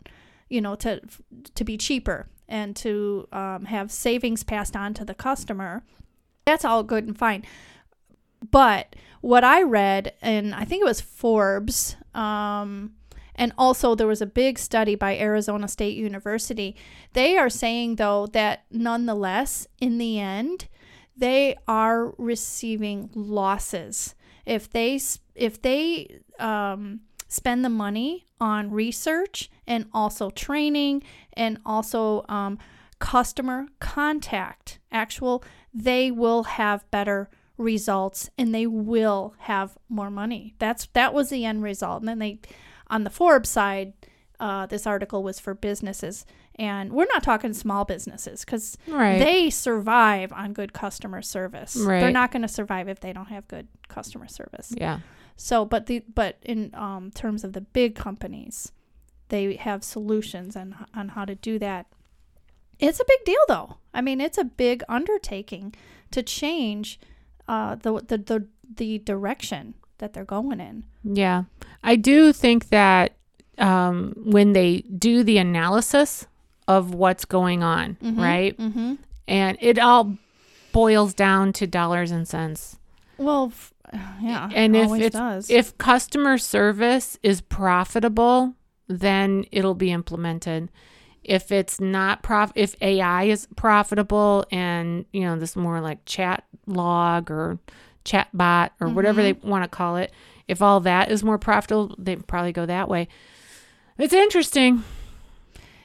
you 0.50 0.62
know, 0.62 0.76
to 0.76 1.02
to 1.56 1.64
be 1.64 1.78
cheaper 1.78 2.28
and 2.52 2.76
to 2.76 3.28
um, 3.32 3.66
have 3.66 3.92
savings 3.92 4.44
passed 4.44 4.76
on 4.76 4.94
to 4.94 5.06
the 5.06 5.16
customer, 5.16 5.84
that's 6.46 6.66
all 6.66 6.84
good 6.84 7.06
and 7.08 7.18
fine. 7.18 7.44
But 8.52 8.96
what 9.22 9.44
I 9.44 9.64
read, 9.64 10.14
and 10.22 10.54
I 10.54 10.66
think 10.66 10.82
it 10.82 10.86
was 10.86 11.02
Forbes, 11.02 11.96
um, 12.14 12.94
and 13.36 13.54
also 13.58 13.96
there 13.96 14.08
was 14.08 14.22
a 14.22 14.26
big 14.26 14.60
study 14.60 14.96
by 14.96 15.18
Arizona 15.18 15.68
State 15.68 15.96
University. 15.96 16.76
They 17.14 17.38
are 17.38 17.50
saying 17.50 17.96
though 17.96 18.28
that 18.28 18.66
nonetheless, 18.70 19.68
in 19.80 19.98
the 19.98 20.20
end, 20.20 20.68
they 21.16 21.56
are 21.68 22.14
receiving 22.18 23.10
losses 23.14 24.16
if 24.46 24.70
they 24.70 25.00
if 25.36 25.62
they 25.62 26.20
um, 26.40 27.02
spend 27.28 27.64
the 27.64 27.70
money 27.70 28.26
on 28.40 28.72
research 28.72 29.50
and 29.72 29.86
also 29.94 30.30
training 30.30 31.02
and 31.34 31.58
also 31.66 32.26
um, 32.28 32.60
customer 33.00 33.68
contact. 33.80 34.80
Actual 34.92 35.44
they 35.74 36.12
will 36.12 36.44
have 36.44 36.90
better 36.92 37.30
results 37.58 38.30
and 38.38 38.54
they 38.54 38.68
will 38.68 39.34
have 39.40 39.78
more 39.88 40.12
money. 40.12 40.54
That's 40.60 40.88
that 40.94 41.14
was 41.14 41.30
the 41.30 41.46
end 41.46 41.64
result. 41.64 42.02
And 42.02 42.10
then 42.10 42.20
they 42.20 42.40
on 42.88 43.04
the 43.06 43.10
forbes 43.10 43.50
side 43.50 43.94
uh, 44.42 44.66
this 44.66 44.88
article 44.88 45.22
was 45.24 45.40
for 45.40 45.54
businesses. 45.54 46.26
And 46.56 46.92
we're 46.92 47.06
not 47.14 47.24
talking 47.24 47.54
small 47.54 47.86
businesses 47.86 48.44
because 48.44 48.78
Right. 48.88 49.20
they 49.20 49.50
survive 49.52 50.34
on 50.34 50.52
good 50.54 50.74
customer 50.74 51.22
service. 51.22 51.76
They're 52.02 52.12
not 52.12 52.32
going 52.32 52.42
to 52.42 52.48
survive 52.48 52.90
if 52.90 53.00
they 53.00 53.14
don't 53.14 53.28
have 53.28 53.48
good 53.48 53.68
customer 53.88 54.28
service. 54.28 54.74
Yeah. 54.76 55.00
so, 55.38 55.64
but 55.64 55.86
the 55.86 56.04
but 56.14 56.38
in 56.42 56.72
um, 56.74 57.12
terms 57.14 57.44
of 57.44 57.54
the 57.54 57.62
big 57.62 57.96
companies, 57.96 58.72
they 59.32 59.56
have 59.56 59.84
solutions 59.84 60.56
on 60.56 60.76
on 60.96 61.10
how 61.10 61.26
to 61.26 61.36
do 61.36 61.58
that. 61.60 61.88
It's 62.80 63.00
a 63.00 63.06
big 63.08 63.26
deal, 63.26 63.44
though. 63.48 63.78
I 63.94 64.02
mean, 64.02 64.22
it's 64.22 64.38
a 64.38 64.44
big 64.44 64.84
undertaking 64.88 65.74
to 66.12 66.22
change 66.22 67.00
uh, 67.48 67.76
the, 67.76 67.94
the 68.02 68.18
the 68.18 68.48
the 68.76 69.00
direction 69.00 69.74
that 69.98 70.14
they're 70.14 70.26
going 70.26 70.60
in. 70.60 70.84
Yeah. 71.04 71.44
I 71.84 71.96
do 71.96 72.34
think 72.34 72.70
that 72.70 73.14
um, 73.58 74.14
when 74.18 74.54
they 74.54 74.82
do 74.82 75.24
the 75.24 75.38
analysis 75.38 76.28
of 76.68 76.94
what's 76.94 77.26
going 77.26 77.64
on, 77.64 77.98
right? 78.02 78.58
Mm-hmm. 78.58 78.96
And 79.28 79.58
it 79.62 79.80
all 79.80 80.18
boils 80.72 81.14
down 81.14 81.54
to 81.54 81.68
dollars 81.68 82.12
and 82.12 82.28
cents. 82.28 82.78
Well, 83.18 83.52
f- 83.54 83.74
yeah, 84.22 84.50
and 84.54 84.76
it 84.76 84.80
if 84.80 84.86
always 84.86 85.02
it's, 85.04 85.16
does. 85.16 85.50
if 85.50 85.78
customer 85.78 86.38
service 86.38 87.18
is 87.24 87.42
profitable, 87.42 88.56
then 89.00 89.46
it'll 89.52 89.76
be 89.76 89.92
implemented. 89.92 90.70
If 91.24 91.52
it's 91.52 91.80
not 91.80 92.24
prof, 92.24 92.52
if 92.56 92.76
AI 92.82 93.26
is 93.26 93.48
profitable 93.56 94.46
and 94.52 95.06
you 95.14 95.22
know 95.22 95.38
this 95.38 95.56
more 95.56 95.80
like 95.80 96.04
chat 96.06 96.44
log 96.66 97.30
or 97.30 97.60
chat 98.04 98.30
bot 98.34 98.74
or 98.80 98.90
whatever 98.90 99.22
they 99.22 99.34
want 99.34 99.64
to 99.64 99.68
call 99.68 99.98
it, 99.98 100.12
if 100.48 100.62
all 100.62 100.80
that 100.82 101.12
is 101.12 101.24
more 101.24 101.38
profitable, 101.38 101.96
they 101.98 102.16
probably 102.16 102.52
go 102.52 102.66
that 102.66 102.90
way. 102.90 103.08
It's 103.98 104.14
interesting. 104.14 104.84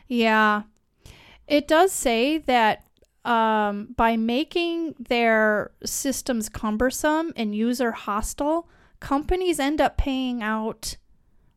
Yeah. 0.08 0.62
It 1.46 1.68
does 1.68 1.92
say 1.92 2.38
that 2.38 2.84
um, 3.24 3.88
by 3.96 4.16
making 4.16 4.94
their 4.98 5.72
systems 5.84 6.48
cumbersome 6.48 7.32
and 7.36 7.54
user 7.54 7.92
hostile, 7.92 8.68
companies 9.00 9.60
end 9.60 9.80
up 9.80 9.96
paying 9.96 10.42
out 10.42 10.96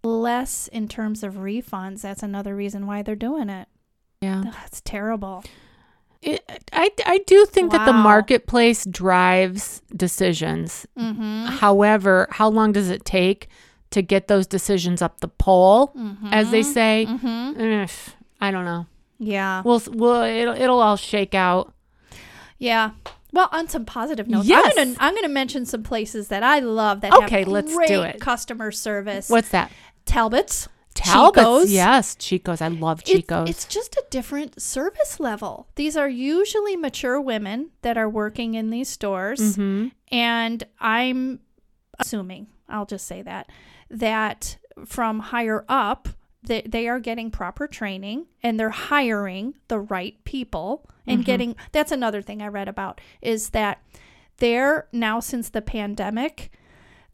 less 0.04 0.68
in 0.70 0.88
terms 0.88 1.24
of 1.24 1.36
refunds. 1.36 2.02
That's 2.02 2.24
another 2.24 2.56
reason 2.56 2.86
why 2.88 3.02
they're 3.04 3.16
doing 3.16 3.50
it. 3.50 3.68
Yeah. 4.22 4.44
That's 4.46 4.82
terrible. 4.82 5.44
It, 6.22 6.44
I, 6.74 6.92
I 7.06 7.20
do 7.20 7.46
think 7.46 7.72
that 7.72 7.86
the 7.86 7.94
marketplace 7.94 8.86
drives 8.86 9.82
decisions. 9.96 10.86
Mm-hmm. 10.98 11.46
However, 11.46 12.28
how 12.32 12.50
long 12.50 12.74
does 12.74 12.90
it 12.90 13.06
take 13.06 13.48
to 13.92 14.02
get 14.02 14.28
those 14.28 14.46
decisions 14.46 15.02
up 15.02 15.22
the 15.22 15.30
pole, 15.30 15.94
as 16.32 16.52
they 16.52 16.62
say? 16.62 17.06
Mm-hmm. 17.10 17.86
I 18.42 18.52
don't 18.52 18.66
know. 18.66 18.86
Yeah. 19.18 19.62
We'll, 19.64 19.82
we'll 19.88 20.22
it'll, 20.24 20.56
it'll 20.56 20.82
all 20.82 20.98
shake 20.98 21.34
out. 21.34 21.74
Yeah. 22.58 22.92
Well, 23.32 23.48
on 23.52 23.68
some 23.70 23.86
positive 23.86 24.28
notes, 24.28 24.48
Yes. 24.48 24.74
I'm 24.78 24.86
gonna 24.94 24.98
I'm 25.00 25.16
gonna 25.16 25.30
mention 25.30 25.66
some 25.66 25.84
places 25.84 26.28
that 26.30 26.42
I 26.44 26.60
love 26.60 27.02
that 27.02 27.14
Okay, 27.14 27.40
have 27.40 27.48
let's 27.48 27.76
do 27.88 28.02
it. 28.02 28.20
customer 28.20 28.72
service. 28.72 29.30
What's 29.30 29.50
that? 29.50 29.72
Talbots. 30.10 30.68
Talbot's. 30.96 31.38
Chico's. 31.38 31.72
Yes, 31.72 32.16
Chico's. 32.16 32.62
I 32.62 32.68
love 32.68 33.04
Chico's. 33.04 33.50
It's, 33.50 33.66
just 33.66 33.96
a 33.96 34.04
different 34.10 34.62
service 34.62 35.20
level. 35.20 35.68
These 35.76 35.96
are 35.96 36.10
usually 36.10 36.76
mature 36.76 37.22
women 37.22 37.70
that 37.84 37.98
are 37.98 38.10
working 38.10 38.56
in 38.56 38.70
these 38.70 38.90
stores. 38.90 39.56
hmm 39.56 39.88
And 40.12 40.64
I'm 40.80 41.40
assuming, 42.00 42.48
I'll 42.68 42.86
just 42.86 43.08
say 43.08 43.22
that, 43.22 43.50
that 43.90 44.58
from 44.86 45.20
higher 45.20 45.64
up, 45.70 46.10
they, 46.42 46.62
they 46.62 46.88
are 46.88 47.00
getting 47.00 47.32
proper 47.32 47.68
training 47.68 48.26
and 48.42 48.60
they're 48.60 48.70
hiring 48.70 49.56
the 49.68 49.80
right 49.80 50.24
people 50.24 50.90
and 51.06 51.26
getting 51.26 51.56
that's 51.72 51.92
another 51.92 52.22
thing 52.22 52.42
I 52.42 52.48
read 52.48 52.68
about 52.68 53.02
is 53.22 53.50
that 53.50 53.82
there 54.38 54.88
now 54.92 55.20
since 55.20 55.50
the 55.50 55.62
pandemic, 55.62 56.52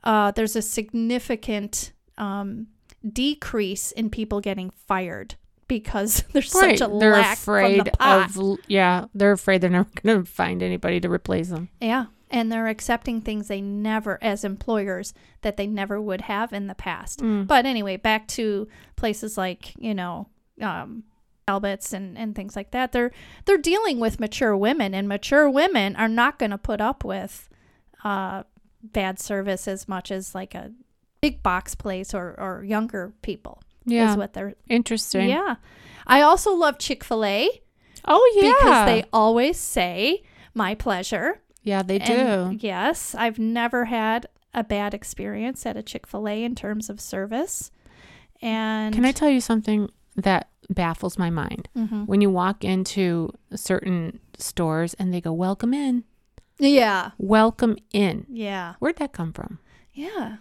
uh, 0.03 0.31
there's 0.31 0.55
a 0.55 0.61
significant 0.61 1.93
um, 2.17 2.67
decrease 3.11 3.91
in 3.91 4.09
people 4.09 4.41
getting 4.41 4.69
fired 4.69 5.35
because 5.67 6.23
there's 6.33 6.53
Right. 6.53 6.77
such 6.77 6.87
a 6.89 6.97
they're 6.97 7.13
lack 7.13 7.37
afraid 7.37 7.85
the 7.85 8.07
of 8.07 8.59
yeah, 8.67 9.05
they're 9.13 9.31
afraid 9.33 9.61
they're 9.61 9.69
never 9.69 9.89
going 10.03 10.23
to 10.23 10.29
find 10.31 10.61
anybody 10.63 10.99
to 10.99 11.09
replace 11.09 11.49
them. 11.49 11.69
Yeah. 11.81 12.05
And 12.31 12.51
they're 12.51 12.67
accepting 12.67 13.21
things 13.21 13.47
they 13.47 13.61
never, 13.61 14.17
as 14.21 14.43
employers, 14.43 15.13
that 15.41 15.57
they 15.57 15.67
never 15.67 16.01
would 16.01 16.21
have 16.21 16.51
in 16.53 16.67
the 16.67 16.75
past. 16.75 17.19
Mm. 17.19 17.45
But 17.47 17.65
anyway, 17.67 17.97
back 17.97 18.27
to 18.29 18.67
places 18.95 19.37
like, 19.37 19.73
you 19.77 19.93
know, 19.93 20.27
um, 20.59 21.03
Alberts 21.47 21.93
and, 21.93 22.17
and 22.17 22.35
things 22.35 22.55
like 22.55 22.71
that. 22.71 22.91
They're 22.91 23.11
they're 23.45 23.59
dealing 23.59 23.99
with 23.99 24.19
mature 24.19 24.57
women, 24.57 24.95
and 24.95 25.07
mature 25.07 25.47
women 25.47 25.95
are 25.95 26.07
not 26.09 26.39
going 26.39 26.49
to 26.49 26.57
put 26.57 26.81
up 26.81 27.03
with 27.05 27.47
uh, 28.03 28.41
bad 28.81 29.19
service 29.19 29.67
as 29.67 29.87
much 29.87 30.09
as 30.09 30.33
like 30.33 30.55
a 30.55 30.71
big 31.25 31.43
box 31.43 31.75
place 31.75 32.13
or, 32.13 32.35
or 32.39 32.63
younger 32.63 33.13
people. 33.21 33.61
Yeah. 33.85 34.11
Is 34.11 34.17
what 34.17 34.33
they're. 34.33 34.55
Interesting. 34.69 35.29
Yeah. 35.29 35.55
I 36.07 36.21
also 36.21 36.53
love 36.55 36.77
Chick 36.79 37.03
fil 37.03 37.23
A 37.25 37.49
Oh 38.05 38.33
yeah. 38.35 38.51
because 38.53 38.85
they 38.85 39.03
always 39.11 39.57
say, 39.57 40.23
my 40.53 40.75
pleasure. 40.75 41.41
Yeah, 41.63 41.81
they 41.83 41.97
do. 41.99 42.13
And 42.13 42.63
yes, 42.63 43.15
I've 43.15 43.39
never 43.39 43.85
had 43.85 44.27
a 44.53 44.63
bad 44.63 44.93
experience 44.93 45.65
at 45.65 45.75
a 45.77 45.83
Chick 45.83 46.05
fil 46.07 46.27
A 46.27 46.43
in 46.43 46.55
terms 46.55 46.89
of 46.89 46.99
service. 47.01 47.71
And 48.41 48.93
Can 48.93 49.05
I 49.05 49.11
tell 49.11 49.29
you 49.29 49.41
something 49.41 49.89
that 50.15 50.49
baffles 50.69 51.17
my 51.17 51.29
mind? 51.29 51.69
Mhm. 51.75 52.05
When 52.07 52.21
you 52.21 52.29
walk 52.29 52.63
into 52.63 53.31
certain 53.55 54.19
stores 54.37 54.93
and 54.95 55.13
they 55.13 55.21
go, 55.21 55.33
"Welcome 55.33 55.73
in." 55.73 56.03
Yeah. 56.59 57.11
Welcome 57.17 57.75
in. 57.91 58.25
Yeah. 58.29 58.75
Where'd 58.79 58.97
that 58.97 59.13
come 59.13 59.33
from? 59.33 59.59
Yeah. 59.93 60.37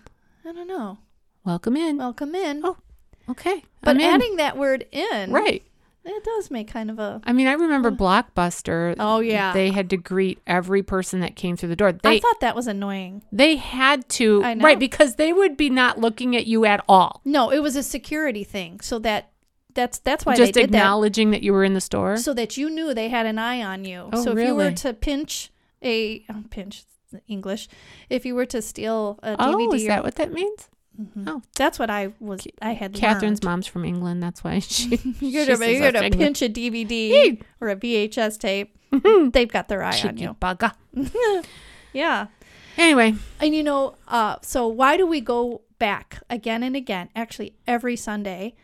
I 0.46 0.52
don't 0.52 0.68
know. 0.68 0.98
Welcome 1.44 1.76
in. 1.76 1.96
Welcome 1.98 2.34
in. 2.34 2.60
Oh, 2.64 2.76
Okay. 3.28 3.64
but 3.80 3.92
I'm 3.92 4.00
in. 4.00 4.14
adding 4.14 4.36
that 4.36 4.58
word 4.58 4.86
in, 4.92 5.32
right. 5.32 5.62
it 6.04 6.24
does 6.24 6.50
make 6.50 6.68
kind 6.68 6.90
of 6.90 6.98
a. 6.98 7.22
I 7.24 7.32
mean, 7.32 7.46
I 7.46 7.54
remember 7.54 7.88
oh. 7.88 7.96
Blockbuster. 7.96 8.94
Oh, 8.98 9.20
yeah. 9.20 9.54
They 9.54 9.70
had 9.70 9.88
to 9.90 9.96
greet 9.96 10.38
every 10.46 10.82
person 10.82 11.20
that 11.20 11.34
came 11.34 11.56
through 11.56 11.70
the 11.70 11.76
door. 11.76 11.88
I 11.88 11.92
They 11.92 12.18
thought 12.20 12.40
that 12.40 12.54
was 12.54 12.66
annoying. 12.66 13.22
they 13.32 13.56
had 13.56 14.06
to 14.10 14.42
I 14.44 14.54
right 14.56 14.78
because 14.78 15.14
they 15.14 15.32
would 15.32 15.56
be 15.56 15.70
not 15.70 15.98
looking 15.98 16.36
at 16.36 16.46
you 16.46 16.66
at 16.66 16.84
all. 16.88 17.22
No, 17.24 17.50
it 17.50 17.62
was 17.62 17.76
a 17.76 17.82
security 17.82 18.44
thing. 18.44 18.80
So 18.80 18.98
that 18.98 19.30
that's 19.74 19.98
that's 19.98 20.26
why 20.26 20.36
Just 20.36 20.52
they 20.52 20.60
did 20.60 20.70
acknowledging 20.70 21.30
that. 21.30 21.42
you 21.42 21.52
were 21.52 21.64
in 21.64 21.74
the 21.74 21.80
store. 21.80 22.16
So 22.18 22.34
that 22.34 22.56
you 22.56 22.68
knew 22.68 22.92
they 22.92 23.08
had 23.08 23.24
an 23.26 23.38
eye 23.38 23.62
on 23.62 23.84
you. 23.84 24.10
Oh, 24.12 24.22
so 24.22 24.36
if 24.36 24.46
you 24.46 24.54
were 24.54 24.72
to 24.72 24.92
pinch 24.92 25.50
a 25.82 26.24
oh, 26.30 26.44
pinch 26.50 26.84
English, 27.28 27.68
if 28.10 28.24
you 28.26 28.34
were 28.34 28.46
to 28.46 28.60
steal 28.62 29.18
a 29.22 29.36
oh, 29.38 29.54
DVD, 29.56 29.74
is 29.74 29.84
or- 29.84 29.88
that 29.88 30.04
what 30.04 30.14
that 30.16 30.32
means? 30.32 30.68
Mhm. 31.00 31.24
Oh. 31.26 31.42
that's 31.56 31.76
what 31.78 31.90
I 31.90 32.12
was. 32.20 32.46
I 32.62 32.72
had 32.72 32.92
Catherine's 32.92 33.42
learned. 33.42 33.44
mom's 33.44 33.66
from 33.66 33.84
England. 33.84 34.22
That's 34.22 34.44
why 34.44 34.58
she. 34.60 34.96
You're 35.20 35.44
gonna, 35.46 35.66
you're 35.66 35.90
gonna 35.90 36.10
pinch 36.10 36.40
a 36.40 36.48
DVD 36.48 37.42
or 37.60 37.68
a 37.70 37.76
VHS 37.76 38.38
tape. 38.38 38.76
They've 39.32 39.48
got 39.50 39.66
their 39.66 39.82
eye 39.82 40.00
on 40.04 40.18
you. 40.18 40.36
bugger. 40.40 40.72
Yeah. 41.92 42.26
Anyway, 42.76 43.14
And 43.40 43.54
you 43.54 43.62
know, 43.62 43.94
uh, 44.08 44.36
so 44.42 44.66
why 44.66 44.96
do 44.96 45.06
we 45.06 45.20
go 45.20 45.62
back 45.78 46.20
again 46.28 46.62
and 46.64 46.74
again, 46.74 47.08
actually 47.14 47.54
every 47.68 47.94
Sunday, 47.94 48.54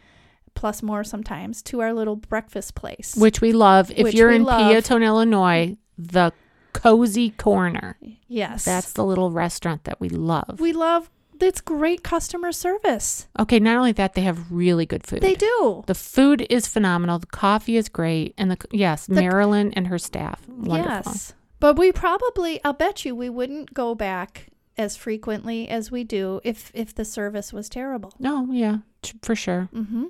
plus 0.55 0.83
more 0.83 1.05
sometimes, 1.05 1.63
to 1.63 1.81
our 1.81 1.93
little 1.93 2.17
breakfast 2.17 2.75
place? 2.75 3.15
which 3.17 3.41
we 3.41 3.53
love. 3.53 3.91
If 3.93 4.05
Which 4.05 4.15
you're 4.15 4.31
in 4.33 4.43
love. 4.43 4.73
Peotone, 4.73 5.05
Illinois, 5.05 5.77
the 5.97 6.33
Cozy 6.73 7.31
Corner. 7.31 7.99
yes. 8.29 8.65
That's 8.65 8.93
the 8.93 9.05
little 9.05 9.31
restaurant 9.31 9.85
that 9.85 10.01
we 10.01 10.09
love. 10.09 10.61
we 10.61 10.73
love 10.73 11.11
it's 11.43 11.61
great 11.61 12.03
customer 12.03 12.53
service. 12.53 13.27
okay, 13.39 13.59
not 13.59 13.77
only 13.77 13.93
that, 13.93 14.15
they 14.15 14.21
have 14.23 14.51
really 14.53 14.85
good 14.87 15.07
food. 15.07 15.23
They 15.23 15.35
do. 15.35 15.85
The 15.87 15.95
food 15.95 16.47
is 16.51 16.67
phenomenal. 16.67 17.19
The 17.19 17.27
coffee 17.27 17.77
is 17.77 17.89
great, 17.89 18.35
and 18.37 18.51
the 18.51 18.59
yes, 18.71 19.09
Marilyn 19.09 19.73
and 19.73 19.87
her 19.87 19.99
staff, 19.99 20.47
wonderful. 20.49 21.13
Yes. 21.13 21.35
But 21.59 21.79
we 21.79 21.93
probably 21.93 22.63
I'll 22.65 22.73
bet 22.73 23.05
you 23.05 23.15
we 23.15 23.31
wouldn't 23.31 23.75
go 23.75 23.95
back 23.95 24.49
as 24.77 24.97
frequently 24.97 25.69
as 25.69 25.91
we 25.91 26.05
do 26.05 26.41
if 26.45 26.71
if 26.75 26.95
the 26.95 27.05
service 27.05 27.53
was 27.53 27.69
terrible. 27.69 28.13
No, 28.19 28.47
yeah, 28.51 28.79
t- 29.03 29.19
for 29.23 29.35
sure. 29.35 29.69
Mm-hmm. 29.75 30.05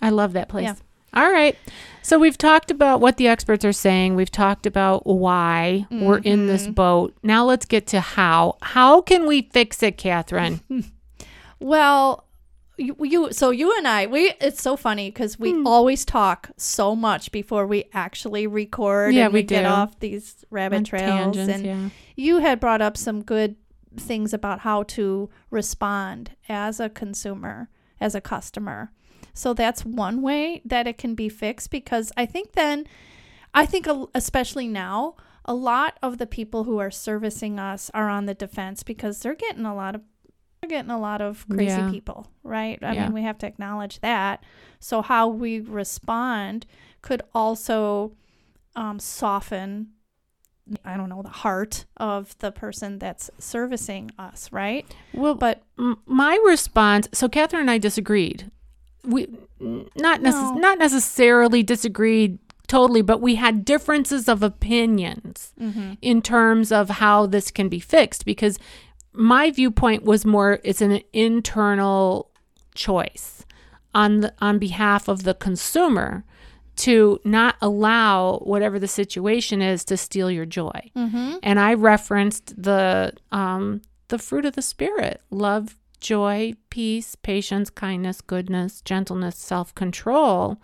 I 0.00 0.10
love 0.10 0.32
that 0.32 0.48
place. 0.48 0.64
Yeah. 0.64 0.74
All 1.14 1.30
right. 1.30 1.56
So 2.02 2.18
we've 2.18 2.38
talked 2.38 2.70
about 2.70 3.00
what 3.00 3.16
the 3.16 3.28
experts 3.28 3.64
are 3.64 3.72
saying. 3.72 4.16
We've 4.16 4.30
talked 4.30 4.66
about 4.66 5.06
why 5.06 5.86
we're 5.90 6.18
in 6.18 6.46
this 6.46 6.66
Mhm. 6.66 6.74
boat. 6.74 7.14
Now 7.22 7.44
let's 7.44 7.66
get 7.66 7.86
to 7.88 8.00
how. 8.00 8.56
How 8.62 9.00
can 9.02 9.26
we 9.26 9.42
fix 9.52 9.82
it, 9.82 9.96
Catherine? 9.98 10.60
Well, 11.60 12.26
you, 12.76 12.96
you 13.00 13.32
so 13.32 13.50
you 13.50 13.76
and 13.76 13.86
I 13.86 14.06
we 14.06 14.32
it's 14.40 14.60
so 14.60 14.76
funny 14.76 15.10
because 15.10 15.38
we 15.38 15.52
Hmm. 15.52 15.66
always 15.66 16.04
talk 16.04 16.50
so 16.56 16.96
much 16.96 17.30
before 17.30 17.66
we 17.66 17.84
actually 17.92 18.46
record 18.48 19.14
Yeah, 19.14 19.26
and 19.26 19.32
we, 19.34 19.40
we 19.40 19.44
get 19.44 19.64
off 19.66 20.00
these 20.00 20.44
rabbit 20.50 20.76
On 20.78 20.84
trails 20.84 21.04
tangents, 21.36 21.54
and 21.54 21.64
yeah. 21.64 21.88
you 22.16 22.38
had 22.38 22.58
brought 22.58 22.82
up 22.82 22.96
some 22.96 23.22
good 23.22 23.54
things 23.96 24.32
about 24.34 24.60
how 24.60 24.82
to 24.84 25.28
respond 25.50 26.32
as 26.48 26.80
a 26.80 26.88
consumer 26.88 27.68
as 28.00 28.14
a 28.16 28.20
customer 28.20 28.90
so 29.34 29.54
that's 29.54 29.84
one 29.84 30.22
way 30.22 30.60
that 30.64 30.86
it 30.86 30.98
can 30.98 31.14
be 31.14 31.28
fixed 31.28 31.70
because 31.70 32.12
i 32.16 32.24
think 32.26 32.52
then 32.52 32.86
i 33.54 33.64
think 33.66 33.86
especially 34.14 34.68
now 34.68 35.14
a 35.44 35.54
lot 35.54 35.98
of 36.02 36.18
the 36.18 36.26
people 36.26 36.64
who 36.64 36.78
are 36.78 36.90
servicing 36.90 37.58
us 37.58 37.90
are 37.94 38.08
on 38.08 38.26
the 38.26 38.34
defense 38.34 38.82
because 38.82 39.20
they're 39.20 39.34
getting 39.34 39.64
a 39.66 39.74
lot 39.74 39.94
of 39.94 40.02
they're 40.60 40.68
getting 40.70 40.90
a 40.92 41.00
lot 41.00 41.20
of 41.20 41.44
crazy 41.48 41.76
Yeah. 41.76 41.90
people 41.90 42.28
right 42.44 42.78
i 42.82 42.92
Yeah. 42.92 43.04
mean 43.04 43.12
we 43.14 43.22
have 43.22 43.38
to 43.38 43.46
acknowledge 43.46 44.00
that 44.00 44.44
so 44.78 45.02
how 45.02 45.26
we 45.28 45.60
respond 45.60 46.66
could 47.02 47.22
also 47.34 48.12
um, 48.76 48.98
soften 48.98 49.88
I 50.84 50.96
don't 50.96 51.08
know, 51.08 51.22
the 51.22 51.28
heart 51.28 51.86
of 51.96 52.38
the 52.38 52.52
person 52.52 53.00
that's 53.00 53.28
servicing 53.36 54.12
us, 54.16 54.50
right? 54.52 54.86
Well, 55.12 55.34
But 55.34 55.60
M- 55.76 55.98
my 56.06 56.40
response 56.46 57.08
so 57.12 57.28
catherine 57.28 57.62
and 57.62 57.70
i 57.70 57.78
disagreed 57.78 58.48
we 59.04 59.26
not 59.60 60.20
necess- 60.20 60.54
No. 60.54 60.60
not 60.60 60.78
necessarily 60.78 61.62
disagreed 61.62 62.38
totally 62.68 63.02
but 63.02 63.20
we 63.20 63.34
had 63.34 63.64
differences 63.64 64.28
of 64.28 64.42
opinions 64.42 65.52
in 66.00 66.22
terms 66.22 66.72
of 66.72 66.88
how 66.88 67.26
this 67.26 67.50
can 67.50 67.68
be 67.68 67.78
fixed 67.80 68.24
because 68.24 68.58
my 69.12 69.50
viewpoint 69.50 70.04
was 70.04 70.24
more 70.24 70.58
it's 70.64 70.80
an 70.80 71.00
internal 71.12 72.30
choice 72.74 73.44
on 73.94 74.20
the 74.20 74.32
on 74.40 74.58
behalf 74.58 75.08
of 75.08 75.24
the 75.24 75.34
consumer 75.34 76.24
to 76.74 77.20
not 77.24 77.56
allow 77.60 78.38
whatever 78.38 78.78
the 78.78 78.88
situation 78.88 79.60
is 79.60 79.84
to 79.84 79.96
steal 79.96 80.30
your 80.30 80.46
joy 80.46 80.90
mm-hmm. 80.96 81.34
and 81.42 81.60
I 81.60 81.74
referenced 81.74 82.62
the 82.62 83.12
um 83.30 83.82
the 84.08 84.18
fruit 84.18 84.46
of 84.46 84.54
the 84.54 84.62
spirit 84.62 85.20
love 85.30 85.76
joy 86.02 86.52
peace 86.68 87.14
patience 87.14 87.70
kindness 87.70 88.20
goodness 88.20 88.80
gentleness 88.82 89.36
self-control 89.36 90.60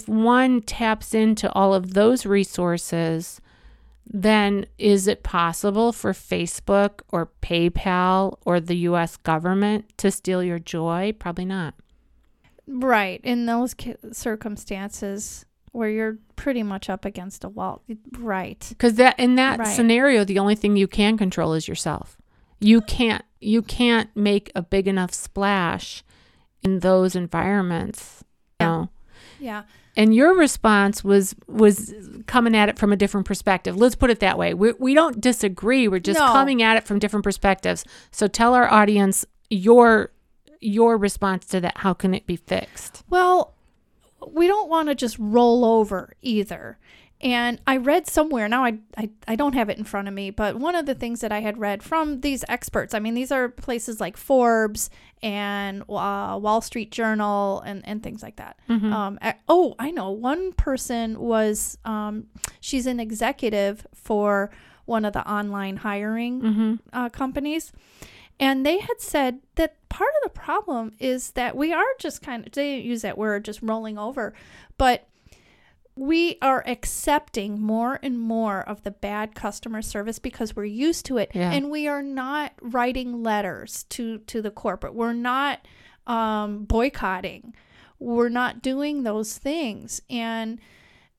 if 0.00 0.08
one 0.08 0.60
taps 0.60 1.14
into 1.14 1.50
all 1.52 1.72
of 1.74 1.94
those 1.94 2.26
resources 2.26 3.40
then 4.10 4.64
is 4.78 5.06
it 5.06 5.22
possible 5.22 5.92
for 5.92 6.12
Facebook 6.12 7.00
or 7.12 7.28
PayPal 7.42 8.38
or 8.46 8.58
the 8.58 8.76
US 8.88 9.16
government 9.18 9.84
to 9.98 10.10
steal 10.10 10.42
your 10.42 10.58
joy 10.58 11.12
probably 11.18 11.44
not 11.44 11.74
right 12.66 13.20
in 13.22 13.46
those 13.46 13.74
circumstances 14.12 15.44
where 15.72 15.88
you're 15.90 16.18
pretty 16.36 16.62
much 16.62 16.88
up 16.88 17.04
against 17.04 17.44
a 17.44 17.48
wall, 17.48 17.82
right? 18.18 18.64
Because 18.70 18.94
that 18.94 19.18
in 19.18 19.34
that 19.36 19.58
Right. 19.58 19.68
scenario, 19.76 20.24
the 20.24 20.38
only 20.38 20.54
thing 20.54 20.76
you 20.76 20.88
can 20.88 21.18
control 21.18 21.52
is 21.52 21.68
yourself. 21.68 22.16
You 22.58 22.80
can't 22.80 23.24
you 23.40 23.62
can't 23.62 24.10
make 24.16 24.50
a 24.54 24.62
big 24.62 24.86
enough 24.88 25.12
splash 25.14 26.02
in 26.62 26.80
those 26.80 27.14
environments. 27.16 28.24
You 28.60 28.66
Yeah. 28.66 28.70
know? 28.70 28.88
Yeah, 29.40 29.62
And 29.96 30.14
your 30.14 30.36
response 30.36 31.02
was 31.04 31.34
was 31.46 31.94
coming 32.26 32.56
at 32.56 32.68
it 32.68 32.78
from 32.78 32.92
a 32.92 32.96
different 32.96 33.26
perspective. 33.26 33.76
Let's 33.76 33.94
put 33.94 34.10
it 34.10 34.20
that 34.20 34.36
way. 34.38 34.54
We 34.54 34.72
we 34.78 34.94
don't 34.94 35.20
disagree. 35.20 35.86
We're 35.88 36.00
just 36.00 36.18
No. 36.20 36.26
coming 36.32 36.62
at 36.62 36.76
it 36.76 36.84
from 36.84 36.98
different 36.98 37.22
perspectives. 37.24 37.84
So 38.10 38.26
tell 38.26 38.54
our 38.54 38.70
audience 38.72 39.24
your 39.50 40.10
your 40.60 40.96
response 40.98 41.46
to 41.46 41.60
that. 41.60 41.78
How 41.78 41.94
can 41.94 42.14
it 42.14 42.26
be 42.26 42.34
fixed? 42.36 43.04
Well, 43.08 43.54
we 44.32 44.48
don't 44.48 44.68
want 44.68 44.88
to 44.88 44.94
just 44.96 45.16
roll 45.20 45.64
over 45.64 46.14
either. 46.22 46.78
And 47.20 47.60
I 47.66 47.78
read 47.78 48.06
somewhere, 48.06 48.48
now 48.48 48.64
I, 48.64 48.78
I, 48.96 49.10
I 49.26 49.34
don't 49.34 49.54
have 49.54 49.68
it 49.68 49.76
in 49.76 49.82
front 49.82 50.06
of 50.06 50.14
me, 50.14 50.30
but 50.30 50.56
one 50.56 50.76
of 50.76 50.86
the 50.86 50.94
things 50.94 51.20
that 51.20 51.32
I 51.32 51.40
had 51.40 51.58
read 51.58 51.82
from 51.82 52.20
these 52.20 52.44
experts, 52.48 52.94
I 52.94 53.00
mean, 53.00 53.14
these 53.14 53.32
are 53.32 53.48
places 53.48 54.00
like 54.00 54.16
Forbes 54.16 54.88
and 55.20 55.82
uh, 55.82 56.38
Wall 56.40 56.60
Street 56.60 56.92
Journal 56.92 57.60
and, 57.62 57.82
and 57.88 58.04
things 58.04 58.22
like 58.22 58.36
that. 58.36 58.56
Mm-hmm. 58.68 58.92
Um, 58.92 59.18
oh, 59.48 59.74
I 59.80 59.90
know. 59.90 60.12
One 60.12 60.52
person 60.52 61.18
was, 61.18 61.76
um, 61.84 62.28
she's 62.60 62.86
an 62.86 63.00
executive 63.00 63.84
for 63.92 64.50
one 64.84 65.04
of 65.04 65.12
the 65.12 65.28
online 65.28 65.78
hiring 65.78 66.40
Mm-hmm. 66.40 66.74
uh, 66.92 67.08
companies. 67.08 67.72
And 68.38 68.64
they 68.64 68.78
had 68.78 69.00
said 69.00 69.40
that 69.56 69.74
part 69.88 70.10
of 70.22 70.32
the 70.32 70.38
problem 70.38 70.92
is 71.00 71.32
that 71.32 71.56
we 71.56 71.72
are 71.72 71.84
just 71.98 72.22
kind 72.22 72.46
of, 72.46 72.52
they 72.52 72.76
didn't 72.76 72.86
use 72.86 73.02
that 73.02 73.18
word, 73.18 73.44
just 73.44 73.60
rolling 73.60 73.98
over, 73.98 74.32
but 74.76 75.08
we 75.98 76.38
are 76.40 76.62
accepting 76.66 77.60
more 77.60 77.98
and 78.02 78.18
more 78.20 78.60
of 78.62 78.82
the 78.84 78.90
bad 78.90 79.34
customer 79.34 79.82
service 79.82 80.18
because 80.18 80.54
we're 80.54 80.64
used 80.64 81.04
to 81.06 81.18
it 81.18 81.30
Yeah. 81.34 81.50
and 81.52 81.70
we 81.70 81.88
are 81.88 82.02
not 82.02 82.52
writing 82.62 83.22
letters 83.22 83.84
to 83.90 84.18
to 84.18 84.40
the 84.40 84.50
corporate. 84.50 84.94
We're 84.94 85.12
not 85.12 85.66
um, 86.06 86.64
boycotting. 86.64 87.54
We're 87.98 88.28
not 88.28 88.62
doing 88.62 89.02
those 89.02 89.36
things. 89.38 90.00
And 90.08 90.60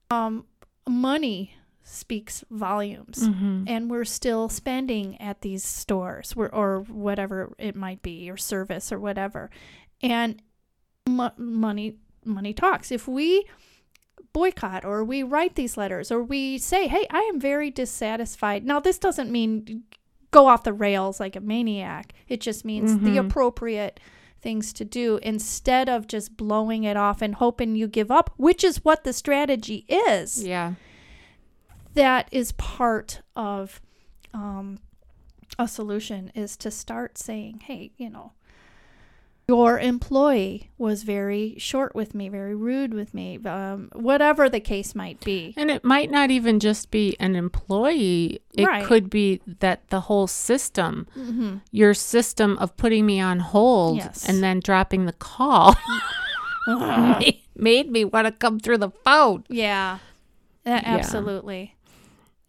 um, 0.10 0.46
money 0.88 1.54
speaks 1.84 2.44
volumes 2.50 3.28
Mhm. 3.28 3.66
and 3.68 3.90
we're 3.92 4.06
still 4.06 4.48
spending 4.48 5.20
at 5.20 5.42
these 5.42 5.64
stores 5.64 6.34
or, 6.38 6.54
or 6.54 6.82
whatever 6.82 7.54
it 7.58 7.76
might 7.76 8.02
be 8.02 8.30
or 8.30 8.38
service 8.38 8.92
or 8.92 9.00
whatever. 9.00 9.50
And 10.02 10.42
mo- 11.08 11.34
money 11.38 11.98
money 12.26 12.54
talks. 12.54 12.92
If 12.92 13.08
we 13.08 13.46
boycott 14.34 14.84
or 14.86 15.04
we 15.04 15.24
write 15.24 15.56
these 15.56 15.78
letters 15.78 16.12
or 16.12 16.22
we 16.24 16.58
say 16.58 16.88
hey 16.88 17.06
i 17.10 17.20
am 17.22 17.40
very 17.40 17.70
dissatisfied 17.72 18.66
now 18.66 18.80
this 18.80 18.98
doesn't 19.00 19.32
mean 19.32 19.84
go 20.32 20.48
off 20.48 20.64
the 20.64 20.74
rails 20.74 21.20
like 21.20 21.36
a 21.36 21.40
maniac 21.40 22.14
it 22.28 22.40
just 22.42 22.64
means 22.66 22.98
the 23.00 23.18
Mhm. 23.18 23.26
appropriate 23.28 24.00
things 24.42 24.72
to 24.74 24.86
do 24.86 25.18
instead 25.22 25.90
of 25.90 26.08
just 26.08 26.38
blowing 26.38 26.84
it 26.84 26.96
off 26.96 27.22
and 27.22 27.36
hoping 27.36 27.76
you 27.76 27.88
give 27.88 28.10
up 28.12 28.30
which 28.38 28.64
is 28.64 28.86
what 28.86 29.04
the 29.04 29.12
strategy 29.14 29.86
is 29.90 30.44
Yeah. 30.44 30.74
that 31.96 32.30
is 32.32 32.52
part 32.54 33.22
of 33.36 33.82
um, 34.34 34.80
a 35.58 35.68
solution 35.68 36.32
is 36.36 36.56
to 36.58 36.70
start 36.70 37.18
saying, 37.18 37.62
hey, 37.66 37.92
you 37.98 38.10
know, 38.12 38.34
your 39.50 39.80
employee 39.80 40.70
was 40.78 41.02
very 41.02 41.56
short 41.58 41.96
with 41.96 42.14
me, 42.14 42.30
very 42.30 42.54
rude 42.54 42.94
with 42.94 43.16
me, 43.16 43.40
um, 43.46 43.90
whatever 43.94 44.48
the 44.48 44.60
case 44.60 44.94
might 44.94 45.20
be. 45.22 45.56
And 45.58 45.72
it 45.72 45.84
might 45.84 46.12
not 46.12 46.30
even 46.30 46.60
just 46.60 46.92
be 46.92 47.16
an 47.20 47.36
employee. 47.36 48.42
It 48.56 48.68
Right. 48.68 48.86
could 48.86 49.10
be 49.10 49.42
that 49.60 49.88
the 49.90 50.02
whole 50.02 50.28
system, 50.28 51.08
Mm-hmm. 51.18 51.56
your 51.72 51.96
system 51.96 52.58
of 52.60 52.78
putting 52.78 53.08
me 53.08 53.20
on 53.20 53.40
hold 53.40 53.98
Yes. 53.98 54.24
and 54.30 54.44
then 54.44 54.60
dropping 54.60 55.06
the 55.08 55.14
call 55.14 55.76
made- 56.68 57.42
made 57.56 57.92
me 57.92 58.06
want 58.06 58.28
to 58.28 58.32
come 58.32 58.60
through 58.60 58.78
the 58.78 58.92
phone. 59.04 59.44
yeah, 59.50 59.98
that, 60.64 60.84
Yeah. 60.84 60.96
absolutely. 60.96 61.76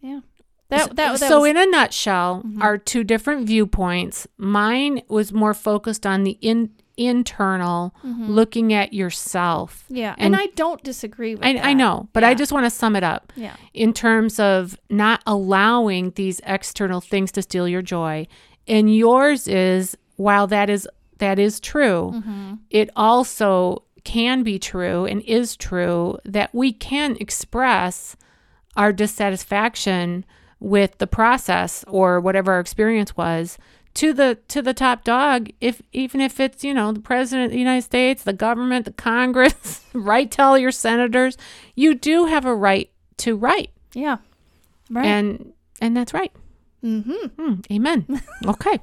Yeah. 0.00 0.20
That, 0.68 0.94
that, 0.96 1.18
that 1.18 1.28
so 1.28 1.40
was, 1.40 1.50
in 1.50 1.56
a 1.56 1.66
nutshell, 1.66 2.42
Mhm. 2.46 2.62
our 2.62 2.78
two 2.78 3.02
different 3.02 3.44
viewpoints. 3.46 4.28
Mine 4.38 5.02
was 5.08 5.32
more 5.32 5.52
focused 5.54 6.06
on 6.06 6.22
the 6.22 6.38
in, 6.40 6.70
internal, 6.96 7.94
Mhm. 8.04 8.28
looking 8.28 8.72
at 8.72 8.92
yourself. 8.92 9.84
yeah, 9.88 10.14
and, 10.18 10.34
and- 10.34 10.42
I 10.42 10.46
don't 10.54 10.82
disagree 10.82 11.34
with 11.34 11.44
I, 11.44 11.54
that. 11.54 11.64
I 11.64 11.72
know, 11.74 12.08
but 12.12 12.24
I 12.24 12.34
just 12.34 12.52
want 12.52 12.66
to 12.66 12.70
sum 12.70 12.96
it 12.96 13.02
up. 13.04 13.32
Yeah. 13.36 13.54
in 13.74 13.92
terms 13.92 14.38
of 14.40 14.76
not 14.90 15.22
allowing 15.26 16.12
these 16.16 16.40
external 16.44 17.00
things 17.00 17.32
to 17.32 17.42
steal 17.42 17.66
your 17.68 17.82
joy. 17.82 18.26
And 18.68 18.94
yours 18.94 19.48
is 19.48 19.96
while 20.16 20.46
that 20.48 20.68
is 20.70 20.86
that 21.18 21.38
is 21.38 21.60
true, 21.60 22.12
Mm-hmm. 22.14 22.54
it 22.70 22.88
also 22.96 23.84
can 24.04 24.42
be 24.42 24.58
true 24.58 25.04
and 25.04 25.20
is 25.22 25.56
true 25.56 26.16
that 26.24 26.54
we 26.54 26.72
can 26.72 27.16
express 27.20 28.16
our 28.76 28.92
dissatisfaction 28.92 30.24
with 30.58 30.98
the 30.98 31.06
process 31.06 31.84
or 31.88 32.20
whatever 32.20 32.52
our 32.52 32.60
experience 32.60 33.16
was 33.16 33.58
to 33.94 34.12
the 34.12 34.38
to 34.48 34.62
the 34.62 34.72
top 34.74 35.02
dog 35.04 35.50
if 35.60 35.82
even 35.92 36.20
if 36.20 36.38
it's 36.40 36.62
you 36.62 36.72
know 36.72 36.92
the 36.92 37.00
president 37.00 37.46
of 37.46 37.52
the 37.52 37.58
united 37.58 37.82
states 37.82 38.22
the 38.22 38.32
government 38.32 38.84
the 38.84 38.92
congress 38.92 39.84
right 39.92 40.30
to 40.30 40.42
all 40.42 40.56
your 40.58 40.70
senators 40.70 41.36
you 41.74 41.94
do 41.94 42.26
have 42.26 42.44
a 42.46 42.54
right 42.54 42.90
to 43.16 43.36
write 43.36 43.70
Yeah. 43.94 44.18
Right. 44.90 45.06
and 45.06 45.52
and 45.80 45.96
that's 45.96 46.14
right 46.14 46.32
mm-hmm. 46.84 47.26
Hmm, 47.36 47.54
amen 47.70 48.06
okay 48.46 48.78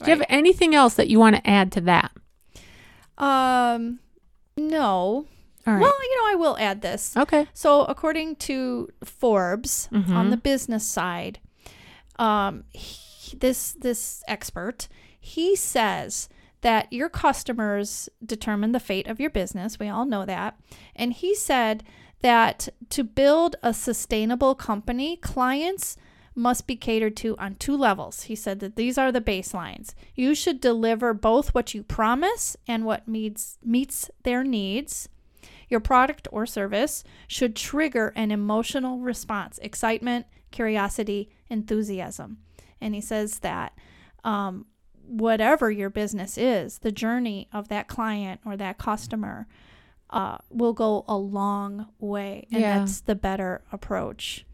do 0.00 0.10
you 0.10 0.16
have 0.16 0.26
anything 0.28 0.74
else 0.74 0.94
that 0.94 1.08
you 1.08 1.18
want 1.18 1.36
to 1.36 1.46
add 1.48 1.70
to 1.72 1.80
that 1.82 2.12
Um, 3.18 3.98
no. 4.56 5.26
all 5.66 5.74
right 5.74 5.80
Well, 5.80 5.92
you 6.02 6.16
know, 6.18 6.32
I 6.32 6.34
will 6.36 6.56
add 6.58 6.82
this. 6.82 7.16
okay 7.16 7.46
So, 7.52 7.84
according 7.84 8.36
to 8.36 8.88
Forbes 9.04 9.88
on 9.92 10.04
Mhm. 10.04 10.30
the 10.30 10.36
business 10.36 10.86
side, 10.86 11.38
um, 12.18 12.64
he, 12.72 12.96
this 13.36 13.72
this 13.72 14.22
expert 14.26 14.88
he 15.20 15.56
says 15.56 16.28
that 16.60 16.92
your 16.92 17.08
customers 17.08 18.08
determine 18.24 18.72
the 18.72 18.80
fate 18.80 19.06
of 19.06 19.20
your 19.20 19.30
business. 19.30 19.78
We 19.78 19.88
all 19.88 20.04
know 20.04 20.24
that, 20.24 20.58
and 20.96 21.12
he 21.12 21.34
said 21.34 21.84
that 22.20 22.68
to 22.90 23.04
build 23.04 23.56
a 23.62 23.72
sustainable 23.72 24.54
company, 24.54 25.16
clients 25.16 25.96
must 26.34 26.66
be 26.66 26.76
catered 26.76 27.16
to 27.16 27.36
on 27.36 27.56
two 27.56 27.76
levels. 27.76 28.24
He 28.24 28.36
said 28.36 28.60
that 28.60 28.76
these 28.76 28.96
are 28.96 29.10
the 29.12 29.20
baselines. 29.20 29.94
You 30.14 30.34
should 30.34 30.60
deliver 30.60 31.12
both 31.12 31.54
what 31.54 31.74
you 31.74 31.82
promise 31.82 32.56
and 32.66 32.84
what 32.84 33.08
meets 33.08 33.58
meets 33.62 34.10
their 34.22 34.44
needs. 34.44 35.08
Your 35.68 35.80
product 35.80 36.28
or 36.32 36.46
service 36.46 37.04
should 37.26 37.54
trigger 37.54 38.12
an 38.16 38.30
emotional 38.30 38.98
response 38.98 39.58
excitement, 39.58 40.26
curiosity, 40.50 41.28
enthusiasm. 41.50 42.38
And 42.80 42.94
he 42.94 43.00
says 43.00 43.40
that 43.40 43.76
um, 44.24 44.66
whatever 45.06 45.70
your 45.70 45.90
business 45.90 46.36
is, 46.38 46.78
the 46.78 46.92
journey 46.92 47.48
of 47.52 47.68
that 47.68 47.88
client 47.88 48.40
or 48.44 48.56
that 48.56 48.78
customer 48.78 49.46
uh, 50.10 50.38
will 50.50 50.72
go 50.72 51.04
a 51.08 51.16
long 51.16 51.88
way. 51.98 52.46
And 52.52 52.60
Yeah. 52.60 52.78
that's 52.78 53.00
the 53.00 53.14
better 53.14 53.62
approach. 53.72 54.44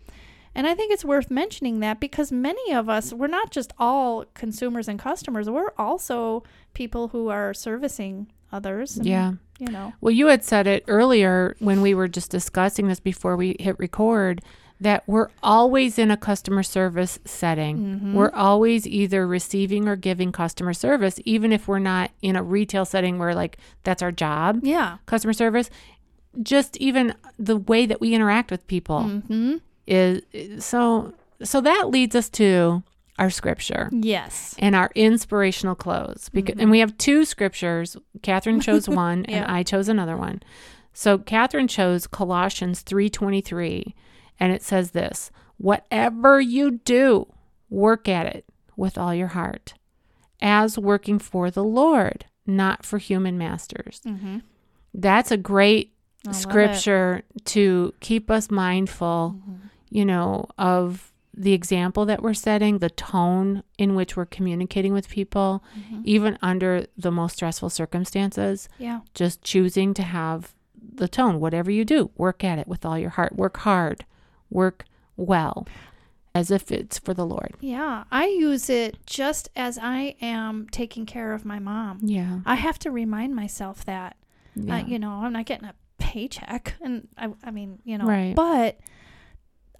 And 0.57 0.67
I 0.69 0.75
think 0.75 0.93
it's 0.93 1.05
worth 1.05 1.31
mentioning 1.31 1.81
that 1.81 1.99
because 1.99 2.31
many 2.31 2.73
of 2.73 2.89
us, 2.89 3.13
we're 3.13 3.27
not 3.27 3.51
just 3.51 3.73
all 3.79 4.25
consumers 4.35 4.87
and 4.89 4.99
customers, 4.99 5.51
we're 5.51 5.73
also 5.77 6.45
people 6.75 7.09
who 7.09 7.29
are 7.29 7.53
servicing 7.55 8.29
others. 8.53 8.97
and, 8.97 9.07
yeah 9.07 9.33
You 9.59 9.67
know. 9.73 9.93
Well, 10.01 10.13
you 10.13 10.27
had 10.29 10.45
said 10.45 10.67
it 10.69 10.85
earlier 10.87 11.57
when 11.59 11.81
we 11.83 11.93
were 11.95 12.07
just 12.09 12.31
discussing 12.31 12.87
this 12.87 13.01
before 13.01 13.37
we 13.37 13.57
hit 13.59 13.77
record 13.81 14.43
that 14.85 15.03
we're 15.07 15.29
always 15.43 15.99
in 15.99 16.11
a 16.11 16.17
customer 16.17 16.63
service 16.63 17.19
setting. 17.25 18.01
Mhm. 18.03 18.13
We're 18.15 18.31
always 18.33 18.87
either 18.87 19.27
receiving 19.27 19.89
or 19.89 19.97
giving 19.97 20.31
customer 20.33 20.73
service, 20.73 21.19
even 21.25 21.53
if 21.53 21.67
we're 21.67 21.79
not 21.81 22.11
in 22.23 22.37
a 22.37 22.43
retail 22.43 22.85
setting 22.85 23.19
where, 23.19 23.35
like, 23.35 23.59
that's 23.83 24.03
our 24.03 24.13
job, 24.13 24.61
Yeah. 24.63 24.99
customer 25.07 25.33
service. 25.33 25.69
Just 26.43 26.77
even 26.79 27.15
the 27.39 27.57
way 27.57 27.87
that 27.87 28.01
we 28.01 28.15
interact 28.15 28.51
with 28.51 28.67
people 28.67 29.01
Mm-hmm. 29.05 29.57
is 29.87 30.23
so. 30.65 31.13
So 31.43 31.61
that 31.61 31.91
leads 31.91 32.15
us 32.15 32.29
to 32.31 32.83
our 33.19 33.31
scripture 33.31 33.89
Yes. 33.93 34.55
and 34.59 34.75
our 34.75 34.91
inspirational 34.95 35.75
close. 35.75 36.29
Because, 36.33 36.57
And 36.59 36.71
we 36.71 36.81
have 36.81 36.97
two 36.99 37.25
scriptures. 37.25 37.97
Catherine 38.23 38.61
chose 38.61 38.89
one, 39.07 39.25
Yeah. 39.29 39.37
and 39.43 39.47
I 39.51 39.63
chose 39.63 39.89
another 39.89 40.17
one. 40.17 40.43
So 40.93 41.19
Catherine 41.19 41.69
chose 41.69 42.07
Colossians 42.07 42.81
three 42.81 43.09
twenty 43.11 43.41
three, 43.41 43.95
and 44.41 44.53
it 44.53 44.63
says 44.63 44.91
this: 44.93 45.31
"Whatever 45.59 46.41
you 46.41 46.73
do, 46.85 47.27
work 47.71 48.09
at 48.09 48.27
it 48.27 48.45
with 48.77 48.99
all 48.99 49.15
your 49.15 49.29
heart, 49.29 49.75
as 50.41 50.79
working 50.79 51.19
for 51.19 51.51
the 51.51 51.65
Lord, 51.65 52.27
not 52.47 52.85
for 52.85 52.99
human 52.99 53.39
masters." 53.39 54.01
Mm-hmm. 54.07 54.39
That's 54.93 55.31
a 55.31 55.37
great 55.37 55.93
I 56.27 56.33
scripture 56.33 57.23
to 57.47 57.93
keep 58.01 58.31
us 58.31 58.51
mindful 58.51 59.37
Mm-hmm. 59.39 59.55
you 59.91 60.05
know, 60.05 60.47
of 60.59 61.13
the 61.37 61.53
example 61.53 62.05
that 62.07 62.23
we're 62.23 62.33
setting, 62.35 62.79
the 62.79 62.91
tone 62.91 63.63
in 63.77 63.95
which 63.97 64.17
we're 64.17 64.25
communicating 64.25 64.93
with 64.93 65.09
people, 65.09 65.65
Mhm. 65.77 66.03
even 66.05 66.39
under 66.43 66.87
the 66.97 67.11
most 67.11 67.35
stressful 67.37 67.71
circumstances, 67.71 68.69
Yeah. 68.79 69.01
just 69.15 69.43
choosing 69.43 69.95
to 69.95 70.03
have 70.05 70.55
the 70.81 71.09
tone. 71.09 71.41
Whatever 71.41 71.71
you 71.73 71.85
do, 71.85 72.11
work 72.17 72.45
at 72.45 72.59
it 72.59 72.69
with 72.69 72.85
all 72.87 72.97
your 72.99 73.11
heart. 73.11 73.35
Work 73.37 73.57
hard, 73.59 74.05
work 74.55 74.87
well, 75.19 75.67
as 76.35 76.51
if 76.51 76.73
it's 76.73 76.99
for 76.99 77.13
the 77.13 77.27
Lord. 77.27 77.55
Yeah. 77.61 78.05
I 78.11 78.27
use 78.27 78.71
it 78.71 78.97
just 79.07 79.51
as 79.55 79.79
I 79.79 80.17
am 80.23 80.67
taking 80.71 81.05
care 81.07 81.33
of 81.35 81.45
my 81.45 81.59
mom. 81.59 81.99
Yeah. 82.03 82.41
I 82.47 82.55
have 82.55 82.79
to 82.81 82.91
remind 82.91 83.35
myself 83.37 83.85
that, 83.85 84.17
yeah. 84.57 84.77
uh, 84.79 84.85
you 84.87 84.99
know, 84.99 85.11
I'm 85.11 85.33
not 85.35 85.45
getting 85.47 85.69
a 85.69 85.75
paycheck. 85.99 86.75
And 86.83 87.09
I, 87.19 87.29
I 87.45 87.51
mean, 87.51 87.79
you 87.85 87.99
know, 87.99 88.07
Right. 88.07 88.35
but 88.35 88.79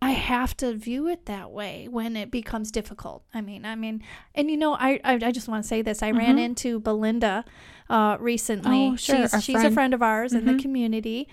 I 0.03 0.11
have 0.11 0.55
to 0.59 0.75
view 0.75 1.09
it 1.09 1.25
that 1.27 1.51
way 1.51 1.89
when 1.91 2.15
it 2.15 2.31
becomes 2.31 2.71
difficult. 2.71 3.25
I 3.33 3.41
mean, 3.41 3.65
I 3.65 3.75
mean, 3.75 4.03
and 4.35 4.51
you 4.51 4.57
know, 4.59 4.75
I, 4.75 5.01
I, 5.03 5.15
I 5.15 5.33
just 5.33 5.49
want 5.49 5.65
to 5.65 5.69
say 5.69 5.81
this. 5.81 6.03
I 6.03 6.11
ran 6.11 6.37
Mhm. 6.37 6.45
into 6.45 6.79
Belinda 6.79 7.45
uh, 7.89 8.19
recently. 8.21 8.91
Oh, 8.93 8.97
sure, 8.97 9.29
She's, 9.29 9.45
she's 9.45 9.57
a 9.57 9.61
friend. 9.61 9.75
friend 9.75 9.95
of 9.95 10.03
ours 10.03 10.33
in 10.35 10.43
Mhm. 10.43 10.57
the 10.57 10.63
community. 10.63 11.29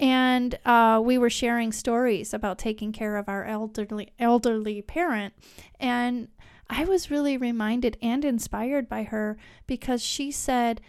And 0.00 0.58
uh, 0.64 1.00
we 1.04 1.18
were 1.18 1.30
sharing 1.30 1.72
stories 1.72 2.32
about 2.32 2.58
taking 2.58 2.92
care 2.92 3.16
of 3.16 3.28
our 3.28 3.44
elderly 3.44 4.12
elderly 4.18 4.80
parent, 4.82 5.34
and 5.80 6.28
I 6.70 6.84
was 6.84 7.10
really 7.10 7.36
reminded 7.36 7.96
and 8.02 8.24
inspired 8.24 8.88
by 8.88 9.04
her 9.04 9.36
because 9.66 10.02
she 10.02 10.30
said, 10.30 10.80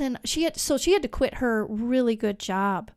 and 0.00 0.18
she 0.24 0.44
had 0.44 0.56
so 0.56 0.78
she 0.78 0.92
had 0.92 1.02
to 1.02 1.08
quit 1.08 1.34
her 1.34 1.66
really 1.66 2.16
good 2.16 2.38
job 2.38 2.90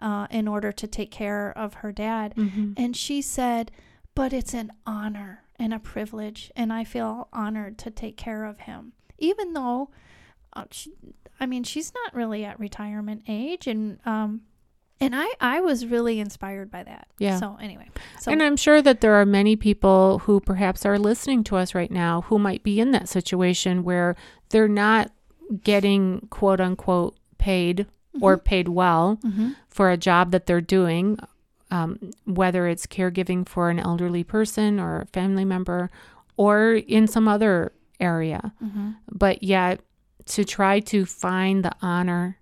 uh, 0.00 0.26
in 0.30 0.48
order 0.48 0.72
to 0.72 0.86
take 0.88 1.10
care 1.12 1.56
of 1.56 1.74
her 1.74 1.92
dad, 1.92 2.34
Mhm. 2.34 2.74
and 2.76 2.96
she 2.96 3.22
said, 3.22 3.70
but 4.16 4.32
it's 4.32 4.54
an 4.54 4.72
honor 4.86 5.44
and 5.56 5.72
a 5.72 5.78
privilege, 5.78 6.50
and 6.56 6.72
I 6.72 6.82
feel 6.82 7.28
honored 7.32 7.78
to 7.78 7.90
take 7.92 8.16
care 8.16 8.44
of 8.44 8.60
him, 8.60 8.92
even 9.18 9.52
though, 9.52 9.90
uh, 10.54 10.64
she, 10.72 10.90
I 11.38 11.46
mean, 11.46 11.62
she's 11.62 11.92
not 11.94 12.12
really 12.14 12.44
at 12.44 12.58
retirement 12.58 13.22
age, 13.28 13.66
and 13.68 14.00
um, 14.06 14.40
and 15.00 15.14
I 15.16 15.26
I 15.40 15.60
was 15.60 15.86
really 15.86 16.20
inspired 16.20 16.70
by 16.70 16.82
that. 16.84 17.08
Yeah. 17.18 17.38
So 17.38 17.56
anyway, 17.60 17.88
so 18.20 18.30
and 18.30 18.42
I'm 18.42 18.56
sure 18.56 18.82
that 18.82 19.00
there 19.00 19.14
are 19.14 19.26
many 19.26 19.56
people 19.56 20.20
who 20.20 20.40
perhaps 20.40 20.84
are 20.86 20.98
listening 20.98 21.44
to 21.44 21.56
us 21.56 21.74
right 21.74 21.90
now 21.90 22.22
who 22.22 22.38
might 22.38 22.62
be 22.62 22.80
in 22.80 22.90
that 22.92 23.08
situation 23.08 23.82
where 23.84 24.16
they're 24.50 24.68
not 24.68 25.10
getting 25.64 26.26
quote 26.30 26.60
unquote 26.60 27.16
paid 27.38 27.86
or 28.20 28.36
paid 28.36 28.68
well 28.68 29.18
Mhm. 29.24 29.56
for 29.68 29.90
a 29.90 29.96
job 29.96 30.30
that 30.32 30.46
they're 30.46 30.60
doing, 30.60 31.18
um, 31.70 32.10
whether 32.24 32.66
it's 32.66 32.86
caregiving 32.86 33.48
for 33.48 33.70
an 33.70 33.78
elderly 33.78 34.24
person 34.24 34.78
or 34.80 35.00
a 35.02 35.06
family 35.06 35.44
member 35.44 35.90
or 36.36 36.72
in 36.74 37.06
some 37.06 37.28
other 37.28 37.72
area. 38.00 38.52
Mhm. 38.62 38.96
But 39.10 39.42
yet 39.42 39.80
to 40.26 40.44
try 40.44 40.80
to 40.80 41.04
find 41.06 41.64
the 41.64 41.72
honor, 41.82 42.36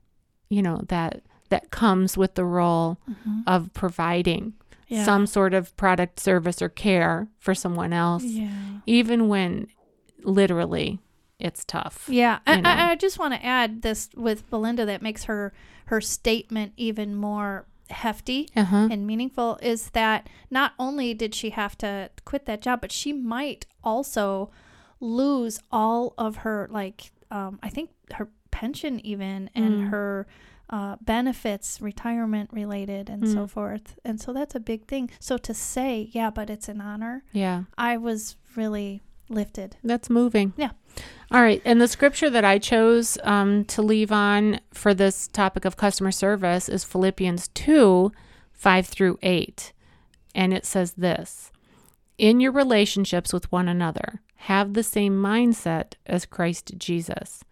you 0.48 0.62
know, 0.62 0.82
that 0.88 1.22
that 1.50 1.70
comes 1.70 2.16
with 2.16 2.34
the 2.34 2.44
role 2.44 2.98
Mhm. 3.08 3.42
of 3.46 3.72
providing 3.74 4.54
yeah. 4.88 5.04
some 5.04 5.26
sort 5.26 5.54
of 5.54 5.76
product, 5.76 6.18
service, 6.20 6.60
or 6.62 6.68
care 6.68 7.28
for 7.38 7.54
someone 7.54 7.92
else, 7.92 8.24
yeah. 8.24 8.80
even 8.86 9.28
when 9.28 9.68
literally 10.22 10.98
it's 11.38 11.64
tough. 11.64 12.08
Yeah, 12.08 12.40
I. 12.46 12.60
I, 12.64 12.90
I 12.90 12.94
just 12.96 13.18
want 13.18 13.34
to 13.34 13.44
add 13.44 13.82
this 13.82 14.08
with 14.16 14.48
Belinda 14.50 14.84
that 14.86 15.02
makes 15.02 15.24
her 15.24 15.52
her 15.86 16.00
statement 16.00 16.72
even 16.76 17.14
more 17.14 17.66
hefty 17.90 18.48
Uh 18.54 18.64
huh. 18.64 18.88
and 18.90 19.06
meaningful 19.06 19.58
is 19.62 19.90
that 19.90 20.28
not 20.50 20.72
only 20.78 21.14
did 21.14 21.34
she 21.34 21.50
have 21.50 21.78
to 21.78 22.10
quit 22.26 22.44
that 22.44 22.60
job, 22.60 22.80
but 22.82 22.92
she 22.92 23.12
might 23.14 23.64
also 23.82 24.50
lose 25.00 25.60
all 25.72 26.12
of 26.18 26.38
her 26.38 26.68
like 26.70 27.12
um, 27.30 27.58
I 27.62 27.68
think 27.70 27.90
her 28.14 28.28
pension 28.50 29.00
even 29.06 29.48
and 29.54 29.74
Mm. 29.84 29.88
her 29.90 30.26
uh, 30.70 30.96
benefits, 31.00 31.80
retirement 31.80 32.50
related, 32.52 33.08
and 33.08 33.26
so 33.28 33.44
Mm. 33.46 33.50
forth. 33.50 33.98
And 34.04 34.20
so 34.20 34.32
that's 34.32 34.54
a 34.54 34.60
big 34.60 34.86
thing. 34.86 35.10
So 35.18 35.38
to 35.38 35.54
say, 35.54 36.08
yeah, 36.12 36.30
but 36.30 36.50
it's 36.50 36.68
an 36.68 36.80
honor. 36.80 37.24
Yeah, 37.32 37.64
I 37.78 37.96
was 37.96 38.36
really 38.56 39.02
lifted. 39.30 39.76
that's 39.84 40.08
moving. 40.10 40.52
Yeah. 40.56 40.70
All 41.30 41.42
right. 41.42 41.60
And 41.64 41.80
the 41.80 41.88
scripture 41.88 42.30
that 42.30 42.44
I 42.44 42.58
chose 42.58 43.18
um, 43.22 43.64
to 43.66 43.82
leave 43.82 44.10
on 44.10 44.60
for 44.72 44.94
this 44.94 45.28
topic 45.28 45.64
of 45.64 45.76
customer 45.76 46.10
service 46.10 46.68
is 46.68 46.82
Philippians 46.84 47.48
2 47.48 48.10
5 48.52 48.86
through 48.86 49.18
8. 49.22 49.72
And 50.34 50.52
it 50.52 50.64
says 50.66 50.92
this 50.94 51.50
In 52.16 52.40
your 52.40 52.52
relationships 52.52 53.32
with 53.32 53.50
one 53.52 53.68
another, 53.68 54.20
have 54.42 54.72
the 54.74 54.82
same 54.82 55.20
mindset 55.22 55.92
as 56.06 56.24
Christ 56.26 56.72
Jesus, 56.78 57.42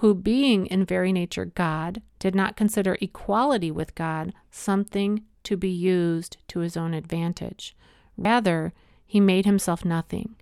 who, 0.00 0.14
being 0.14 0.66
in 0.66 0.84
very 0.84 1.12
nature 1.12 1.46
God, 1.46 2.02
did 2.18 2.34
not 2.34 2.56
consider 2.56 2.98
equality 3.00 3.70
with 3.70 3.94
God 3.94 4.34
something 4.50 5.22
to 5.44 5.56
be 5.56 5.70
used 5.70 6.36
to 6.48 6.60
his 6.60 6.76
own 6.76 6.92
advantage. 6.92 7.74
Rather, 8.18 8.72
he 9.06 9.20
made 9.20 9.46
himself 9.46 9.84
nothing 9.84 10.36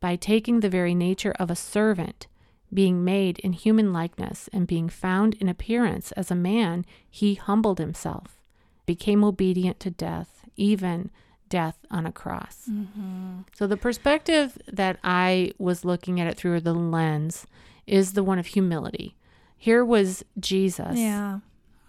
by 0.00 0.16
taking 0.16 0.60
the 0.60 0.68
very 0.68 0.94
nature 0.94 1.34
of 1.38 1.50
a 1.50 1.56
servant, 1.56 2.26
being 2.72 3.04
made 3.04 3.38
in 3.40 3.52
human 3.52 3.92
likeness, 3.92 4.48
and 4.52 4.66
being 4.66 4.88
found 4.88 5.34
in 5.34 5.48
appearance 5.48 6.12
as 6.12 6.30
a 6.30 6.36
man, 6.36 6.84
he 7.08 7.34
humbled 7.34 7.78
himself, 7.78 8.40
became 8.86 9.22
obedient 9.22 9.78
to 9.80 9.90
death, 9.90 10.44
even 10.56 11.10
death 11.48 11.78
on 11.90 12.04
a 12.04 12.12
cross. 12.12 12.64
Mm-hmm. 12.70 13.40
So, 13.54 13.66
the 13.66 13.76
perspective 13.76 14.58
that 14.66 14.98
I 15.02 15.52
was 15.58 15.84
looking 15.84 16.20
at 16.20 16.26
it 16.26 16.36
through 16.36 16.60
the 16.60 16.74
lens 16.74 17.46
is 17.88 18.12
the 18.12 18.22
one 18.22 18.38
of 18.38 18.46
humility. 18.46 19.16
Here 19.56 19.84
was 19.84 20.24
Jesus, 20.38 20.98
Yeah. 20.98 21.40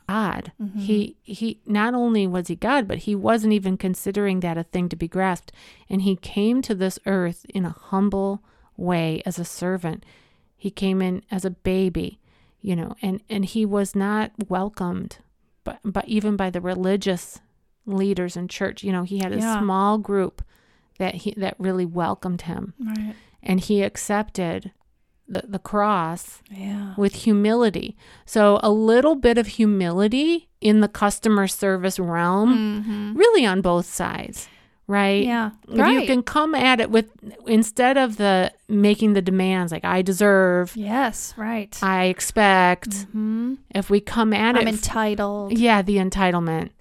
God. 0.07 0.51
Mhm. 0.59 0.79
He 0.79 1.15
he 1.21 1.59
not 1.67 1.93
only 1.93 2.25
was 2.25 2.47
he 2.47 2.55
God, 2.55 2.87
but 2.87 2.99
he 2.99 3.15
wasn't 3.15 3.53
even 3.53 3.77
considering 3.77 4.39
that 4.39 4.57
a 4.57 4.63
thing 4.63 4.89
to 4.89 4.95
be 4.95 5.07
grasped. 5.07 5.51
And 5.89 6.01
he 6.01 6.15
came 6.15 6.61
to 6.63 6.73
this 6.73 6.97
earth 7.05 7.45
in 7.53 7.63
a 7.65 7.69
humble 7.89 8.41
way 8.75 9.21
as 9.25 9.37
a 9.37 9.45
servant. 9.45 10.03
He 10.57 10.71
came 10.71 11.01
in 11.01 11.21
as 11.29 11.45
a 11.45 11.51
baby, 11.51 12.19
you 12.61 12.75
know, 12.75 12.95
and 13.01 13.21
and 13.29 13.45
he 13.45 13.65
was 13.65 13.95
not 13.95 14.31
welcomed 14.47 15.17
but 15.63 15.79
but 15.83 16.07
even 16.07 16.35
by 16.35 16.49
the 16.49 16.61
religious 16.61 17.39
leaders 17.85 18.35
in 18.35 18.47
church. 18.47 18.83
You 18.83 18.91
know, 18.91 19.03
he 19.03 19.19
had 19.19 19.31
a 19.33 19.37
Yeah. 19.37 19.59
small 19.61 19.97
group 19.99 20.41
that 20.97 21.15
he 21.15 21.33
that 21.37 21.55
really 21.59 21.85
welcomed 21.85 22.43
him 22.43 22.73
Right. 22.79 23.13
and 23.43 23.59
he 23.59 23.83
accepted 23.83 24.71
the, 25.29 25.43
the 25.47 25.59
cross 25.59 26.41
Yeah. 26.51 26.93
with 26.97 27.13
humility. 27.15 27.95
So 28.25 28.59
a 28.63 28.71
little 28.71 29.15
bit 29.15 29.37
of 29.37 29.47
humility 29.47 30.49
in 30.59 30.81
the 30.81 30.87
customer 30.87 31.47
service 31.47 31.99
realm, 31.99 32.53
Mm-hmm. 32.83 33.17
really 33.17 33.45
on 33.45 33.61
both 33.61 33.85
sides, 33.85 34.49
right? 34.87 35.23
Yeah. 35.23 35.51
If 35.67 35.77
right. 35.79 36.01
you 36.01 36.07
can 36.07 36.23
come 36.23 36.55
at 36.55 36.79
it 36.81 36.89
with 36.89 37.11
instead 37.47 37.97
of 37.97 38.17
the 38.17 38.51
making 38.67 39.13
the 39.13 39.21
demands 39.21 39.71
like 39.71 39.85
I 39.85 40.01
deserve, 40.01 40.75
Yes. 40.75 41.33
Right. 41.37 41.77
I 41.83 42.05
expect, 42.05 42.89
mm-hmm. 42.89 43.53
if 43.75 43.89
we 43.89 44.01
come 44.01 44.33
at 44.33 44.55
it. 44.55 44.61
I'm 44.61 44.67
it 44.67 44.73
entitled. 44.75 45.57
yeah, 45.57 45.81
the 45.83 45.97
entitlement. 45.97 46.71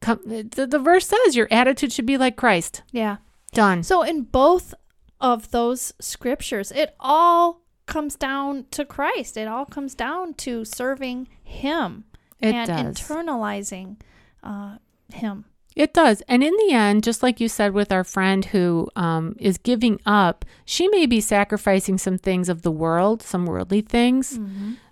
Come, 0.00 0.20
the, 0.24 0.66
the 0.66 0.78
verse 0.78 1.06
says 1.08 1.36
your 1.36 1.48
attitude 1.50 1.92
should 1.92 2.06
be 2.06 2.16
like 2.16 2.34
Christ. 2.36 2.82
Yeah. 2.90 3.18
Done. 3.52 3.82
So 3.82 4.02
in 4.02 4.22
both 4.22 4.72
of 5.20 5.50
those 5.50 5.92
scriptures, 6.00 6.72
it 6.72 6.94
all 6.98 7.60
comes 7.90 8.14
down 8.16 8.64
to 8.70 8.84
Christ. 8.86 9.36
It 9.36 9.46
all 9.48 9.66
comes 9.66 9.94
down 9.94 10.32
to 10.34 10.64
serving 10.64 11.28
Him 11.44 12.04
It 12.40 12.54
and 12.54 12.66
does. 12.66 13.00
internalizing 13.00 13.96
uh, 14.42 14.76
Him. 15.12 15.44
It 15.76 15.94
does. 15.94 16.20
And 16.26 16.42
in 16.42 16.52
the 16.66 16.72
end, 16.72 17.04
just 17.04 17.22
like 17.22 17.38
you 17.40 17.48
said 17.48 17.72
with 17.74 17.92
our 17.92 18.02
friend 18.04 18.44
who 18.46 18.88
um, 18.96 19.36
is 19.38 19.56
giving 19.56 20.00
up, 20.04 20.44
she 20.64 20.88
may 20.88 21.06
be 21.06 21.20
sacrificing 21.20 21.96
some 21.98 22.18
things 22.18 22.48
of 22.48 22.62
the 22.62 22.72
world, 22.72 23.22
some 23.22 23.46
worldly 23.46 23.80
things, 23.80 24.38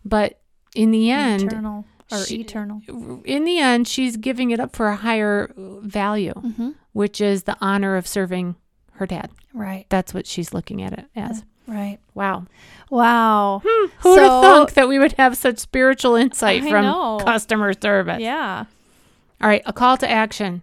but 0.05 0.41
in 0.77 0.91
the 0.93 1.11
end, 1.11 1.45
Eternal 1.45 1.85
or 2.13 2.25
she- 2.25 2.41
eternal. 2.43 2.81
in 3.25 3.45
the 3.45 3.59
end, 3.59 3.89
she's 3.89 4.17
giving 4.17 4.51
it 4.53 4.61
up 4.61 4.75
for 4.77 4.89
a 4.89 4.97
higher 4.97 5.53
value, 5.57 6.33
Mm-hmm. 6.35 6.71
which 6.93 7.21
is 7.21 7.43
the 7.43 7.57
honor 7.61 7.97
of 7.97 8.07
serving 8.07 8.55
her 8.93 9.07
dad. 9.07 9.31
Right. 9.53 9.87
That's 9.89 10.15
what 10.15 10.27
she's 10.27 10.55
looking 10.55 10.81
at 10.83 10.93
it 10.93 11.07
as. 11.17 11.45
Right. 11.69 11.99
Wow. 12.15 12.47
Wow. 12.91 13.61
Hmm, 13.65 13.91
who'd 13.99 14.19
have 14.21 14.43
thunk 14.43 14.73
that 14.73 14.89
we 14.89 14.99
would 14.99 15.13
have 15.13 15.37
such 15.37 15.59
spiritual 15.59 16.17
insight 16.17 16.63
I 16.65 16.71
from 16.71 16.85
know. 16.85 17.21
customer 17.23 17.75
service? 17.75 18.21
Yeah. 18.21 18.65
All 19.41 19.49
right, 19.49 19.63
a 19.67 19.73
call 19.73 19.99
to 19.99 20.11
action. 20.11 20.63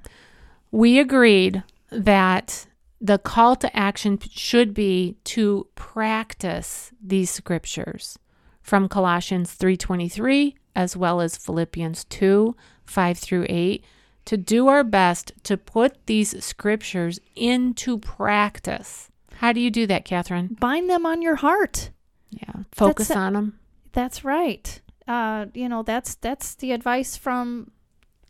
We 0.72 1.00
agreed 1.00 1.64
that 1.92 2.66
the 3.00 3.20
call 3.20 3.56
to 3.58 3.74
action 3.78 4.20
should 4.32 4.74
be 4.74 5.16
to 5.26 5.68
practice 5.76 6.92
these 7.02 7.30
scriptures 7.30 8.18
from 8.62 8.90
Colossians 8.90 9.54
3:23 9.54 10.56
as 10.76 10.98
well 10.98 11.22
as 11.22 11.38
Philippians 11.38 12.04
2 12.06 12.56
5 12.86 13.18
through 13.18 13.46
8 13.48 13.84
to 14.26 14.38
do 14.38 14.68
our 14.68 14.84
best 14.84 15.32
to 15.44 15.56
put 15.56 16.06
these 16.08 16.44
scriptures 16.44 17.20
into 17.36 18.00
practice. 18.00 19.12
How 19.40 19.52
do 19.54 19.60
you 19.60 19.70
do 19.72 19.86
that, 19.88 20.06
Catherine? 20.06 20.56
Bind 20.60 20.90
them 20.90 21.06
on 21.06 21.22
your 21.22 21.36
heart. 21.36 21.92
Yeah, 22.30 22.64
focus 22.72 23.10
That's- 23.10 23.24
on 23.26 23.34
them. 23.34 23.60
That's 23.94 24.24
right. 24.26 24.82
Uh, 25.08 25.46
you 25.54 25.70
know, 25.70 25.84
that's 25.84 26.16
that's 26.16 26.56
the 26.56 26.72
advice 26.72 27.16
from 27.16 27.72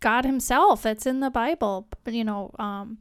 God 0.01 0.25
Himself. 0.25 0.83
That's 0.83 1.05
in 1.05 1.21
the 1.21 1.29
Bible. 1.31 1.87
But 2.03 2.13
you 2.13 2.23
know, 2.23 2.51
um, 2.59 2.99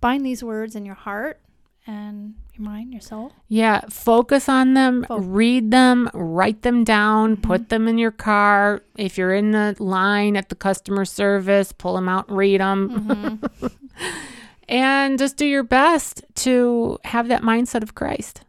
bind 0.00 0.24
these 0.26 0.42
words 0.42 0.74
in 0.74 0.84
your 0.86 0.94
heart 0.96 1.40
and 1.86 2.34
your 2.54 2.62
mind, 2.68 2.92
your 2.92 3.00
soul. 3.02 3.32
Yeah, 3.48 3.82
focus 3.90 4.48
on 4.48 4.74
them, 4.74 5.04
Fo- 5.04 5.18
read 5.18 5.70
them, 5.70 6.08
write 6.14 6.62
them 6.62 6.82
down, 6.84 7.36
Mhm. 7.36 7.42
put 7.42 7.68
them 7.68 7.86
in 7.88 7.98
your 7.98 8.10
car. 8.10 8.82
If 8.96 9.16
you're 9.18 9.34
in 9.34 9.50
the 9.52 9.76
line 9.78 10.36
at 10.36 10.48
the 10.48 10.54
customer 10.56 11.04
service, 11.04 11.72
pull 11.72 11.94
them 11.94 12.08
out 12.08 12.28
and 12.28 12.36
read 12.36 12.60
them. 12.60 13.40
Mhm. 13.50 13.72
And 14.70 15.18
just 15.18 15.36
do 15.36 15.44
your 15.44 15.62
best 15.64 16.22
to 16.36 16.98
have 17.04 17.28
that 17.28 17.42
mindset 17.42 17.82
of 17.82 17.94
Christ. 17.94 18.42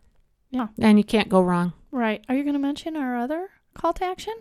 Yeah. 0.51 0.67
And 0.79 0.97
you 0.97 1.03
can't 1.03 1.29
go 1.29 1.41
wrong. 1.41 1.73
right. 1.91 2.23
Are 2.29 2.35
you 2.35 2.43
going 2.43 2.53
to 2.53 2.59
mention 2.59 2.95
our 2.95 3.17
other 3.17 3.49
call 3.73 3.93
to 3.93 4.05
action? 4.05 4.35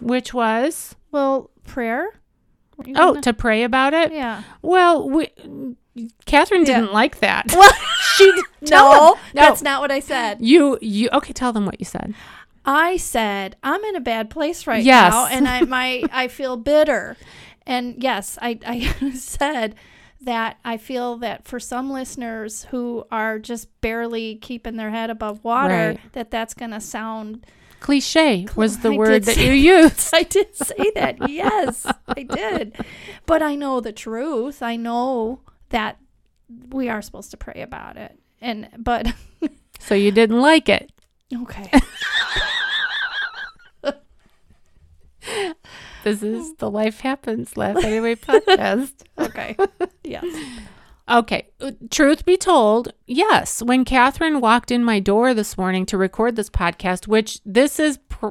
Which 0.00 0.32
was, 0.32 0.94
Well, 1.12 1.50
prayer. 1.64 2.20
Oh, 2.80 2.84
gonna- 3.12 3.22
to 3.22 3.32
pray 3.32 3.64
about 3.64 3.92
it? 3.94 4.12
yeah. 4.12 4.42
Well, 4.62 5.08
we, 5.10 5.28
Catherine 6.26 6.64
Yeah. 6.64 6.80
didn't 6.80 6.92
like 6.92 7.18
that. 7.20 7.46
What? 7.54 7.74
she 8.16 8.24
no, 8.62 8.66
them. 8.66 8.70
no. 8.70 9.16
that's 9.34 9.62
not 9.62 9.80
what 9.80 9.90
I 9.90 9.98
said. 10.00 10.38
you 10.40 10.78
you 10.80 11.08
okay? 11.12 11.32
Tell 11.32 11.52
them 11.52 11.66
what 11.66 11.78
you 11.80 11.84
said. 11.84 12.14
I 12.64 12.96
said 12.96 13.56
I'm 13.64 13.82
in 13.84 13.96
a 13.96 14.00
bad 14.00 14.30
place 14.30 14.66
right 14.66 14.82
Yes. 14.84 15.12
now, 15.12 15.26
and 15.26 15.46
I 15.48 15.60
my 15.62 16.04
I 16.12 16.28
feel 16.28 16.56
bitter. 16.56 17.16
And 17.66 18.00
yes, 18.02 18.38
I 18.40 18.58
I 18.64 19.10
said 19.14 19.74
that 20.20 20.58
I 20.64 20.76
feel 20.78 21.16
that 21.18 21.46
for 21.46 21.60
some 21.60 21.90
listeners 21.90 22.64
who 22.70 23.04
are 23.10 23.38
just 23.38 23.68
barely 23.80 24.34
keeping 24.36 24.76
their 24.76 24.90
head 24.90 25.10
above 25.10 25.44
water, 25.44 25.74
Right. 25.74 26.00
that 26.12 26.30
that's 26.30 26.54
going 26.54 26.72
to 26.72 26.80
sound. 26.80 27.46
Cliche 27.80 28.46
was 28.56 28.78
the 28.78 28.90
I 28.90 28.96
word 28.96 29.22
that 29.24 29.36
you 29.36 29.52
used. 29.80 30.10
I 30.12 30.22
did 30.24 30.56
say 30.56 30.90
that. 30.96 31.28
yes, 31.28 31.86
I 32.08 32.22
did. 32.24 32.74
But 33.26 33.42
I 33.42 33.54
know 33.54 33.80
the 33.80 33.92
truth. 33.92 34.62
I 34.62 34.74
know 34.76 35.40
that 35.68 35.98
we 36.70 36.88
are 36.88 37.00
supposed 37.02 37.30
to 37.30 37.36
pray 37.36 37.62
about 37.62 37.96
it. 37.96 38.18
And 38.40 38.68
but 38.78 39.06
So 39.78 39.94
you 39.94 40.10
didn't 40.10 40.40
like 40.40 40.68
it. 40.68 40.90
okay. 41.32 41.70
This 46.08 46.22
is 46.22 46.54
the 46.56 46.70
Life 46.70 47.00
Happens 47.00 47.56
Laugh 47.56 47.76
Anyway 47.84 48.14
podcast. 48.14 48.92
Okay. 49.18 49.56
Yes. 50.04 50.24
Okay. 51.08 51.48
uh, 51.60 51.72
Truth 51.90 52.24
be 52.24 52.36
told, 52.36 52.92
yes. 53.06 53.62
When 53.62 53.84
Catherine 53.84 54.40
walked 54.40 54.70
in 54.70 54.82
my 54.84 55.00
door 55.00 55.34
this 55.34 55.58
morning 55.58 55.84
to 55.86 55.98
record 55.98 56.36
this 56.36 56.48
podcast, 56.48 57.06
which 57.06 57.40
this 57.44 57.78
is 57.78 57.98
pr- 58.08 58.28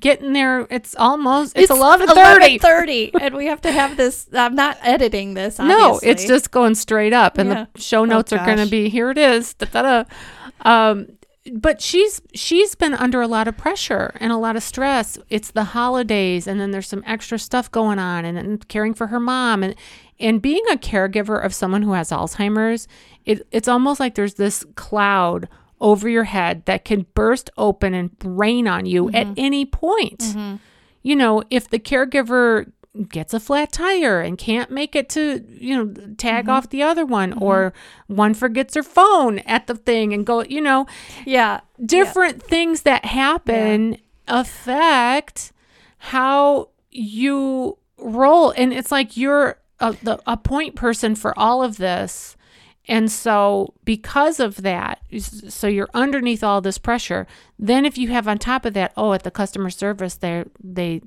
getting 0.00 0.34
there, 0.34 0.66
it's 0.68 0.94
almost 0.96 1.56
it's, 1.56 1.70
eleven 1.70 2.06
thirty. 2.08 2.58
11:30, 2.58 3.10
and 3.20 3.34
we 3.34 3.46
have 3.46 3.60
to 3.62 3.72
have 3.72 3.96
this. 3.96 4.28
I'm 4.34 4.54
not 4.54 4.76
editing 4.82 5.32
this. 5.34 5.58
No, 5.60 5.98
it's 6.02 6.26
just 6.26 6.50
going 6.50 6.74
straight 6.74 7.12
up, 7.14 7.38
and 7.38 7.48
Yeah. 7.50 7.66
the 7.74 7.80
show 7.80 8.04
notes 8.04 8.32
are 8.32 8.44
going 8.44 8.58
to 8.58 8.66
be 8.66 8.88
here. 8.90 9.10
It 9.10 9.18
is. 9.18 9.54
Um, 10.62 11.06
but 11.52 11.80
she's 11.80 12.20
she's 12.34 12.74
been 12.74 12.94
under 12.94 13.20
a 13.20 13.28
lot 13.28 13.48
of 13.48 13.56
pressure 13.56 14.12
and 14.20 14.32
a 14.32 14.36
lot 14.36 14.56
of 14.56 14.62
stress. 14.62 15.18
It's 15.30 15.50
the 15.50 15.64
holidays, 15.64 16.46
and 16.46 16.60
then 16.60 16.70
there's 16.70 16.88
some 16.88 17.04
extra 17.06 17.38
stuff 17.38 17.70
going 17.70 17.98
on, 17.98 18.24
and 18.24 18.36
then 18.36 18.58
caring 18.68 18.94
for 18.94 19.08
her 19.08 19.20
mom, 19.20 19.62
and 19.62 19.74
and 20.18 20.40
being 20.40 20.64
a 20.72 20.76
caregiver 20.76 21.42
of 21.42 21.54
someone 21.54 21.82
who 21.82 21.92
has 21.92 22.10
Alzheimer's. 22.10 22.88
It, 23.24 23.46
it's 23.50 23.68
almost 23.68 23.98
like 24.00 24.14
there's 24.14 24.34
this 24.34 24.64
cloud 24.76 25.48
over 25.80 26.08
your 26.08 26.24
head 26.24 26.64
that 26.66 26.84
can 26.84 27.06
burst 27.14 27.50
open 27.58 27.92
and 27.92 28.10
rain 28.22 28.66
on 28.66 28.86
you 28.86 29.08
at 29.08 29.26
mm-hmm. 29.26 29.34
any 29.36 29.66
point 29.66 30.20
mm-hmm. 30.20 30.56
you 31.02 31.14
know, 31.14 31.42
if 31.50 31.68
the 31.68 31.78
caregiver 31.78 32.70
gets 33.04 33.34
a 33.34 33.40
flat 33.40 33.72
tire 33.72 34.20
and 34.20 34.38
can't 34.38 34.70
make 34.70 34.96
it 34.96 35.08
to, 35.10 35.44
you 35.48 35.76
know, 35.76 36.14
tag 36.16 36.44
mm-hmm. 36.44 36.50
off 36.50 36.70
the 36.70 36.82
other 36.82 37.04
one, 37.04 37.32
mm-hmm. 37.32 37.42
or 37.42 37.72
one 38.06 38.34
forgets 38.34 38.74
her 38.74 38.82
phone 38.82 39.40
at 39.40 39.66
the 39.66 39.74
thing 39.74 40.12
and 40.12 40.26
go, 40.26 40.42
you 40.42 40.60
know, 40.60 40.86
yeah. 41.24 41.60
different 41.84 42.42
things 42.42 42.82
that 42.82 43.04
happen 43.04 43.98
affect 44.28 45.52
how 45.98 46.68
you 46.90 47.78
roll. 47.98 48.50
And 48.50 48.72
it's 48.72 48.92
like 48.92 49.16
you're 49.16 49.58
a, 49.80 49.92
the, 50.02 50.20
a 50.26 50.36
point 50.36 50.74
person 50.74 51.14
for 51.14 51.38
all 51.38 51.62
of 51.62 51.76
this. 51.76 52.36
And 52.88 53.10
so, 53.10 53.74
because 53.84 54.38
of 54.38 54.62
that, 54.62 55.00
so 55.20 55.66
you're 55.66 55.88
underneath 55.92 56.44
all 56.44 56.60
this 56.60 56.78
pressure. 56.78 57.26
Then, 57.58 57.84
if 57.84 57.98
you 57.98 58.08
have 58.08 58.28
on 58.28 58.38
top 58.38 58.64
of 58.64 58.74
that, 58.74 58.92
oh, 58.96 59.12
at 59.12 59.24
the 59.24 59.30
customer 59.32 59.70
service, 59.70 60.14
they 60.14 60.44
they 60.62 61.02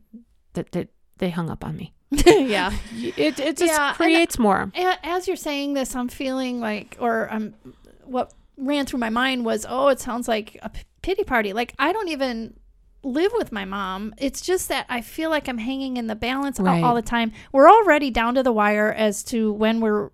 that 0.56 0.74
they, 0.74 0.90
they 1.20 1.30
hung 1.30 1.50
up 1.50 1.64
on 1.64 1.78
me. 1.78 1.94
yeah. 2.26 2.74
It 2.96 3.40
it 3.40 3.58
just 3.58 3.72
Yeah, 3.72 3.90
and- 3.90 3.96
creates 3.96 4.40
more. 4.40 4.72
As 5.04 5.28
you're 5.28 5.38
saying 5.38 5.76
this, 5.76 5.96
I'm 5.96 6.08
feeling 6.10 6.60
like, 6.60 6.98
or 7.00 7.30
I'm, 7.32 7.54
what 8.04 8.34
ran 8.58 8.86
through 8.86 9.00
my 9.00 9.10
mind 9.12 9.46
was, 9.46 9.66
oh, 9.70 9.88
it 9.90 10.00
sounds 10.00 10.28
like 10.28 10.58
a 10.64 10.72
pity 11.02 11.24
party. 11.24 11.54
Like 11.54 11.74
I 11.80 11.94
don't 11.94 12.10
even 12.10 12.56
live 13.02 13.32
with 13.34 13.52
my 13.52 13.64
mom. 13.64 14.14
It's 14.18 14.42
just 14.42 14.68
that 14.68 14.86
I 14.90 15.00
feel 15.00 15.30
like 15.30 15.48
I'm 15.48 15.58
hanging 15.60 15.96
in 15.96 16.08
the 16.08 16.16
balance 16.16 16.60
all- 16.60 16.66
Right. 16.66 16.84
all 16.84 16.96
the 16.96 17.02
time. 17.02 17.32
We're 17.54 17.70
already 17.70 18.12
down 18.12 18.36
to 18.36 18.44
the 18.44 18.52
wire 18.52 18.92
as 18.92 19.24
to 19.26 19.54
when 19.54 19.80
we're 19.80 20.10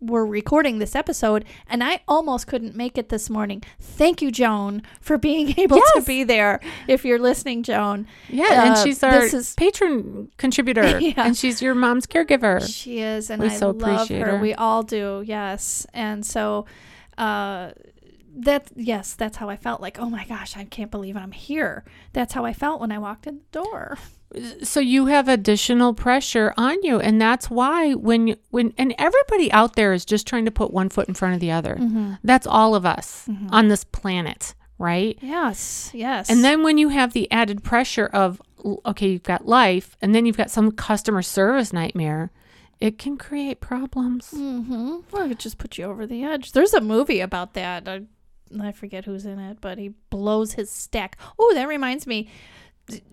we're 0.00 0.24
recording 0.24 0.78
this 0.78 0.94
episode, 0.96 1.44
and 1.68 1.84
I 1.84 2.00
almost 2.08 2.46
couldn't 2.46 2.74
make 2.74 2.96
it 2.96 3.10
this 3.10 3.28
morning. 3.30 3.62
Thank 3.78 4.22
you, 4.22 4.30
Joan, 4.30 4.82
for 5.00 5.18
being 5.18 5.54
able 5.58 5.80
to 5.94 6.02
be 6.06 6.24
there. 6.24 6.60
If 6.88 7.04
you're 7.04 7.18
listening, 7.18 7.62
Joan, 7.62 8.06
Yeah, 8.28 8.64
and 8.64 8.72
Uh, 8.74 8.84
she's 8.84 9.02
our 9.02 9.22
is- 9.24 9.54
patron 9.56 10.30
contributor, 10.38 10.98
Yeah. 11.00 11.12
and 11.18 11.36
she's 11.36 11.60
your 11.60 11.74
mom's 11.74 12.06
caregiver. 12.06 12.66
She 12.66 13.00
is, 13.00 13.28
and 13.30 13.42
We 13.42 13.48
I 13.48 13.56
so 13.56 13.70
love 13.70 13.82
appreciate 14.02 14.20
her. 14.22 14.36
her. 14.36 14.38
We 14.42 14.54
all 14.54 14.82
do, 14.82 15.22
yes. 15.26 15.86
And 15.92 16.24
so, 16.24 16.64
uh, 17.18 17.70
that 18.36 18.70
yes, 18.76 19.14
that's 19.14 19.36
how 19.38 19.48
I 19.50 19.56
felt. 19.56 19.80
Like, 19.80 19.98
oh 19.98 20.08
my 20.08 20.24
gosh, 20.24 20.56
I 20.56 20.64
can't 20.64 20.90
believe 20.90 21.16
I'm 21.16 21.32
here. 21.32 21.84
That's 22.12 22.32
how 22.34 22.44
I 22.44 22.52
felt 22.52 22.80
when 22.80 22.92
I 22.92 22.98
walked 22.98 23.26
in 23.26 23.36
the 23.52 23.60
door. 23.60 23.98
so 24.62 24.78
you 24.78 25.06
have 25.06 25.26
additional 25.28 25.92
pressure 25.92 26.54
on 26.56 26.80
you 26.84 27.00
and 27.00 27.20
that's 27.20 27.50
why 27.50 27.94
when 27.94 28.36
when 28.50 28.72
and 28.78 28.94
everybody 28.96 29.50
out 29.50 29.74
there 29.74 29.92
is 29.92 30.04
just 30.04 30.24
trying 30.24 30.44
to 30.44 30.52
put 30.52 30.72
one 30.72 30.88
foot 30.88 31.08
in 31.08 31.14
front 31.14 31.34
of 31.34 31.40
the 31.40 31.50
other 31.50 31.74
Mm-hmm. 31.74 32.12
that's 32.22 32.46
all 32.46 32.76
of 32.76 32.86
us 32.86 33.28
on 33.50 33.66
this 33.66 33.82
planet 33.82 34.54
right 34.78 35.18
Yes, 35.20 35.90
yes. 35.92 36.30
and 36.30 36.44
then 36.44 36.62
when 36.62 36.78
you 36.78 36.90
have 36.90 37.12
the 37.12 37.28
added 37.32 37.64
pressure 37.64 38.06
of 38.06 38.40
okay 38.86 39.08
you've 39.08 39.24
got 39.24 39.46
life 39.46 39.96
and 40.00 40.14
then 40.14 40.26
you've 40.26 40.36
got 40.36 40.48
some 40.52 40.70
customer 40.70 41.22
service 41.22 41.72
nightmare 41.72 42.30
it 42.78 42.98
can 42.98 43.16
create 43.18 43.58
problems 43.60 44.30
mm-hmm. 44.30 44.98
Well, 45.10 45.28
it 45.28 45.40
just 45.40 45.58
puts 45.58 45.76
you 45.76 45.86
over 45.86 46.06
the 46.06 46.22
edge. 46.22 46.52
There's 46.52 46.72
a 46.72 46.80
movie 46.80 47.20
about 47.20 47.54
that. 47.54 47.88
I, 47.88 48.02
I 48.58 48.72
forget 48.72 49.04
who's 49.04 49.26
in 49.26 49.38
it, 49.38 49.58
but 49.60 49.78
he 49.78 49.94
blows 50.10 50.52
his 50.52 50.70
stack. 50.70 51.16
Oh, 51.38 51.52
that 51.54 51.68
reminds 51.68 52.06
me. 52.06 52.28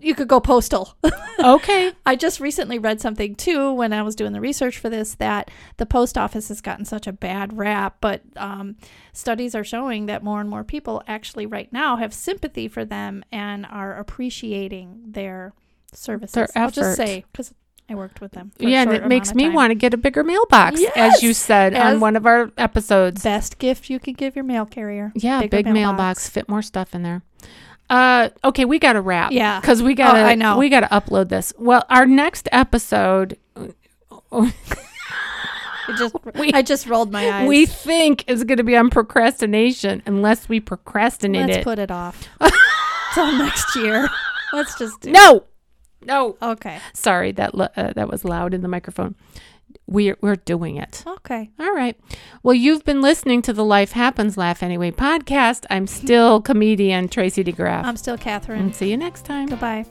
You 0.00 0.14
could 0.14 0.26
go 0.26 0.40
postal. 0.40 0.96
okay 1.38 1.92
I 2.04 2.16
just 2.16 2.40
recently 2.40 2.80
read 2.80 3.00
something 3.00 3.36
too 3.36 3.72
when 3.72 3.92
I 3.92 4.02
was 4.02 4.16
doing 4.16 4.32
the 4.32 4.40
research 4.40 4.76
for 4.76 4.88
this 4.88 5.14
that 5.16 5.52
the 5.76 5.86
post 5.86 6.18
office 6.18 6.48
has 6.48 6.60
gotten 6.60 6.84
such 6.84 7.06
a 7.06 7.12
bad 7.12 7.56
rap, 7.56 7.98
but 8.00 8.22
um, 8.36 8.76
studies 9.12 9.54
are 9.54 9.62
showing 9.62 10.06
that 10.06 10.24
more 10.24 10.40
and 10.40 10.50
more 10.50 10.64
people 10.64 11.02
actually 11.06 11.46
right 11.46 11.72
now 11.72 11.94
have 11.96 12.12
sympathy 12.12 12.66
for 12.66 12.84
them 12.84 13.24
and 13.30 13.66
are 13.66 13.94
appreciating 13.96 15.00
their 15.06 15.52
services. 15.92 16.32
Their 16.32 16.44
effort. 16.44 16.58
I'll 16.58 16.70
just 16.70 16.96
say 16.96 17.24
because 17.30 17.54
I 17.90 17.94
worked 17.94 18.20
with 18.20 18.32
them. 18.32 18.52
Yeah 18.58 18.82
and 18.82 18.92
it 18.92 19.06
makes 19.06 19.34
me 19.34 19.48
want 19.48 19.70
to 19.70 19.74
get 19.74 19.94
a 19.94 19.96
bigger 19.96 20.22
mailbox 20.22 20.80
Yes! 20.80 21.16
as 21.16 21.22
you 21.22 21.32
said 21.32 21.74
on 21.74 22.00
one 22.00 22.16
of 22.16 22.26
our 22.26 22.50
episodes 22.58 23.22
best 23.22 23.58
gift 23.58 23.88
you 23.88 23.98
could 23.98 24.16
give 24.18 24.36
your 24.36 24.44
mail 24.44 24.66
carrier. 24.66 25.12
Yeah, 25.14 25.46
big 25.46 25.66
mailbox. 25.66 26.28
fit 26.28 26.48
more 26.48 26.62
stuff 26.62 26.94
in 26.94 27.02
there. 27.02 27.22
Uh, 27.90 28.28
okay, 28.44 28.66
we 28.66 28.78
got 28.78 28.92
to 28.92 29.00
wrap. 29.00 29.32
Yeah. 29.32 29.60
because 29.60 29.82
we 29.82 29.94
got. 29.94 30.14
Oh, 30.14 30.20
I 30.20 30.34
know. 30.34 30.58
we 30.58 30.68
got 30.68 30.80
to 30.80 30.88
upload 30.88 31.30
this. 31.30 31.54
Well, 31.58 31.84
our 31.88 32.04
next 32.04 32.46
episode, 32.52 33.38
It 33.56 33.74
just 35.96 36.14
We- 36.34 36.52
I 36.52 36.60
just 36.60 36.86
rolled 36.86 37.10
my 37.10 37.30
eyes. 37.30 37.48
we 37.48 37.64
think 37.64 38.28
is 38.28 38.44
going 38.44 38.58
to 38.58 38.64
be 38.64 38.76
on 38.76 38.90
procrastination, 38.90 40.02
unless 40.04 40.48
we 40.48 40.60
procrastinate 40.60 41.46
Let's 41.46 41.56
it. 41.58 41.64
put 41.64 41.78
it 41.78 41.90
off 41.90 42.28
till 43.14 43.32
next 43.38 43.74
year. 43.76 44.08
Let's 44.52 44.78
just 44.78 45.00
do. 45.00 45.10
no, 45.10 45.44
no. 46.04 46.36
Okay. 46.40 46.78
Sorry, 46.92 47.32
that 47.32 47.54
uh, 47.54 47.92
that 47.94 48.08
was 48.08 48.24
loud 48.24 48.54
in 48.54 48.62
the 48.62 48.68
microphone. 48.68 49.14
We're 49.86 50.16
we're 50.20 50.36
doing 50.36 50.76
it. 50.76 51.02
Okay. 51.06 51.50
All 51.58 51.72
right. 51.72 51.98
Well, 52.42 52.54
you've 52.54 52.84
been 52.84 53.00
listening 53.02 53.42
to 53.42 53.52
the 53.52 53.64
Life 53.64 53.92
Happens 53.92 54.36
Laugh 54.36 54.62
Anyway 54.62 54.90
podcast. 54.90 55.64
I'm 55.70 55.86
still 55.86 56.40
comedian 56.40 57.08
Tracy 57.08 57.42
DeGraff. 57.44 57.84
I'm 57.84 57.96
still 57.96 58.18
Catherine. 58.18 58.60
and 58.60 58.76
see 58.76 58.90
you 58.90 58.96
next 58.96 59.24
time. 59.24 59.46
Goodbye. 59.48 59.86